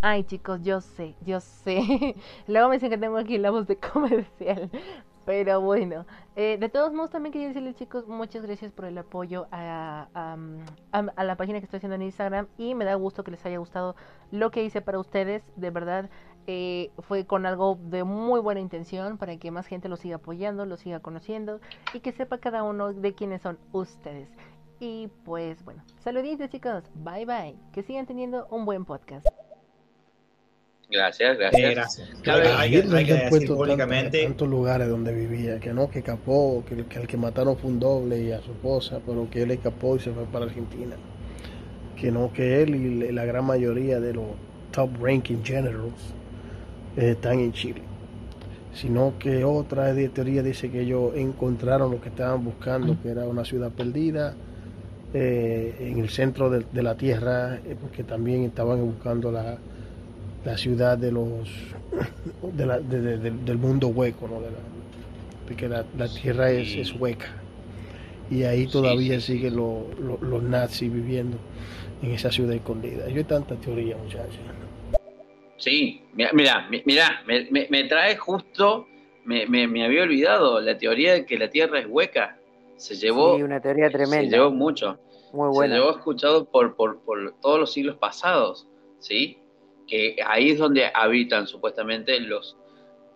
[0.00, 2.14] Ay, chicos, yo sé, yo sé.
[2.46, 4.70] Luego me dicen que tengo aquí la voz de comercial.
[5.24, 6.06] Pero bueno,
[6.36, 10.38] eh, de todos modos también quería decirles chicos, muchas gracias por el apoyo a, a,
[10.92, 13.44] a- a la página que estoy haciendo en Instagram y me da gusto que les
[13.44, 13.94] haya gustado
[14.30, 15.42] lo que hice para ustedes.
[15.56, 16.08] De verdad,
[16.46, 20.64] eh, fue con algo de muy buena intención para que más gente lo siga apoyando,
[20.64, 21.60] lo siga conociendo
[21.92, 24.30] y que sepa cada uno de quiénes son ustedes.
[24.80, 29.26] Y pues bueno, saluditos chicos, bye bye, que sigan teniendo un buen podcast.
[30.90, 31.62] Gracias, gracias.
[31.70, 32.08] Eh, gracias.
[32.22, 35.98] Cabe- Hay que- hay que decir públicamente- tantos, tantos lugares donde vivía, que no, que
[35.98, 39.28] escapó, que, el- que el que mataron fue un doble y a su esposa, pero
[39.30, 40.96] que él escapó y se fue para Argentina.
[41.94, 44.26] Que no, que él y la gran mayoría de los
[44.70, 46.14] top ranking generals
[46.96, 47.82] eh, están en Chile.
[48.72, 53.44] Sino que otra teoría dice que ellos encontraron lo que estaban buscando, que era una
[53.44, 54.34] ciudad perdida
[55.12, 59.58] eh, en el centro de, de la tierra, eh, porque también estaban buscando la,
[60.44, 61.48] la ciudad de los
[62.42, 64.40] de la- de- de- del- del mundo hueco, ¿no?
[64.40, 64.58] De la-
[65.46, 67.26] porque la, la tierra es, es hueca
[68.30, 71.38] y ahí todavía siguen lo- lo- los nazis viviendo
[72.02, 73.08] en esa ciudad escondida.
[73.08, 74.36] Yo hay tanta teoría, muchachos.
[75.56, 78.86] Sí, mira, mira, mi- mira, me, me- me trae justo,
[79.24, 82.38] me, me- me había olvidado la teoría de que la Tierra es hueca.
[82.76, 84.36] Se llevó, Sí, una teoría se tremenda.
[84.36, 84.98] llevó mucho.
[85.32, 85.74] Muy Se buena.
[85.76, 88.68] llevó escuchado por, por, por todos los siglos pasados,
[89.00, 89.38] ¿sí?
[89.88, 92.56] Que ahí es donde habitan supuestamente los,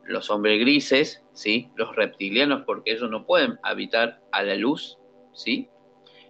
[0.04, 1.68] los hombres grises, ¿sí?
[1.76, 4.98] Los reptilianos, porque ellos no pueden habitar a la luz,
[5.32, 5.68] ¿sí?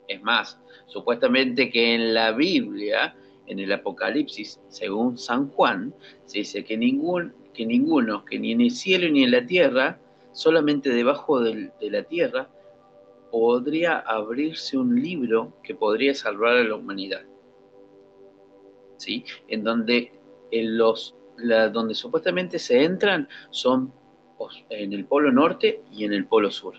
[0.08, 3.16] Es más, supuestamente que en la Biblia,
[3.46, 5.94] en el Apocalipsis, según San Juan,
[6.26, 10.00] se dice que, ningún, que ninguno, que ni en el cielo ni en la tierra,
[10.32, 12.48] solamente debajo de la tierra,
[13.32, 17.22] podría abrirse un libro que podría salvar a la humanidad.
[18.98, 19.24] ¿Sí?
[19.48, 20.12] En donde,
[20.52, 23.92] en los, la- donde supuestamente se entran son
[24.70, 26.74] en el polo norte y en el polo sur.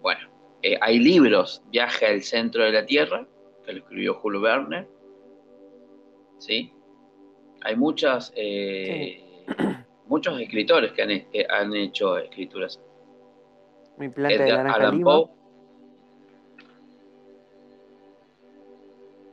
[0.00, 0.28] Bueno,
[0.62, 3.26] eh, hay libros, Viaje al centro de la Tierra,
[3.64, 4.88] que lo escribió Julio Werner.
[6.38, 6.72] ¿Sí?
[7.62, 9.44] Hay muchas, eh,
[10.06, 12.80] muchos escritores que han, que han hecho escrituras.
[13.96, 15.10] Mi planta de Edgar naranja Allan lima.
[15.16, 15.30] Poe,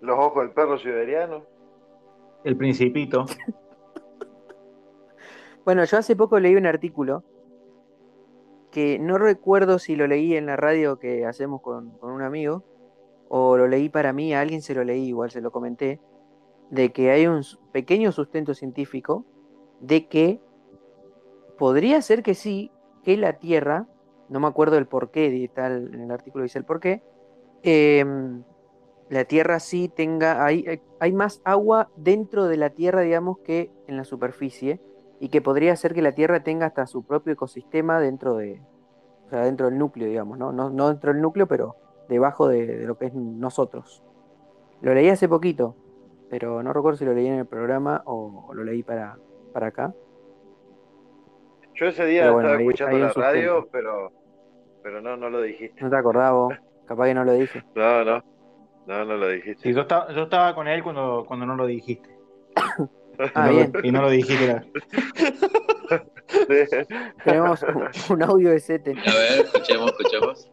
[0.01, 1.45] Los ojos del perro siberiano.
[2.45, 3.25] El Principito.
[5.65, 7.23] Bueno, yo hace poco leí un artículo
[8.69, 12.63] que no recuerdo si lo leí en la radio que hacemos con, un amigo
[13.29, 15.99] o lo leí para mí, a alguien se lo leí, igual se lo comenté,
[16.69, 17.41] de que hay un
[17.71, 19.25] pequeño sustento científico
[19.79, 20.39] de que
[21.57, 22.71] podría ser que sí,
[23.03, 23.87] que la Tierra,
[24.29, 27.01] no me acuerdo el porqué, de tal, en el artículo dice el porqué,
[27.63, 28.43] em,
[29.09, 33.71] la Tierra sí tenga, hay, hay- hay más agua dentro de la Tierra, digamos, que
[33.87, 34.79] en la superficie,
[35.19, 38.61] y que podría ser que la Tierra tenga hasta su propio ecosistema dentro de,
[39.27, 40.51] o sea, dentro del núcleo, digamos, ¿no?
[40.51, 41.75] No, no dentro del núcleo, pero
[42.09, 44.03] debajo de, de lo que es nosotros.
[44.81, 45.75] Lo leí hace poquito,
[46.29, 49.17] pero no recuerdo si lo leí en el programa o, o lo leí para,
[49.53, 49.93] para acá.
[51.75, 54.11] Yo ese día bueno, estaba ahí- escuchando ahí la radio, pero,
[54.81, 55.81] pero no, no lo dijiste.
[55.83, 56.53] No te acordás vos,
[56.85, 57.63] capaz que no lo dije.
[57.75, 58.21] No, no,
[58.87, 59.63] no, no lo dijiste.
[59.63, 62.09] Sí, yo estaba, yo estaba con él cuando, cuando no lo dijiste.
[63.17, 63.73] Ah, Y no lo- bien.
[63.85, 64.61] Y no lo dijiste.
[67.23, 68.91] Tenemos un, un audio de Sete.
[68.91, 70.47] A ver, escuchemos, escuchemos.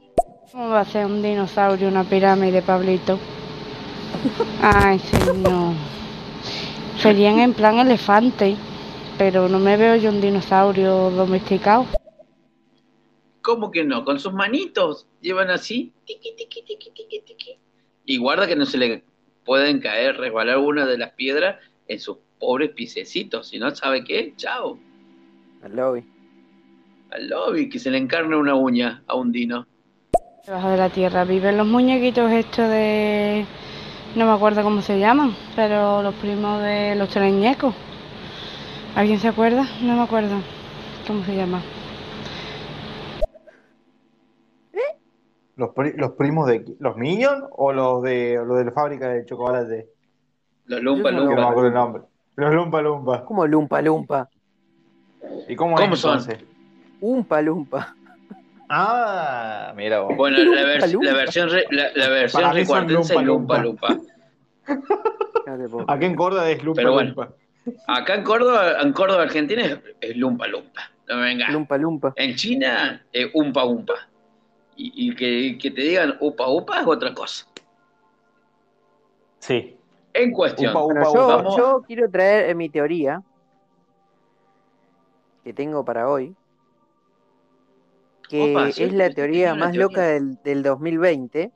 [0.52, 3.18] ¿Cómo va a ser un dinosaurio una pirámide, Pablito?
[4.62, 5.74] Ay, señor.
[6.98, 8.54] Serían en plan elefante,
[9.18, 11.86] pero no me veo yo un dinosaurio domesticado.
[13.40, 14.04] ¿Cómo que no?
[14.04, 17.58] Con sus manitos llevan así, tiqui, tiqui, tiqui, tiqui, tiqui.
[18.04, 19.04] Y guarda que no se le
[19.44, 21.56] pueden caer, resbalar una de las piedras
[21.88, 23.48] en sus pobres pisecitos.
[23.48, 24.78] Si no sabe qué, chao.
[25.62, 26.04] Al lobby.
[27.10, 29.66] Al lobby, que se le encarne una uña a un dino.
[30.44, 33.46] Debajo de la tierra viven los muñequitos estos de...
[34.16, 37.74] No me acuerdo cómo se llaman, pero los primos de los teleñecos.
[38.94, 39.66] ¿Alguien se acuerda?
[39.80, 40.36] No me acuerdo.
[41.06, 41.62] ¿Cómo se llama?
[45.62, 49.24] ¿Los, pri- los primos de los Minions o los de los de la fábrica de
[49.24, 49.86] chocolate?
[50.66, 51.50] Los Lumpa Que no me Lumpa.
[51.50, 52.02] acuerdo el nombre.
[52.34, 53.24] Los Lumpa Lumpa.
[53.24, 54.28] ¿Cómo lumpa lumpa?
[55.48, 56.18] ¿Y cómo, ¿Cómo es son?
[56.18, 56.44] entonces?
[57.00, 57.94] Umpa lumpa.
[58.68, 60.16] Ah, mira vos.
[60.16, 61.10] Bueno, la, Lumpa, vers- lumpa.
[61.10, 63.96] la versión, re- la, la versión Para recuartense es lumpa, lumpa,
[65.86, 67.14] Aquí en Córdoba es Lumpa Pero bueno.
[67.14, 67.34] Lumpa.
[67.86, 70.90] Acá en Córdoba, en Córdoba, Argentina, es, es lumpa, lumpa.
[71.08, 71.52] No me vengas.
[71.52, 72.12] Lumpa lumpa.
[72.16, 73.94] En China, es umpa, umpa.
[74.76, 77.46] Y, y que, que te digan upa, upa es otra cosa.
[79.38, 79.76] Sí.
[80.14, 80.70] En cuestión.
[80.72, 83.20] Upa, upa, Bueno, yo, Vamos- yo quiero traer eh, mi teoría
[85.44, 86.34] que tengo para hoy,
[88.28, 89.86] que Opa, sí, es la teoría más teoría.
[89.88, 91.50] loca del, del 2020,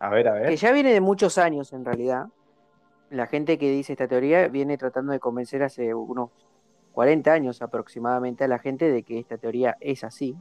[0.00, 0.56] A ver, a que ver.
[0.56, 2.26] ya viene de muchos años en realidad.
[3.10, 6.30] La gente que dice esta teoría viene tratando de convencer hace unos
[6.92, 10.34] 40 años aproximadamente a la gente de que esta teoría es así.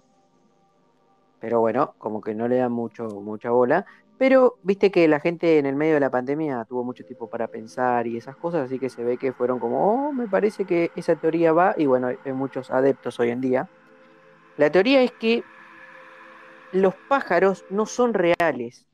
[1.44, 3.86] Pero bueno, como que no le dan mucho, mucha bola.
[4.18, 7.50] Pero viste que la gente en el medio de la pandemia tuvo mucho tiempo para
[7.50, 10.92] pensar y esas cosas, así que se ve que fueron como, oh, me parece que
[10.96, 13.68] esa teoría va, y bueno, hay muchos adeptos hoy en día.
[14.56, 15.44] La teoría es que
[16.72, 18.88] los pájaros no son reales,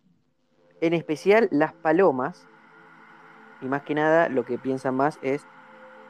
[0.81, 2.47] en especial las palomas,
[3.61, 5.45] y más que nada lo que piensan más es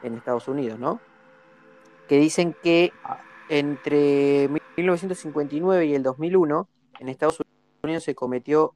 [0.04, 1.02] en Estados Unidos, ¿no?
[2.08, 2.94] Que dicen que
[3.50, 4.48] entre
[4.80, 6.68] 1959 y el 2001
[7.00, 7.42] en Estados
[7.84, 8.74] Unidos se cometió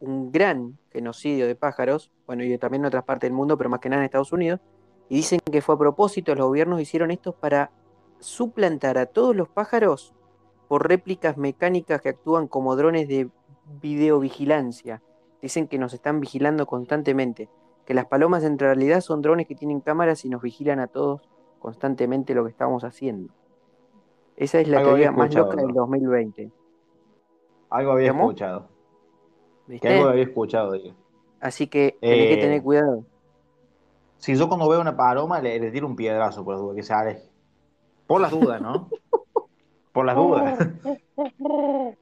[0.00, 3.80] un gran genocidio de pájaros, bueno, y también en otras partes del mundo, pero más
[3.80, 4.60] que nada en Estados Unidos,
[5.08, 7.70] y dicen que fue a propósito, los gobiernos hicieron esto para
[8.18, 10.14] suplantar a todos los pájaros
[10.68, 13.28] por réplicas mecánicas que actúan como drones de
[13.80, 15.02] videovigilancia.
[15.40, 17.48] Dicen que nos están vigilando constantemente,
[17.84, 21.20] que las palomas en realidad son drones que tienen cámaras y nos vigilan a todos
[21.58, 23.32] constantemente lo que estamos haciendo.
[24.36, 25.74] Esa es la Algo teoría más loca del ¿no?
[25.74, 26.50] 2020.
[27.70, 28.22] Algo había ¿Cómo?
[28.24, 28.68] escuchado.
[29.80, 30.94] Que algo había escuchado, digo.
[31.40, 33.04] Así que tenés que Eh, tener cuidado.
[34.18, 36.82] Si yo cuando veo una paloma le, le tiro un piedrazo por las dudas, que
[36.82, 37.28] se aleje.
[38.06, 38.88] Por las dudas, ¿no?
[39.92, 40.58] Por las dudas.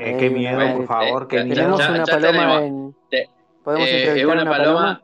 [0.00, 1.56] Eh, qué Eh, miedo, por favor, qué ya- miedo.
[1.56, 2.62] Tenemos ya- una ya paloma tenemos.
[2.62, 2.94] en.
[3.10, 3.28] Te-
[3.64, 5.02] ¿Podemos eh, es entrevistar una una paloma, paloma?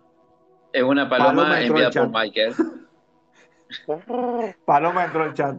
[0.72, 2.55] es una paloma, Paloma enviada por Michael.
[4.65, 5.57] Paloma entró al chat.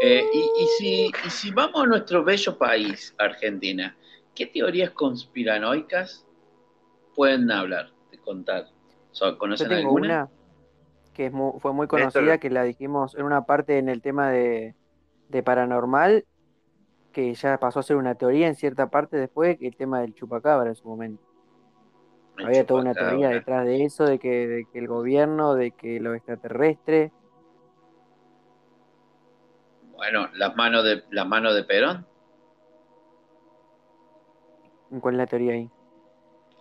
[0.00, 3.96] Eh, y, y si, y si vamos a nuestro bello país, Argentina,
[4.34, 6.24] ¿qué teorías conspiranoicas
[7.16, 8.66] pueden hablar, de contar?
[9.12, 10.06] Yo ¿Conocen tengo alguna?
[10.06, 10.28] una
[11.14, 11.88] que es fue muy Néstor.
[11.88, 14.76] conocida, que la dijimos en una parte en el tema de,
[15.28, 16.24] de paranormal,
[17.12, 20.14] que ya pasó a ser una teoría en cierta parte después, que el tema del
[20.14, 21.22] chupacabra en su momento.
[22.38, 25.72] El Había toda una teoría detrás de eso, de que, de que el gobierno, de
[25.72, 27.12] que lo extraterrestre.
[29.96, 32.06] Bueno, las manos de las manos de Perón.
[35.00, 35.70] ¿Cuál es la teoría ahí?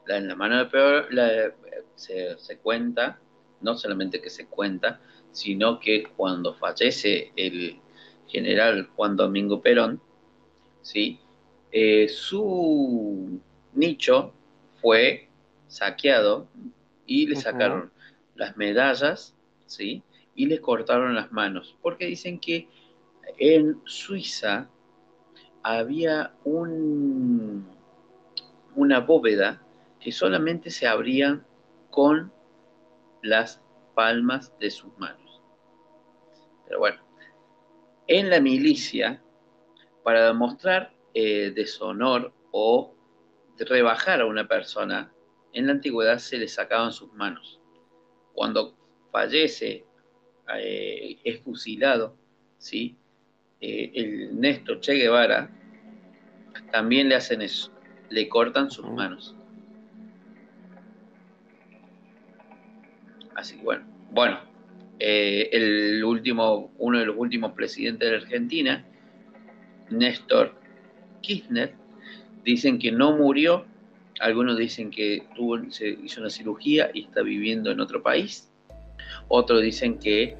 [0.05, 1.51] La, en la mano de peor la-
[1.95, 3.19] se, se cuenta,
[3.61, 5.01] no solamente que se cuenta,
[5.31, 7.79] sino que cuando fallece el
[8.27, 10.01] general Juan Domingo Perón,
[10.87, 11.19] ¿sí?
[11.73, 13.41] Eh, su
[13.73, 14.33] nicho
[14.81, 15.27] fue
[15.67, 16.47] saqueado
[17.05, 17.91] y le sacaron
[18.35, 19.35] las medallas,
[19.65, 20.01] ¿sí?
[20.33, 22.69] Y le cortaron las manos, porque dicen que
[23.37, 24.69] en Suiza
[25.61, 27.67] había un,
[28.73, 29.61] una bóveda
[29.99, 31.43] que solamente se abría
[31.89, 32.31] con
[33.21, 33.61] las
[33.93, 35.41] palmas de sus manos.
[36.65, 37.01] Pero bueno,
[38.07, 39.21] en la milicia,
[40.07, 42.95] para demostrar eh, deshonor o
[43.59, 45.11] rebajar a una persona,
[45.51, 47.59] en la antigüedad se le sacaban sus manos.
[48.31, 48.77] Cuando
[49.11, 49.83] fallece,
[50.55, 52.15] eh, es fusilado,
[52.57, 52.95] ¿sí?
[53.59, 55.51] Eh, el Néstor Che Guevara,
[56.71, 57.69] también le hacen eso,
[58.09, 59.35] le cortan sus manos.
[63.35, 64.39] Así que bueno, bueno,
[64.99, 68.86] eh, el último, uno de los últimos presidentes de Argentina,
[69.89, 70.53] Néstor
[71.21, 71.73] Kirchner,
[72.43, 73.65] dicen que no murió,
[74.19, 78.51] algunos dicen que tuvo, se hizo una cirugía y está viviendo en otro país,
[79.27, 80.35] otros dicen que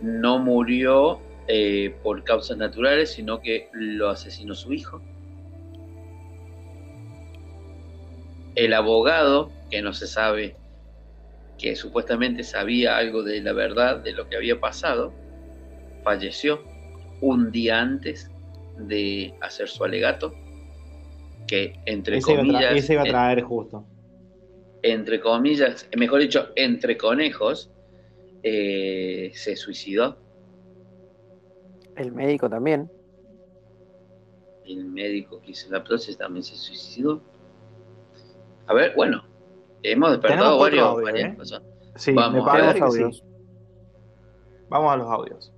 [0.00, 5.02] no murió eh, por causas naturales, sino que lo asesinó su hijo.
[8.54, 10.56] El abogado, que no se sabe,
[11.58, 15.12] que supuestamente sabía algo de la verdad de lo que había pasado,
[16.02, 16.62] falleció
[17.20, 18.31] un día antes
[18.76, 20.34] de hacer su alegato,
[21.46, 23.84] que entre Ese iba, comillas, ese iba a en- traer justo.
[24.82, 27.70] entre comillas, mejor dicho, entre conejos,
[28.42, 30.18] eh, se suicidó.
[31.96, 32.90] El médico también.
[34.64, 37.20] El médico que hizo la prótesis también se suicidó.
[38.66, 39.24] A ver, bueno,
[39.82, 41.36] hemos despertado varios, varias ¿eh?
[41.36, 41.62] cosas.
[41.96, 43.16] Sí, Vamos me a que audios.
[43.18, 43.24] sí.
[44.68, 45.52] Vamos a los audios.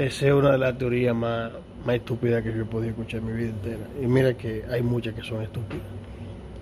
[0.00, 1.52] Esa es una de las teorías más,
[1.84, 3.86] más estúpidas que yo he podido escuchar en mi vida entera.
[4.00, 5.84] Y mira que hay muchas que son estúpidas.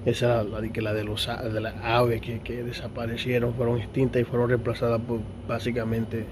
[0.05, 4.23] Esa, la de, que la de, los, de las aves que, que desaparecieron, fueron extintas
[4.23, 6.27] y fueron reemplazadas por básicamente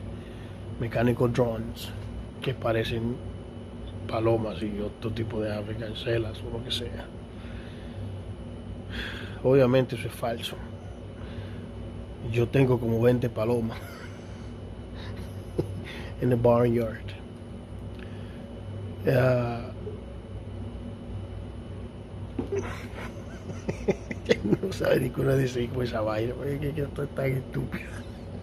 [0.80, 1.90] mecánicos drones
[2.42, 3.14] que parecen
[4.08, 7.06] palomas y otro tipo de aves, cancelas o lo que sea.
[9.44, 10.56] Obviamente eso es falso.
[12.32, 13.78] Yo tengo como 20 palomas
[16.20, 17.06] en el barnyard.
[19.08, 19.60] Ah,
[24.62, 27.84] no sabe ni cómo decir con esa vaina, porque que esto es tan estúpido.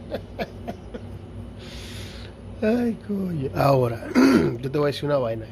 [2.62, 3.50] Ay, coño.
[3.56, 4.08] Ahora,
[4.62, 5.46] yo te voy a decir una vaina.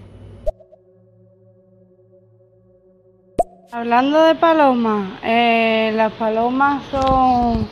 [3.73, 7.67] Hablando de palomas, eh, las palomas son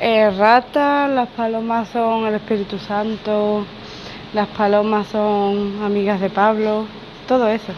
[0.00, 3.64] eh, ratas, las palomas son el Espíritu Santo,
[4.34, 6.86] las palomas son amigas de Pablo,
[7.26, 7.72] todo eso.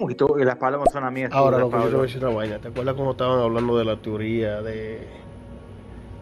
[0.00, 1.98] Uy, tú- y las palomas son amigas Ahora, lo que yo te Pablo.
[1.98, 2.58] voy a decir una vaina.
[2.58, 5.06] ¿Te acuerdas cuando estaban hablando de la teoría de,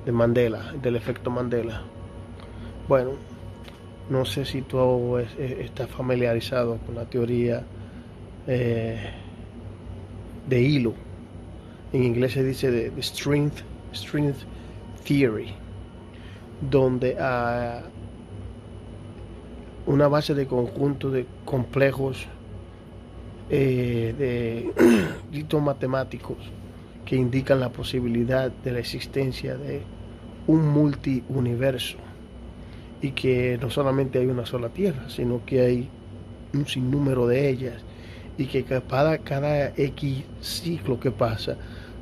[0.06, 1.82] de Mandela, del efecto Mandela?
[2.88, 3.10] Bueno,
[4.08, 7.64] no sé si tú es- es- estás familiarizado con la teoría
[8.48, 9.10] eh,
[10.46, 10.94] de hilo.
[11.92, 13.62] En inglés se dice de, de strength,
[13.92, 14.38] strength
[15.04, 15.54] theory,
[16.70, 17.84] donde a
[19.86, 22.26] una base de conjunto de complejos
[23.48, 24.72] eh, de
[25.32, 26.38] ditos matemáticos
[27.04, 29.82] que indican la posibilidad de la existencia de
[30.48, 31.98] un multiuniverso
[33.00, 35.88] y que no solamente hay una sola Tierra, sino que hay
[36.54, 37.84] un sinnúmero de ellas
[38.38, 41.56] y que cada, cada X ciclo que pasa,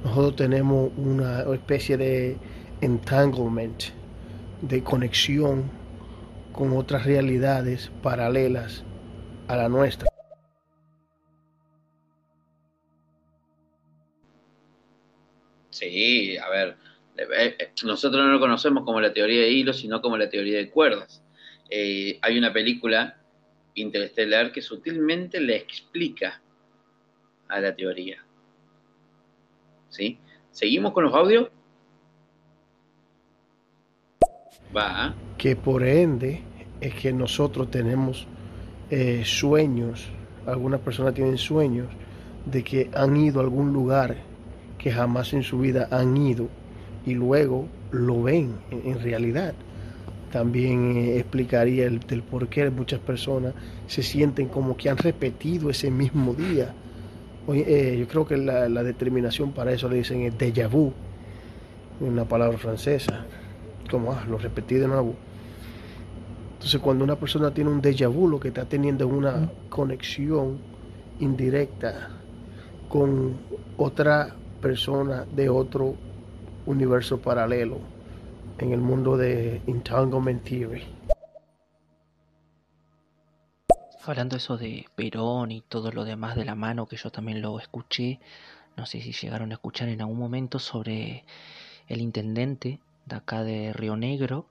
[0.05, 2.37] nosotros tenemos una especie de
[2.81, 3.85] entanglement,
[4.61, 5.71] de conexión
[6.53, 8.85] con otras realidades paralelas
[9.49, 10.09] a la nuestra.
[15.71, 16.77] Sí, a ver,
[17.17, 20.59] eh, eh, nosotros no lo conocemos como la teoría de hilos, sino como la teoría
[20.59, 21.23] de cuerdas.
[21.71, 23.17] Eh, hay una película
[23.75, 26.41] interestelar que sutilmente le explica
[27.49, 28.25] a la teoría.
[29.89, 30.19] ¿Sí?
[30.51, 31.51] ¿Seguimos con los audios?
[34.77, 35.15] Va.
[35.39, 36.43] que por ende
[36.81, 38.27] es que nosotros tenemos
[38.91, 40.09] eh, sueños,
[40.47, 41.87] algunas personas tienen sueños
[42.45, 44.17] de que han ido a algún lugar
[44.79, 46.49] que jamás en su vida han ido
[47.07, 49.55] y luego lo ven en, en realidad.
[50.35, 53.55] También eh, explicaría el, del por qué muchas personas
[53.87, 56.75] se sienten como que han repetido ese mismo día.
[57.47, 60.93] Oye, eh, yo creo que la, la determinación para eso le dicen es déjà vu,
[62.01, 63.27] una palabra francesa,
[63.89, 65.15] como ah, lo repetí de nuevo.
[66.55, 70.59] Entonces cuando una persona tiene un déjà vu, lo que está teniendo es una conexión
[71.21, 72.09] indirecta
[72.89, 73.35] con
[73.77, 75.95] otra persona de otro
[76.67, 77.94] universo paralelo
[78.59, 80.85] en el mundo de Entanglement Theory.
[84.07, 87.59] Hablando eso de Perón y todo lo demás de la mano, que yo también lo
[87.59, 88.21] escuché,
[88.77, 91.25] no sé si llegaron a escuchar en algún momento sobre
[91.89, 94.47] el intendente de acá de Río Negro,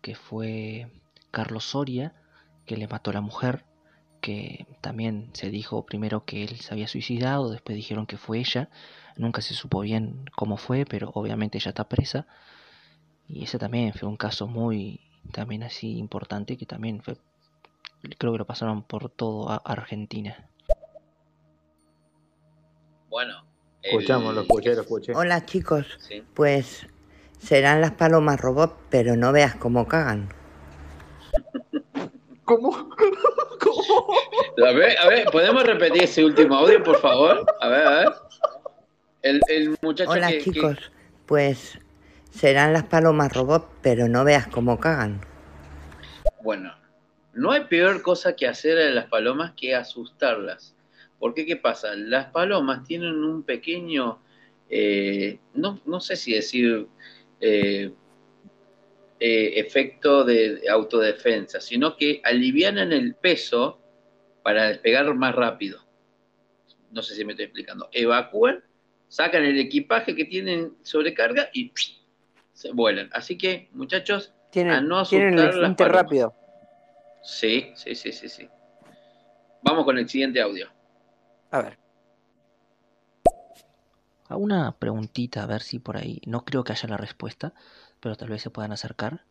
[0.00, 0.88] que fue
[1.30, 2.14] Carlos Soria,
[2.64, 3.64] que le mató a la mujer,
[4.20, 8.70] que también se dijo primero que él se había suicidado, después dijeron que fue ella,
[9.16, 12.26] nunca se supo bien cómo fue, pero obviamente ella está presa.
[13.28, 15.00] Y ese también fue un caso muy,
[15.32, 17.16] también así importante, que también fue,
[18.18, 20.48] creo que lo pasaron por todo a Argentina.
[23.08, 23.44] Bueno.
[23.82, 25.14] Escuchamos, lo escuché, lo escuché.
[25.14, 25.86] Hola chicos,
[26.34, 26.86] pues
[27.38, 30.28] serán las palomas robot, pero no veas cómo cagan.
[32.44, 32.76] ¿Cómo?
[34.66, 37.44] A ver, a ver, ¿podemos repetir ese último audio, por favor?
[37.60, 38.08] A ver, a ver.
[39.22, 40.76] El, el muchacho Hola que, que- chicos,
[41.26, 41.78] pues
[42.36, 45.20] serán las palomas robot, pero no veas cómo cagan.
[46.42, 46.74] Bueno,
[47.32, 50.74] no hay peor cosa que hacer a las palomas que asustarlas.
[51.18, 51.94] Porque, ¿qué pasa?
[51.94, 54.20] Las palomas tienen un pequeño,
[54.68, 56.86] eh, no, no sé si decir
[57.40, 57.90] eh,
[59.18, 63.80] eh, efecto de de autodefensa, sino que alivianan el peso
[64.42, 65.80] para despegar más rápido.
[66.90, 67.88] No sé si me estoy explicando.
[67.92, 68.62] Evacúan,
[69.08, 71.72] sacan el equipaje que tienen sobrecarga y
[72.56, 73.10] se vuelan.
[73.12, 76.34] Así que, muchachos, a Tienen, no tienen el las rápido.
[77.22, 78.48] Sí, sí, sí, sí, sí.
[79.62, 80.68] Vamos con el siguiente audio.
[81.50, 81.78] A ver.
[84.28, 87.52] A una preguntita, a ver si por ahí, no creo que haya la respuesta,
[88.00, 89.24] pero tal vez se puedan acercar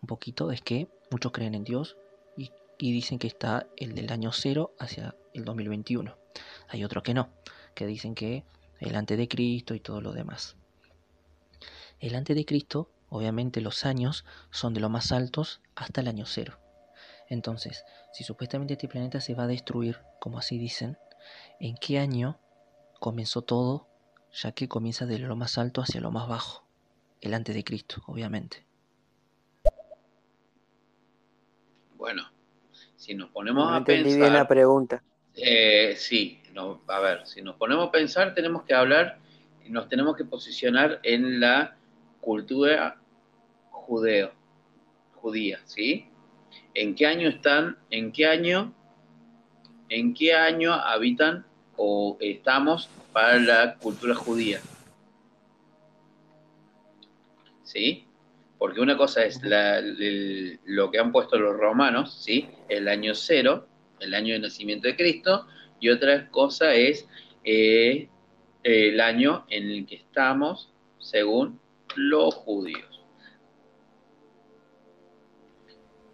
[0.00, 1.98] un poquito, es que muchos creen en Dios
[2.36, 6.16] y, y dicen que está el del año cero hacia el 2021.
[6.68, 7.28] Hay otros que no,
[7.74, 8.44] que dicen que
[8.78, 10.56] el antes de Cristo y todo lo demás.
[12.00, 16.26] El antes de Cristo, obviamente los años son de los más altos hasta el año
[16.26, 16.58] cero.
[17.28, 20.98] Entonces, si supuestamente este planeta se va a destruir, como así dicen,
[21.60, 22.38] ¿en qué año
[22.98, 23.88] comenzó todo?
[24.32, 26.64] Ya que comienza de lo más alto hacia lo más bajo.
[27.20, 28.66] El antes de Cristo, obviamente.
[31.96, 32.22] Bueno,
[32.96, 35.02] si nos ponemos No a entendí bien la pensar, pregunta.
[35.34, 39.18] eh, sí, no, a ver, si nos ponemos a pensar, tenemos que hablar,
[39.66, 41.76] y nos tenemos que posicionar en la
[42.20, 42.96] cultura
[43.70, 44.32] judeo,
[45.14, 46.06] judía, ¿sí?
[46.74, 47.78] ¿En qué año están?
[47.90, 48.72] ¿En qué año?
[49.88, 51.44] ¿En qué año habitan
[51.76, 54.60] o estamos para la cultura judía?
[57.62, 58.06] ¿Sí?
[58.58, 62.48] Porque una cosa es la- el- lo que han puesto los romanos, ¿sí?
[62.68, 63.66] El año cero,
[64.00, 65.46] el año de nacimiento de Cristo,
[65.80, 67.08] y otra cosa es
[67.42, 68.08] eh,
[68.62, 71.58] el año en el que estamos según
[71.96, 73.00] los judíos.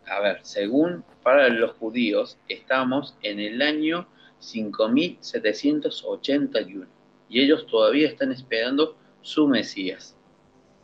[0.06, 4.06] A ver, según para los judíos, estamos en el año
[4.38, 6.86] 5781
[7.28, 10.16] y ellos todavía están esperando su Mesías.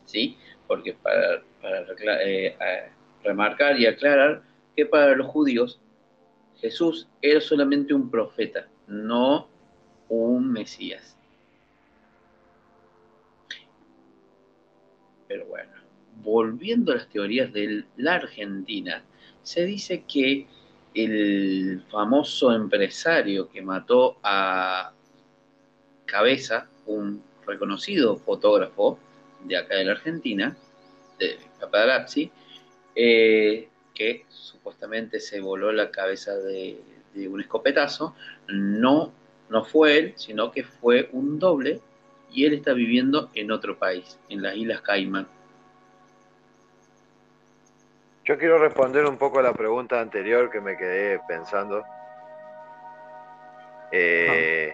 [0.05, 0.37] ¿Sí?
[0.67, 1.41] Porque para,
[2.25, 2.57] eh,
[3.23, 4.43] remarcar y aclarar
[4.75, 5.79] que para los judíos
[6.59, 9.47] Jesús era solamente un profeta, no
[10.09, 11.17] un Mesías.
[15.33, 15.71] Pero bueno,
[16.21, 19.03] volviendo a las teorías de la Argentina,
[19.41, 20.45] se dice que
[20.93, 24.93] el famoso empresario que mató a
[26.05, 28.99] Cabeza, un reconocido fotógrafo
[29.43, 30.55] de acá de la Argentina,
[31.17, 32.29] de paparazzi,
[32.95, 36.79] eh, que supuestamente se voló la cabeza de,
[37.15, 38.15] de un escopetazo,
[38.49, 39.11] no,
[39.49, 41.81] no fue él, sino que fue un doble
[42.33, 45.27] y él está viviendo en otro país, en las Islas Caimán.
[48.25, 51.83] Yo quiero responder un poco a la pregunta anterior que me quedé pensando.
[53.91, 54.73] Eh,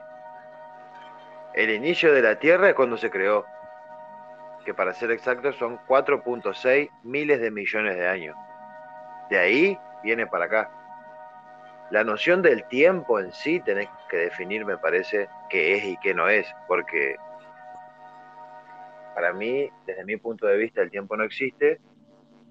[1.53, 3.45] el inicio de la Tierra es cuando se creó,
[4.63, 8.37] que para ser exactos son 4.6 miles de millones de años.
[9.29, 10.71] De ahí viene para acá.
[11.89, 16.13] La noción del tiempo en sí tenés que definir, me parece, qué es y qué
[16.13, 17.17] no es, porque
[19.13, 21.79] para mí, desde mi punto de vista, el tiempo no existe,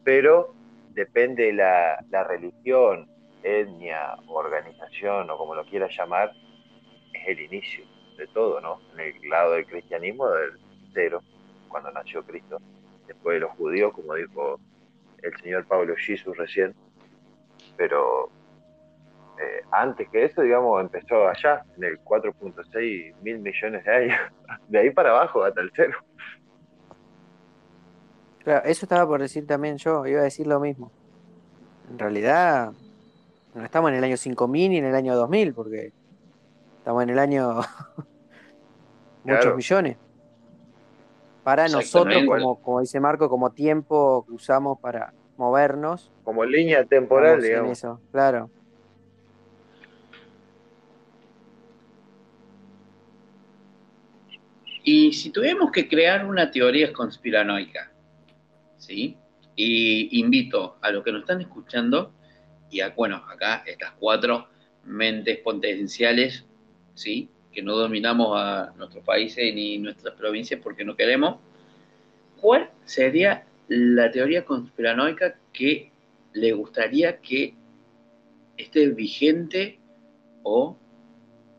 [0.04, 0.54] pero
[0.90, 3.08] depende la, la religión,
[3.42, 6.32] etnia, organización o como lo quieras llamar,
[7.12, 7.84] es el inicio
[8.16, 8.80] de todo, ¿no?
[8.94, 10.58] En el lado del cristianismo, del
[10.92, 11.22] cero,
[11.68, 12.58] cuando nació Cristo.
[13.06, 14.60] Después de los judíos, como dijo
[15.22, 16.74] el señor Pablo Jesús recién,
[17.76, 18.30] pero
[19.40, 24.18] eh, antes que eso, digamos, empezó allá, en el 4.6 mil millones de años,
[24.68, 25.98] de ahí para abajo hasta el cero.
[28.48, 30.90] Claro, eso estaba por decir también yo, iba a decir lo mismo.
[31.90, 32.72] En realidad,
[33.54, 35.92] no estamos en el año 5000 ni en el año 2000, porque
[36.78, 37.56] estamos en el año
[39.22, 39.54] muchos Claro.
[39.54, 39.98] millones.
[41.44, 46.10] Para nosotros, como, como dice Marco, como tiempo que usamos para movernos.
[46.24, 47.72] Como línea temporal, digamos.
[47.72, 48.48] eso, claro.
[54.84, 57.92] Y si tuviéramos que crear una teoría conspiranoica,
[58.88, 59.18] ¿sí?
[59.54, 62.12] Y invito a los que nos están escuchando
[62.70, 64.48] y bueno, acá estas cuatro
[64.84, 66.46] mentes potenciales,
[66.94, 67.28] ¿sí?
[67.52, 71.36] Que no dominamos a nuestros países ni nuestras provincias porque no queremos.
[72.40, 75.92] ¿Cuál sería la teoría conspiranoica que
[76.32, 77.54] le gustaría que
[78.56, 79.78] esté vigente
[80.44, 80.78] o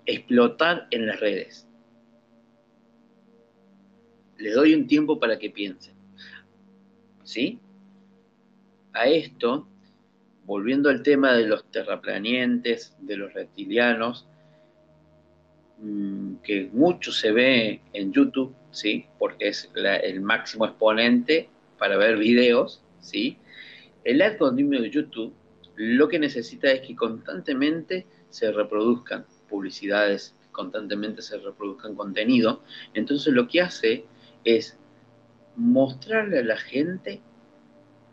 [0.06, 1.68] explotar en las redes?
[4.38, 5.99] Les doy un tiempo para que piensen.
[7.30, 7.60] ¿Sí?
[8.94, 9.68] A esto,
[10.46, 14.28] volviendo al tema de los terraplanientes, de los reptilianos,
[15.78, 19.06] mm, que mucho se ve en YouTube, ¿sí?
[19.20, 23.38] Porque es el máximo exponente para ver videos, ¿sí?
[24.04, 25.32] El algoritmo de YouTube
[25.76, 32.64] lo que necesita es que constantemente se reproduzcan publicidades, constantemente se reproduzcan contenido.
[32.96, 34.06] Entonces lo que hace
[34.44, 34.80] es
[35.60, 37.22] mostrarle a la gente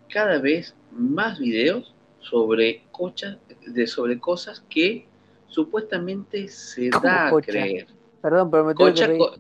[0.09, 5.06] cada vez más videos sobre, cochas, de, sobre cosas que
[5.48, 7.52] supuestamente se ¿Cómo da a cocha?
[7.52, 7.86] creer.
[8.20, 9.18] Perdón, pero me tengo que Cocha, reír.
[9.18, 9.36] co-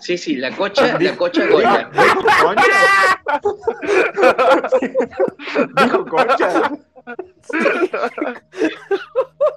[0.00, 1.90] sí, sí, la cocha, la cocha goya.
[5.82, 6.72] Dijo concha.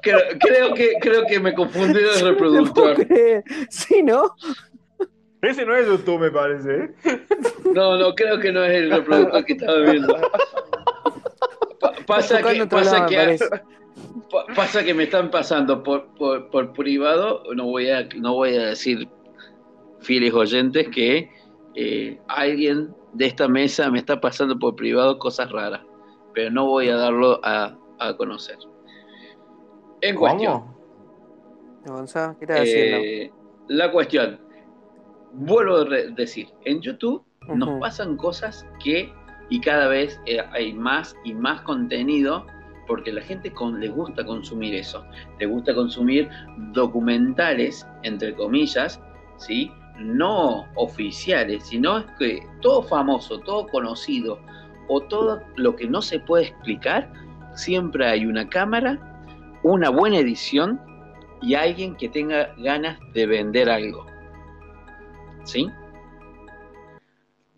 [0.02, 2.98] Creo, creo que, creo que me confundí de reproductor.
[3.70, 4.36] Sí, ¿no?
[5.46, 6.76] Ese no es YouTube, me parece.
[6.86, 6.96] ¿eh?
[7.74, 10.16] No, no, creo que no es el reproductor que estaba viendo.
[11.80, 13.50] Pa- pasa que, pasa, lado, me que parece.
[14.32, 18.56] pa- pasa que me están pasando por, por, por privado, no voy a, no voy
[18.56, 19.08] a decir
[20.00, 21.30] fieles oyentes que
[21.76, 25.82] eh, alguien de esta mesa me está pasando por privado cosas raras,
[26.34, 28.58] pero no voy a darlo a, a conocer.
[30.02, 30.64] En cuestión.
[31.86, 32.98] Gonzalo, ¿qué estás haciendo?
[32.98, 33.32] Eh,
[33.68, 34.40] la cuestión,
[35.36, 39.14] vuelvo a decir, en YouTube nos pasan cosas que,
[39.50, 42.46] y cada vez eh, hay más y más contenido,
[42.88, 45.04] porque la gente con, le gusta consumir eso,
[45.40, 46.30] le gusta consumir
[46.74, 49.02] documentales, entre comillas,
[49.38, 49.72] ¿sí?
[50.00, 54.40] no oficiales, sino es que todo famoso, todo conocido,
[54.88, 57.12] o todo lo que no se puede explicar,
[57.56, 59.00] siempre hay una cámara,
[59.64, 60.80] una buena edición
[61.42, 64.06] y alguien que tenga ganas de vender algo.
[65.46, 65.72] ¿Sí?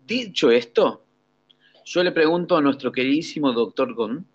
[0.06, 1.02] Dicho esto,
[1.84, 4.26] yo le pregunto a nuestro queridísimo doctor Gon,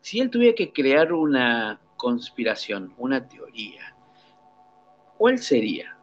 [0.00, 3.94] si él tuviera que crear una conspiración, una teoría,
[5.16, 5.96] ¿cuál sería?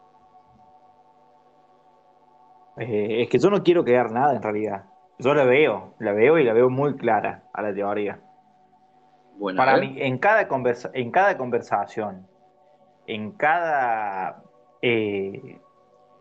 [2.78, 4.86] Eh, es que yo no quiero crear nada en realidad.
[5.18, 8.22] Yo la veo, la veo y la veo muy clara a la teoría.
[9.36, 12.26] Bueno, Para mí, en cada, conversa- en cada conversación,
[13.06, 14.42] en cada
[14.80, 15.60] eh,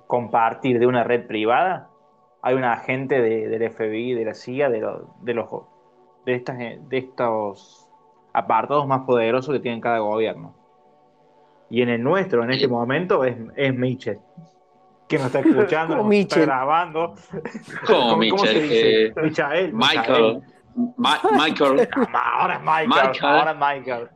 [0.09, 1.87] compartir de una red privada,
[2.41, 5.47] hay un agente de- del FBI, de la CIA, de, lo- de los
[6.25, 7.87] de estas de estos
[8.33, 10.55] apartados más poderosos que tiene cada gobierno.
[11.69, 14.17] Y en el nuestro, en este momento, es, es Mitchell,
[15.07, 16.03] que nos está escuchando,
[16.35, 17.13] grabando.
[17.85, 18.61] ¿Cómo, ¿Cómo, cómo se Mitchell?
[18.63, 19.05] dice?
[19.05, 19.13] Eh,
[19.71, 19.73] Michael.
[19.73, 20.41] Michael.
[20.97, 21.87] Ma- Michael.
[22.13, 22.87] Ahora es Michael.
[22.87, 23.35] Michael.
[23.37, 24.09] Ahora es Michael.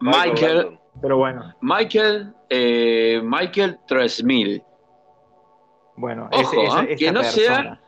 [0.00, 0.78] Michael.
[1.00, 2.34] Pero bueno, Michael.
[2.50, 4.62] eh, Michael 3000.
[5.96, 6.86] Bueno, Ojo, ese- esa- ¿eh?
[6.90, 7.44] esa que no persona.
[7.62, 7.80] sea.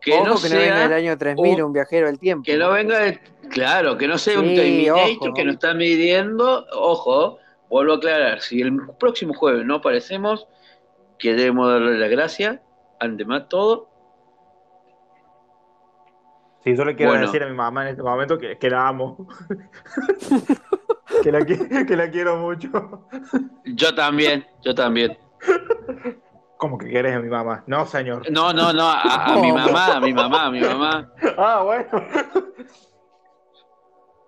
[0.00, 0.88] Que Ojo no que no venga sea.
[0.88, 2.42] del año 3000, un- un viajero del tiempo.
[2.44, 3.20] Que no venga de,
[3.50, 5.34] claro, que no sea un Terminator ojo.
[5.34, 6.66] que nos está midiendo.
[6.72, 7.36] Ojo,
[7.68, 10.46] vuelvo a aclarar, si el próximo jueves no aparecemos,
[11.18, 12.60] queremos darle las gracias,
[12.98, 13.88] ante más todo.
[16.64, 17.26] Sí, yo le quiero Bueno.
[17.26, 19.26] decir a mi mamá en este momento que, que la amo.
[21.22, 23.06] que, la, que la quiero mucho.
[23.64, 25.16] Yo también, yo también.
[26.60, 27.64] ¿Cómo que querés a mi mamá?
[27.66, 28.30] No, señor.
[28.30, 31.10] No, no, no, a, a mi mamá, a mi mamá, a mi mamá.
[31.38, 31.88] Ah, bueno.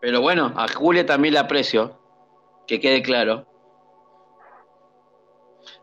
[0.00, 2.00] Pero bueno, a Julia también la aprecio,
[2.66, 3.46] que quede claro.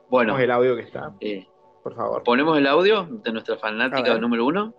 [0.09, 1.47] Bueno, Ponemos el audio que está, eh,
[1.83, 2.23] por favor.
[2.23, 4.73] ponemos el audio de nuestra fanática número uno.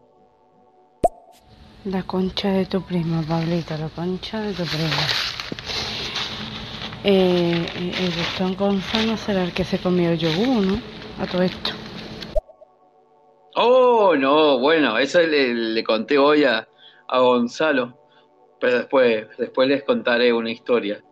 [1.85, 5.07] La concha de tu prima, Pablito, la concha de tu prima.
[7.05, 10.81] Eh, eh, el Gustavo Gonzalo será el que se comió el yogur, ¿no?
[11.21, 11.73] A todo esto.
[13.55, 16.67] Oh, no, bueno, eso le, le conté hoy a,
[17.09, 17.99] a Gonzalo,
[18.59, 21.05] pero después, después les contaré una historia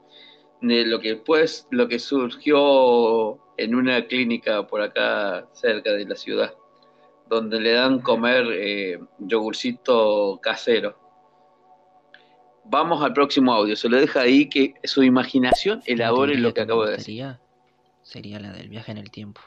[0.63, 6.15] de lo que pues, lo que surgió en una clínica por acá cerca de la
[6.15, 6.55] ciudad,
[7.29, 10.99] donde le dan comer eh, yogurcito casero.
[12.65, 16.87] Vamos al próximo audio, se lo deja ahí que su imaginación elabore lo que acabo
[16.87, 17.37] de decir.
[18.03, 19.43] sería la del viaje en el tiempo.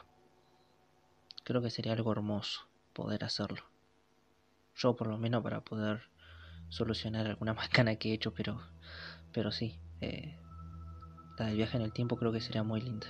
[1.44, 3.62] Creo que sería algo hermoso poder hacerlo.
[4.76, 6.02] Yo por lo menos para poder
[6.68, 8.60] solucionar alguna macana que he hecho, pero,
[9.32, 10.34] pero sí, eh,
[11.38, 13.06] la del viaje en el tiempo creo que sería muy linda.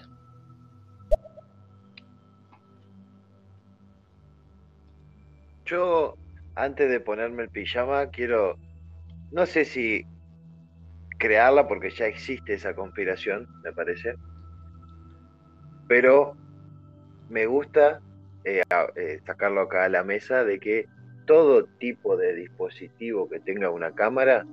[5.67, 6.15] Yo,
[6.55, 8.59] antes de ponerme el pijama, quiero,
[9.31, 10.05] no sé si
[11.19, 14.15] crearla, porque ya existe esa conspiración, me parece,
[15.87, 16.35] pero
[17.29, 18.01] me gusta
[18.44, 18.62] eh,
[18.97, 20.86] eh, sacarlo acá a la mesa de que
[21.27, 24.47] todo tipo de dispositivo que tenga una cámara,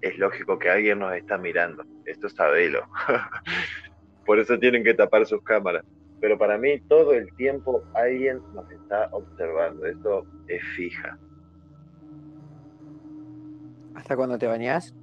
[0.00, 1.84] es lógico que alguien nos está mirando.
[2.04, 2.82] Esto sabelo.
[4.26, 5.84] Por eso tienen que tapar sus cámaras.
[6.20, 9.86] Pero para mí todo el tiempo alguien nos está observando.
[9.86, 11.18] Esto es fija.
[13.94, 14.94] ¿Hasta cuando te bañás?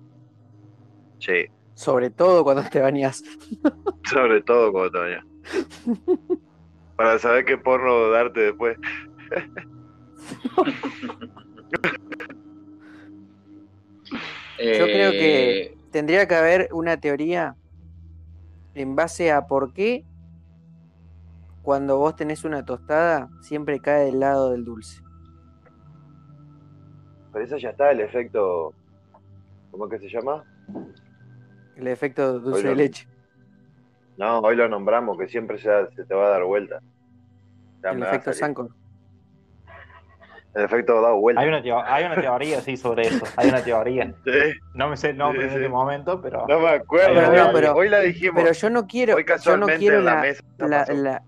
[1.19, 3.21] Sí, Sobre todo cuando te bañás.
[4.03, 5.25] sobre todo cuando te bañas.
[6.95, 8.77] Para saber qué porno darte después.
[14.57, 17.55] Yo creo Eh, que tendría que haber una teoría
[18.73, 20.05] en base a por qué
[21.61, 25.01] cuando vos tenés una tostada siempre cae del lado del dulce.
[27.33, 28.73] Pero eso ya está, el efecto.
[29.71, 30.43] ¿Cómo que se llama?
[31.75, 33.07] El efecto dulce de leche.
[34.17, 36.79] No, hoy lo nombramos, que siempre se, da- se te va a dar vuelta.
[37.83, 38.33] Ya El efecto.
[38.33, 38.69] Sancor.
[40.53, 41.41] El efecto dado vuelta.
[41.41, 43.25] Hay una, teo- hay una teoría, sí, sobre eso.
[43.35, 44.13] Hay una teoría.
[44.25, 44.31] Sí.
[44.73, 46.45] No me sé el nombre Sí, en este momento, pero.
[46.47, 47.13] No me acuerdo.
[47.13, 48.41] Pero, no, pero- Hoy la dijimos.
[48.41, 50.93] Pero yo no quiero, Hoy yo no casualmente quiero en la la, mesa la, pasó.
[50.93, 51.23] la,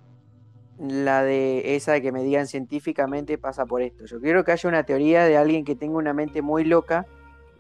[0.80, 4.06] la de esa de que me digan científicamente pasa por esto.
[4.06, 7.06] Yo quiero que haya una teoría de alguien que tenga una mente muy loca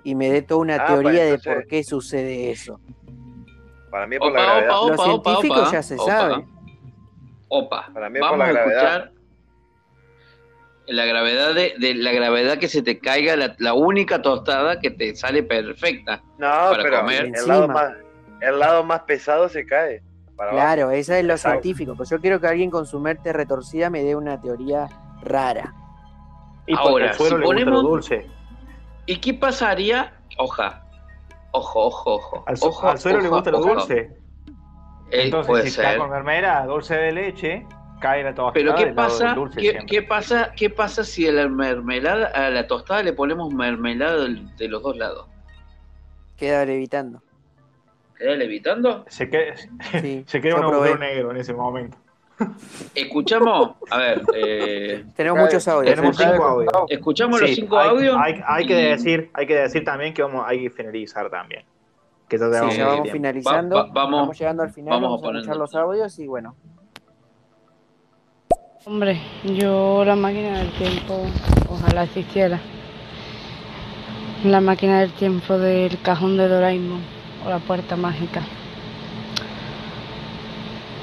[0.05, 2.79] y me dé toda una Ah, teoría pues de por qué sucede eso.
[3.89, 4.77] Para mí es por Opa, la gravedad.
[4.80, 6.05] opa, Los opa, opa, científicos opa, ya se opa.
[6.05, 6.45] sabe.
[7.49, 8.84] Opa, Para mí es por vamos la a gravedad.
[8.97, 9.11] escuchar
[10.88, 14.89] la gravedad de, de la gravedad que se te caiga la, la única tostada que
[14.89, 17.26] te sale perfecta No, para pero comer.
[17.35, 17.91] el lado, más,
[18.41, 20.01] el lado más pesado se cae.
[20.38, 20.65] Para abajo.
[20.65, 21.61] Claro, esa es lo Exacto.
[21.61, 21.95] científico.
[21.97, 24.88] Pues yo quiero que alguien con su mente retorcida me dé una teoría
[25.23, 25.73] rara.
[26.68, 28.27] Y porque Ahora, si ponemos- dulce.
[29.07, 30.14] ¿Y qué pasaría?
[30.38, 30.84] Oja,
[31.57, 32.43] ojo, ojo, ojo.
[32.47, 33.69] Al, su- ojo, al suelo le ojo, gusta lo ojo.
[33.69, 33.97] dulce.
[35.09, 35.85] Eh, Entonces, puede si ser.
[35.85, 37.65] está con mermelada, dulce de leche,
[38.01, 42.27] cae la tostada Pero ¿qué pasa, dulce qué, pasa, qué pasa si a la mermelada,
[42.27, 45.27] a la tostada le ponemos mermelada de los dos lados?
[46.35, 47.21] Queda levitando.
[48.17, 49.05] ¿Queda levitando?
[49.07, 49.53] Se, que-
[50.01, 51.97] Sí, se queda un agujero negro en ese momento.
[52.93, 55.95] Escuchamos, a ver, eh, Tenemos muchos audios.
[55.95, 56.72] Tenemos cinco audios.
[56.89, 58.15] escuchamos los cinco hay, audios.
[58.19, 61.64] Hay, hay que decir, hay que decir también que vamos, hay que finalizar también.
[62.30, 63.76] Que ya Sí, vamos finalizando.
[63.76, 64.91] Va- va- vamos- llegando al final.
[64.91, 66.55] vamos a Vamos, a poner- escuchar los audios y bueno.
[68.85, 71.26] Hombre, yo la máquina del tiempo,
[71.69, 72.59] ojalá existiera.
[74.45, 77.01] La máquina del tiempo del cajón de Doraemon
[77.45, 78.41] o la puerta mágica.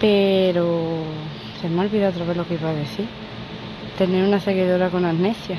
[0.00, 1.02] Pero
[1.64, 3.06] se me ha olvidado otra vez lo que iba a decir.
[3.96, 5.58] Tener una seguidora con amnesia.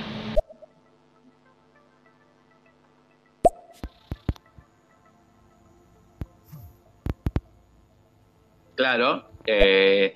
[8.76, 9.32] Claro.
[9.48, 10.14] eh,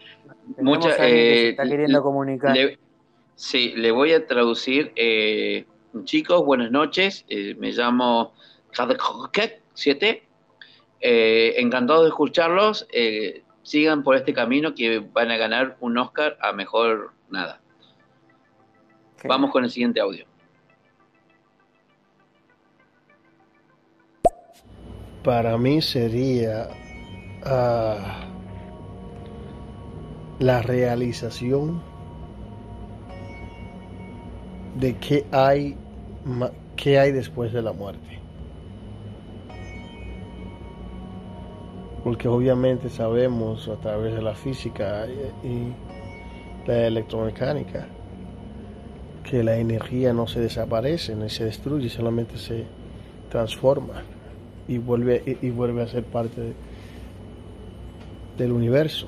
[0.62, 2.56] mucha, eh, está queriendo comunicar.
[2.56, 2.78] le-
[3.34, 4.94] sí, le voy a traducir.
[4.96, 5.66] eh,
[6.04, 7.26] chicos, buenas noches.
[7.30, 8.36] eh, me llamo
[9.74, 10.30] 7.
[11.00, 12.86] Eh, encantado de escucharlos.
[12.94, 17.62] eh, sigan por este camino que van a ganar un Oscar a mejor nada.
[19.26, 20.26] Vamos con el siguiente audio.
[25.24, 26.70] Para mí sería
[27.46, 28.26] ah,
[30.40, 31.84] la realización
[34.78, 35.78] de qué hay,
[36.26, 38.19] ma- qué hay después de la muerte.
[42.10, 45.06] Porque obviamente sabemos a través de la física
[45.44, 45.72] y,
[46.68, 47.86] la electromecánica
[49.24, 52.66] que la energía no se desaparece ni se destruye, solamente se
[53.30, 54.02] transforma
[54.68, 56.54] y vuelve, y, vuelve a ser parte de-
[58.40, 59.08] del universo.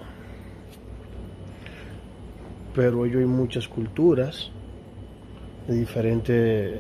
[2.76, 4.52] Pero hoy hay muchas culturas
[5.68, 6.80] de diferentes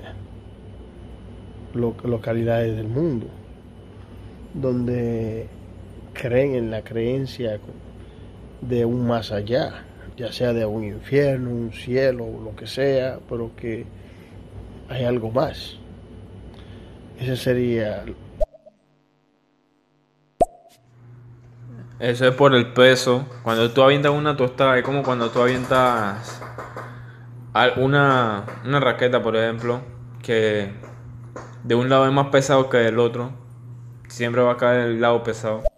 [1.73, 3.25] lo- localidades del mundo
[4.53, 5.47] donde
[6.13, 7.59] creen en la creencia
[8.61, 9.85] de un más allá,
[10.17, 13.85] ya sea de un infierno, un cielo, lo que sea, pero que
[14.89, 15.77] hay algo más.
[17.19, 18.03] Ese sería
[22.01, 23.27] Eso es por el peso.
[23.43, 26.41] Cuando tú avientas una tostada, es como cuando tú avientas
[27.77, 29.81] una raqueta, por ejemplo,
[30.23, 30.71] que
[31.63, 33.33] de un lado es más pesado que del otro.
[34.07, 35.70] Siempre va a caer el lado pesado.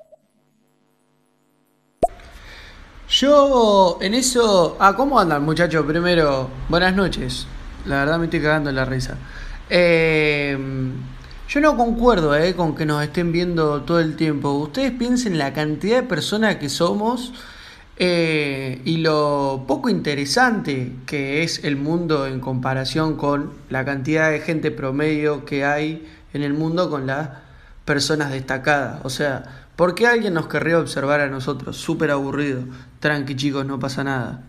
[3.14, 4.76] Yo en eso.
[4.80, 5.86] Ah, ¿cómo andan, muchachos?
[5.86, 7.46] Primero, buenas noches.
[7.86, 9.20] La verdad me estoy cagando en la risa.
[9.70, 10.58] Eh,
[11.48, 14.54] yo no concuerdo eh, con que nos estén viendo todo el tiempo.
[14.54, 17.34] Ustedes piensen la cantidad de personas que somos
[17.98, 24.40] eh, y lo poco interesante que es el mundo en comparación con la cantidad de
[24.40, 27.30] gente promedio que hay en el mundo con las
[27.86, 29.02] personas destacadas.
[29.06, 31.78] O sea, ¿por qué alguien nos querría observar a nosotros?
[31.78, 32.64] Súper aburrido.
[33.00, 34.44] Tranqui, chicos, no pasa nada.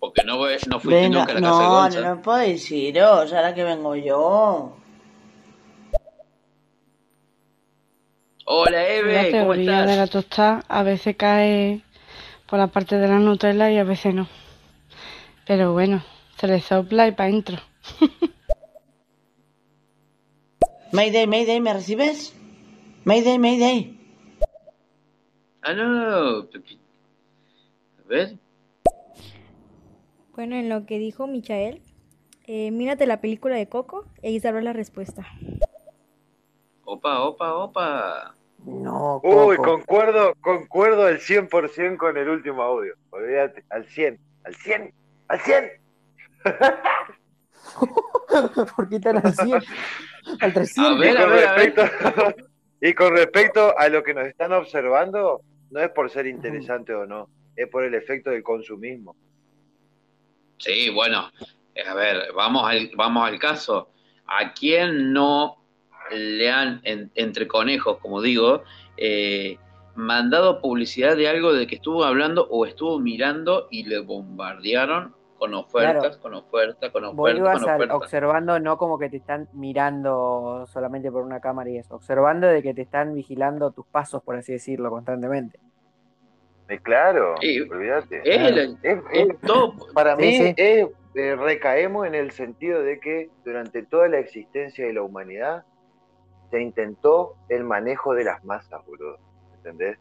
[0.00, 0.36] Porque no,
[0.66, 2.00] no fuiste Venga, nunca a la casa de no, Gonza.
[2.00, 4.84] no, no puedo deciros, ahora que vengo yo.
[8.44, 10.10] Hola La Eve, ¿cómo teoría de la estás?
[10.10, 11.84] tostada a veces cae
[12.46, 14.28] por la parte de la Nutella y a veces no.
[15.46, 16.04] Pero bueno,
[16.38, 17.58] se le sopla y para adentro.
[20.92, 22.34] Mayday, Mayday, ¿me recibes?
[23.04, 23.98] Mayday, Mayday.
[25.62, 26.38] Ah, no.
[26.40, 26.48] A
[28.08, 28.36] ver.
[30.34, 31.82] Bueno, en lo que dijo Michael,
[32.46, 35.26] eh, mírate la película de Coco y ahí sabrás la respuesta.
[36.84, 38.34] Opa, opa, opa.
[38.64, 39.62] No, Uy, Coco.
[39.70, 42.94] concuerdo, concuerdo al 100% con el último audio.
[43.10, 44.94] Olvídate, al 100, al 100,
[45.28, 45.70] al 100.
[48.76, 49.62] ¿Por qué tan al 100?
[50.40, 51.06] Al 300.
[51.06, 51.82] y, con respecto,
[52.80, 55.40] y con respecto a lo que nos están observando,
[55.70, 59.16] no es por ser interesante o no, es por el efecto del consumismo.
[60.58, 61.30] Sí, bueno,
[61.74, 63.90] eh, a ver, vamos al, vamos al caso.
[64.26, 65.56] ¿A quién no
[66.10, 68.62] le han, en- entre conejos, como digo,
[68.96, 69.56] eh,
[69.94, 75.54] mandado publicidad de algo de que estuvo hablando o estuvo mirando y le bombardearon con
[75.54, 76.20] ofertas, Claro.
[76.20, 77.96] con ofertas, con Vos ofertas, ibas con al- ofertas?
[77.96, 82.62] observando, no como que te están mirando solamente por una cámara y eso, observando de
[82.62, 85.58] que te están vigilando tus pasos, por así decirlo, constantemente.
[86.68, 88.20] Eh, claro, Sí, olvídate.
[88.24, 89.74] es el- Es- todo.
[89.94, 90.54] Para Sí, mí sí.
[90.56, 95.64] es, eh, recaemos en el sentido de que durante toda la existencia de la humanidad
[96.50, 99.18] se intentó el manejo de las masas, boludo.
[99.56, 99.98] ¿Entendés?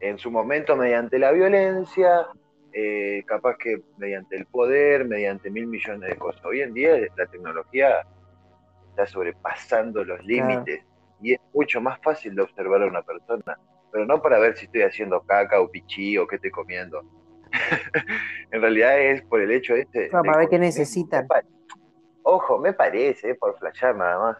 [0.00, 2.26] En su momento mediante la violencia,
[2.72, 6.44] eh, capaz que mediante el poder, mediante mil millones de cosas.
[6.44, 8.06] Hoy en día la tecnología
[8.90, 10.82] está sobrepasando los límites
[11.20, 13.58] y es mucho más fácil de observar a una persona,
[13.90, 17.02] pero no para ver si estoy haciendo caca o pichí o qué estoy comiendo.
[18.50, 20.00] en realidad es por el hecho este.
[20.00, 21.26] Del para ver qué necesitan.
[22.22, 24.38] Ojo, me parece, es por flashear nada más.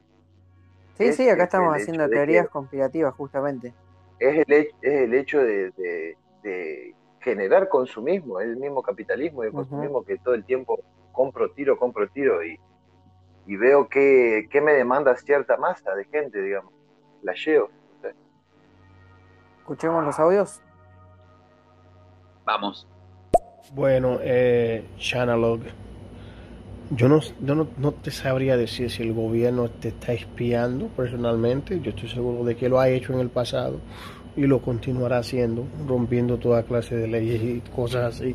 [0.97, 3.73] Sí, Es- sí, acá es estamos haciendo teorías que- conspirativas, justamente.
[4.19, 9.53] es el, es el hecho de, de- de generar consumismo, el mismo capitalismo y el
[9.53, 10.81] consumismo que todo el tiempo
[11.13, 12.59] compro tiro, compro tiro y,
[13.47, 16.73] y veo que, que me demanda cierta masa de gente, digamos.
[17.23, 17.71] La llevo.
[19.59, 20.61] Escuchemos los audios.
[22.45, 22.89] Vamos.
[23.73, 25.61] Bueno, eh, Shanalog,
[26.91, 31.81] yo, no, yo no, no te sabría decir si el gobierno te está espiando personalmente.
[31.81, 33.79] Yo estoy seguro de que lo ha hecho en el pasado
[34.37, 38.35] y lo continuará haciendo, rompiendo toda clase de leyes y cosas así.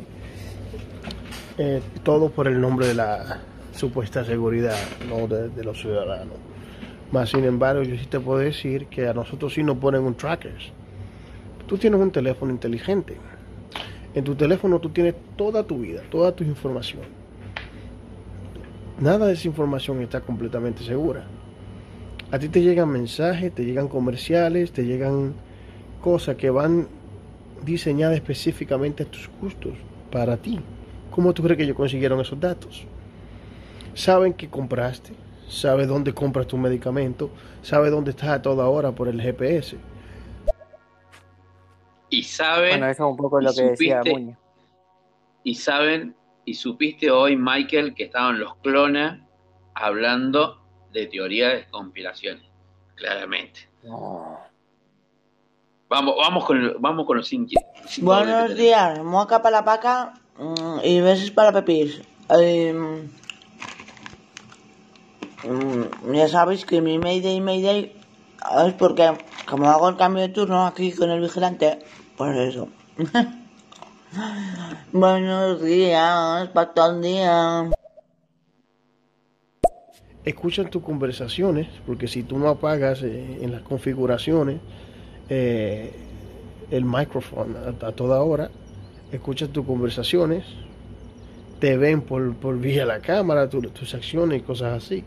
[1.58, 3.40] Eh, todo por el nombre de la
[3.72, 4.76] supuesta seguridad
[5.08, 5.26] ¿no?
[5.26, 6.36] de, de los ciudadanos.
[7.10, 10.14] Más sin embargo, yo sí te puedo decir que a nosotros sí nos ponen un
[10.14, 10.54] tracker.
[11.66, 13.16] Tú tienes un teléfono inteligente.
[14.14, 17.02] En tu teléfono tú tienes toda tu vida, toda tu información.
[19.00, 21.24] Nada de esa información está completamente segura.
[22.30, 25.34] A ti te llegan mensajes, te llegan comerciales, te llegan
[26.02, 26.88] cosas que van
[27.64, 29.72] diseñada específicamente a tus gustos,
[30.10, 30.60] para ti.
[31.10, 32.86] ¿Cómo tú crees que ellos consiguieron esos datos?
[33.94, 35.12] Saben qué compraste,
[35.48, 37.30] sabe dónde compras tu medicamento,
[37.62, 39.76] sabe dónde estás a toda hora por el GPS.
[42.10, 42.70] Y saben.
[42.70, 44.38] Bueno, eso es un poco y lo que decía supiste- Muñoz.
[45.44, 46.14] Y saben,
[46.44, 49.20] y supiste hoy, Michael, que estaban los clones
[49.74, 50.60] hablando
[50.92, 52.44] de teoría de conspiraciones.
[52.96, 53.68] Claramente.
[55.88, 57.98] Vamos, vamos con, vamos con los inquietos.
[58.02, 62.02] Buenos días, moca para la paca mm, y besos para Pepis.
[62.28, 63.08] Em,
[65.44, 67.96] mm, ya sabéis que mi Mayday Mayday
[68.66, 69.16] es porque
[69.48, 71.78] como hago el cambio de turno aquí con el vigilante,
[72.18, 72.68] pues eso.
[74.92, 77.70] Buenos días, para todo el día.
[80.22, 84.60] Escuchan tus conversaciones, porque si tú no apagas eh, en las configuraciones
[85.28, 85.90] eh,
[86.70, 88.50] el micrófono a, toda hora,
[89.12, 90.44] escuchan tus conversaciones,
[91.60, 95.04] te ven por, por vía la cámara, tu- tus acciones y cosas así.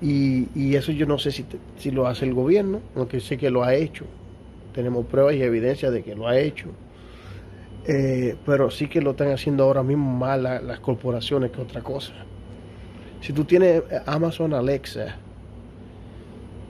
[0.00, 1.44] Y, y eso yo no sé si,
[1.78, 4.04] si lo hace el gobierno, aunque sé que lo ha hecho.
[4.72, 6.68] Tenemos pruebas y evidencia de que lo ha hecho.
[7.86, 11.80] Eh, pero sí que lo están haciendo ahora mismo más la- las corporaciones que otra
[11.82, 12.12] cosa.
[13.20, 15.16] Si tú tienes Amazon Alexa,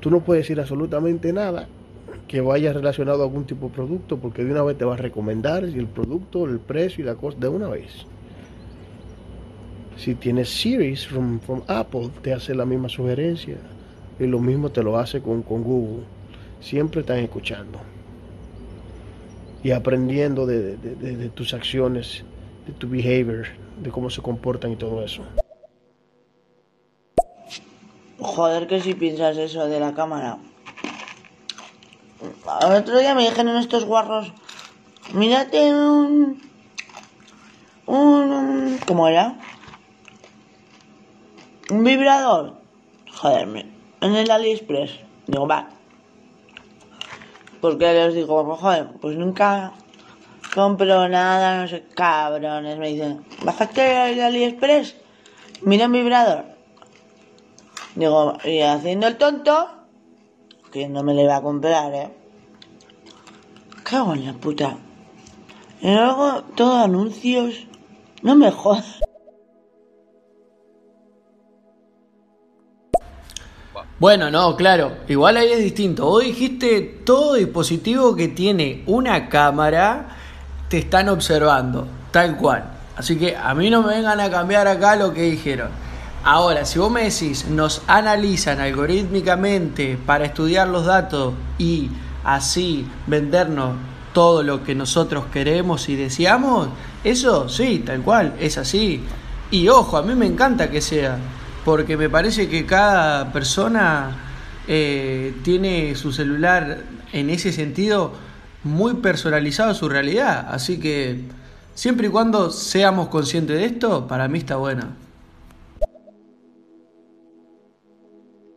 [0.01, 1.69] tú no puedes decir absolutamente nada
[2.29, 4.99] que vaya relacionado a algún tipo de producto, porque de una vez te va a
[4.99, 8.07] recomendar el producto, el precio y la cosa de una vez.
[9.97, 13.57] Si tienes Series from, from Apple, te hace la misma sugerencia.
[14.21, 16.05] Y lo mismo te lo hace con, con Google.
[16.61, 17.79] Siempre están escuchando.
[19.63, 22.25] Y aprendiendo de, de- tus acciones,
[22.67, 23.47] de tu behavior,
[23.83, 25.23] de cómo se comportan y todo eso.
[28.19, 30.39] Joder, que si piensas eso de la cámara.
[32.21, 34.33] Otro día me dijeron estos guarros,
[35.13, 36.43] mírate un...
[37.87, 38.79] un...
[38.87, 39.39] ¿Cómo era?
[41.71, 42.55] Un vibrador.
[43.13, 43.67] Joder,
[44.01, 45.01] en el AliExpress.
[45.27, 45.69] Digo, va.
[47.61, 49.73] Porque les digo, joder, pues nunca
[50.55, 52.79] compro nada, no sé, cabrones.
[52.79, 54.97] Me dicen, bájate el AliExpress,
[55.63, 56.45] mira un vibrador.
[57.95, 59.78] Digo, y haciendo el tonto,
[60.73, 62.11] que no me le iba a comprar, ¿eh?
[63.83, 64.79] Cago en la puta.
[65.81, 67.67] Y luego, todo anuncios.
[68.23, 69.01] No me jodas.
[73.99, 74.99] Bueno, no, claro.
[75.09, 76.07] Igual ahí es distinto.
[76.07, 80.17] Vos dijiste todo dispositivo que tiene una cámara
[80.69, 82.65] te están observando, tal cual.
[82.97, 85.71] Así que a mí no me vengan a cambiar acá lo que dijeron.
[86.25, 91.91] Ahora, si vos me decís, nos analizan algorítmicamente para estudiar los datos y
[92.25, 93.77] así vendernos
[94.13, 96.69] todo lo que nosotros queremos y deseamos,
[97.05, 99.03] eso sí, tal cual, es así.
[99.51, 101.19] Y ojo, a mí me encanta que sea,
[101.65, 104.17] porque me parece que cada persona
[104.67, 106.83] eh, tiene su celular
[107.13, 108.13] en ese sentido
[108.65, 110.49] muy personalizado a su realidad.
[110.51, 111.23] Así que
[111.75, 115.08] siempre y cuando seamos conscientes de esto, para mí está bueno.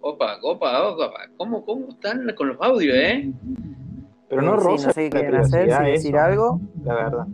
[0.01, 1.11] Opa, opa, opa.
[1.37, 3.31] ¿Cómo, cómo están con los audios, eh?
[4.29, 6.59] Pero no Sí, roza no sé qué la quieren hacer, privacidad si decir algo.
[6.83, 7.27] La verdad.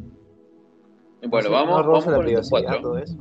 [1.29, 2.97] Bueno, No vamos, roza vamos la con estos cuatro.
[2.97, 3.17] eso.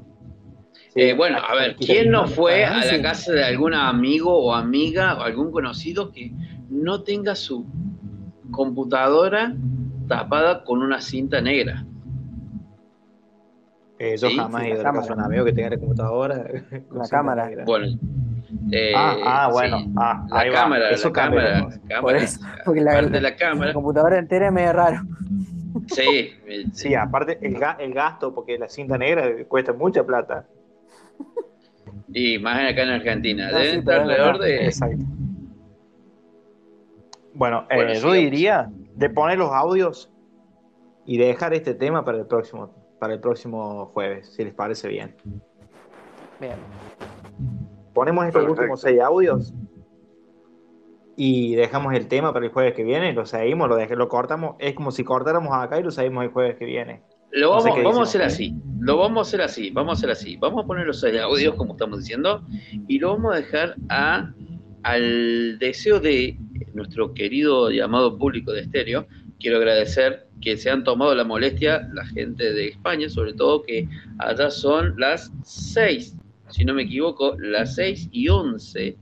[0.95, 2.97] Eh, bueno, a ver, ¿quién no fue a Sí.
[2.97, 6.33] la casa de algún amigo o amiga o algún conocido que
[6.71, 7.67] no tenga su
[8.51, 9.55] computadora
[10.09, 11.85] tapada con una cinta negra?
[13.99, 15.71] Eh, yo Sí, jamás sí, he ido a la casa de un amigo que tenga
[15.71, 16.37] la computadora.
[16.89, 17.47] con La cinta cámara.
[17.49, 17.65] negra.
[17.65, 17.87] Bueno,
[18.73, 19.79] eh, ah, ah, bueno.
[19.79, 19.93] sí.
[19.97, 20.55] Ah, la ahí va.
[20.55, 23.37] cámara, Eso la cambia la cámara, cámara, Por eso, porque la, aparte de la- la
[23.37, 25.03] cámara, la computadora entera es medio raro.
[25.89, 30.47] sí, eh, Sí, aparte el, ga- el gasto, porque la cinta negra cuesta mucha plata.
[32.13, 34.67] y más acá en Argentina, No, deben sí, estar alrededor de...
[34.67, 35.05] Exacto.
[37.35, 40.11] Bueno, eh, Bueno, yo diría de poner los audios
[41.05, 45.15] y dejar este tema para el próximo, para el próximo jueves, si les parece bien.
[46.41, 46.55] Bien.
[47.97, 48.61] Ponemos estos Perfecto.
[48.61, 49.55] últimos seis audios
[51.17, 54.57] y dejamos el tema para el jueves que viene, lo seguimos, lo, dej- lo cortamos,
[54.59, 57.01] es como si cortáramos acá y lo seguimos el jueves que viene.
[57.33, 59.95] Lo No sé vamos, vamos a hacer así, lo vamos a hacer así, vamos a
[59.95, 60.37] hacer así.
[60.37, 62.43] Vamos a poner los audios como estamos diciendo
[62.87, 64.31] y lo vamos a dejar a,
[64.83, 66.37] al deseo de
[66.75, 69.07] nuestro querido y amado público de estéreo.
[69.41, 73.89] Quiero agradecer que se han tomado la molestia, la gente de España, sobre todo que
[74.19, 76.16] allá son las 6,
[76.57, 78.97] si no me equivoco, las 6 y 11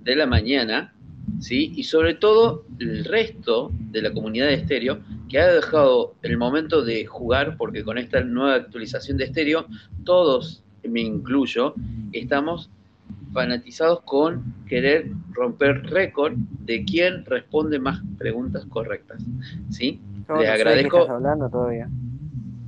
[0.00, 0.92] de la mañana.
[1.38, 1.72] ¿sí?
[1.76, 4.98] Y sobre todo el resto de la comunidad de estéreo
[5.28, 9.66] que ha dejado el momento de jugar, porque con esta nueva actualización de estéreo,
[10.02, 11.74] todos, me incluyo,
[12.10, 12.68] estamos
[13.32, 19.22] fanatizados con querer romper récord de quién responde más preguntas correctas.
[19.68, 20.00] ¿Sí?
[20.40, 21.02] Les agradezco.
[21.02, 21.88] estás hablando todavía.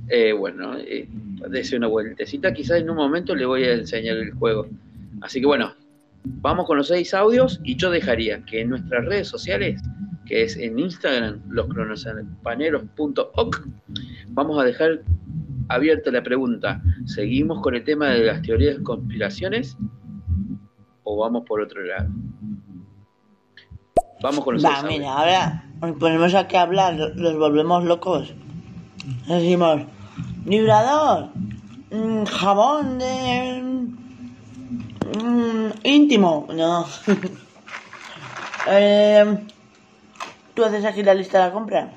[0.07, 1.09] Eh, bueno, eh,
[1.49, 2.53] dése una vueltecita.
[2.53, 4.67] Quizás en un momento le voy a enseñar el juego.
[5.21, 5.73] Así que bueno,
[6.23, 9.79] vamos con los seis audios y yo dejaría que en nuestras redes sociales,
[10.25, 13.67] que es en Instagram, loscronosapaneros.oc,
[14.29, 15.01] vamos a dejar
[15.69, 16.81] abierta la pregunta.
[17.05, 19.77] ¿Seguimos con el tema de las teorías de conspiraciones
[21.03, 22.09] o vamos por otro lado?
[24.21, 24.99] Vamos con los Va, seis audios.
[24.99, 28.33] mira, ahora nos ponemos aquí a hablar, los volvemos locos.
[29.27, 29.81] Decimos,
[30.45, 31.29] vibrador,
[31.91, 33.61] mm, jabón de
[35.17, 36.85] mm, íntimo, no.
[38.65, 39.25] Eh,
[40.53, 41.93] Tú haces aquí la lista de la compra,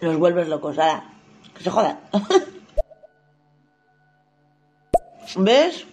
[0.00, 1.10] los vuelves locos, ahora,
[1.56, 1.98] que se jodan.
[5.36, 5.84] ¿Ves?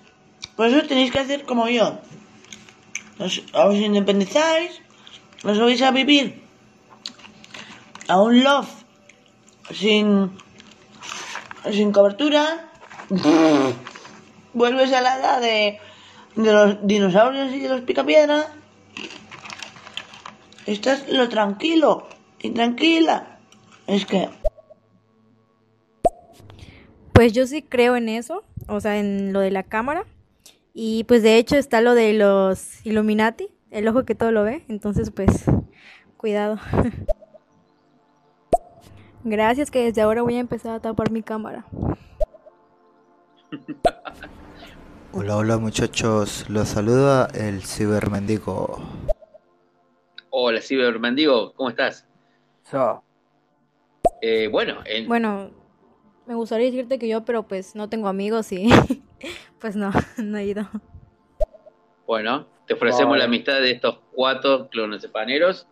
[0.55, 1.97] Por eso tenéis que hacer como yo.
[3.17, 4.79] Os, os independizáis,
[5.43, 6.43] os vais a vivir
[8.07, 8.85] a un loft
[9.73, 10.37] sin,
[11.69, 12.71] sin cobertura,
[14.53, 15.79] vuelves a la edad de,
[16.35, 18.47] de los dinosaurios y de los picapiedra.
[20.65, 22.07] Estás lo tranquilo
[22.39, 23.39] y tranquila.
[23.87, 24.29] Es que
[27.13, 30.05] Pues yo sí creo en eso, o sea, en lo de la cámara.
[30.73, 34.63] Y pues de hecho está lo de los Illuminati, el ojo que todo lo ve.
[34.69, 35.43] Entonces pues,
[36.17, 36.59] cuidado.
[39.23, 41.65] Gracias que desde ahora voy a empezar a tapar mi cámara.
[45.13, 48.81] Hola, hola muchachos, los saluda el cibermendigo.
[50.29, 52.07] Hola, Cibermendigo, ¿cómo estás?
[52.63, 53.03] So.
[54.21, 55.51] Eh, bueno, en, Bueno,
[56.25, 58.69] me gustaría decirte que yo, pero pues no tengo amigos y
[59.59, 60.69] pues no, no he ido.
[62.07, 65.67] Bueno, te ofrecemos la amistad de estos cuatro clonocepaneros.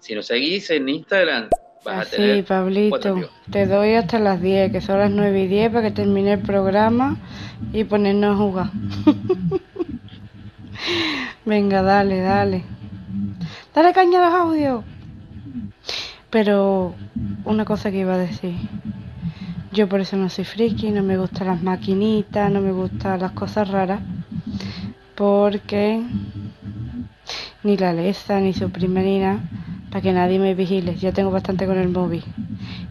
[0.00, 1.48] Si nos seguís en Instagram,
[1.84, 5.46] vas a Así, tener Pablito, te doy hasta las 10, que son las 9 y
[5.48, 7.16] 10 para que termine el programa
[7.72, 8.70] y ponernos a jugar.
[11.44, 12.64] Venga, dale, dale.
[13.74, 14.84] Dale caña a los audios.
[16.30, 16.94] Pero
[17.44, 18.54] una cosa que iba a decir.
[19.72, 23.32] Yo por eso no soy friki, no me gustan las maquinitas, no me gustan las
[23.32, 24.00] cosas raras.
[25.14, 26.02] Porque
[27.62, 29.40] ni la Alexa, ni su prima, ni nada,
[29.90, 30.94] para que nadie me vigile.
[30.96, 32.24] Ya tengo bastante con el móvil.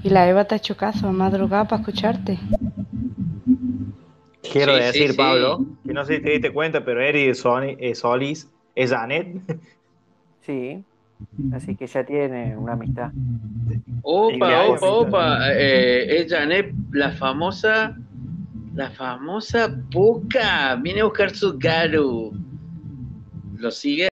[0.04, 2.38] Y la Eva te ha hecho caso, ha madrugado para escucharte.
[4.52, 5.18] Quiero Sí, decir, sí.
[5.18, 9.28] Pablo, que no sé si te diste cuenta, pero Eri Soni- eh, Solis es Janet.
[10.42, 10.84] Sí.
[11.54, 13.12] Así que ya tiene una amistad.
[14.02, 15.40] Opa, opa, opa.
[15.54, 17.96] Eh, es Janet, la famosa,
[18.74, 20.76] la famosa Puca.
[20.78, 22.34] Viene a buscar su Garu.
[23.58, 24.08] ¿Lo sigue?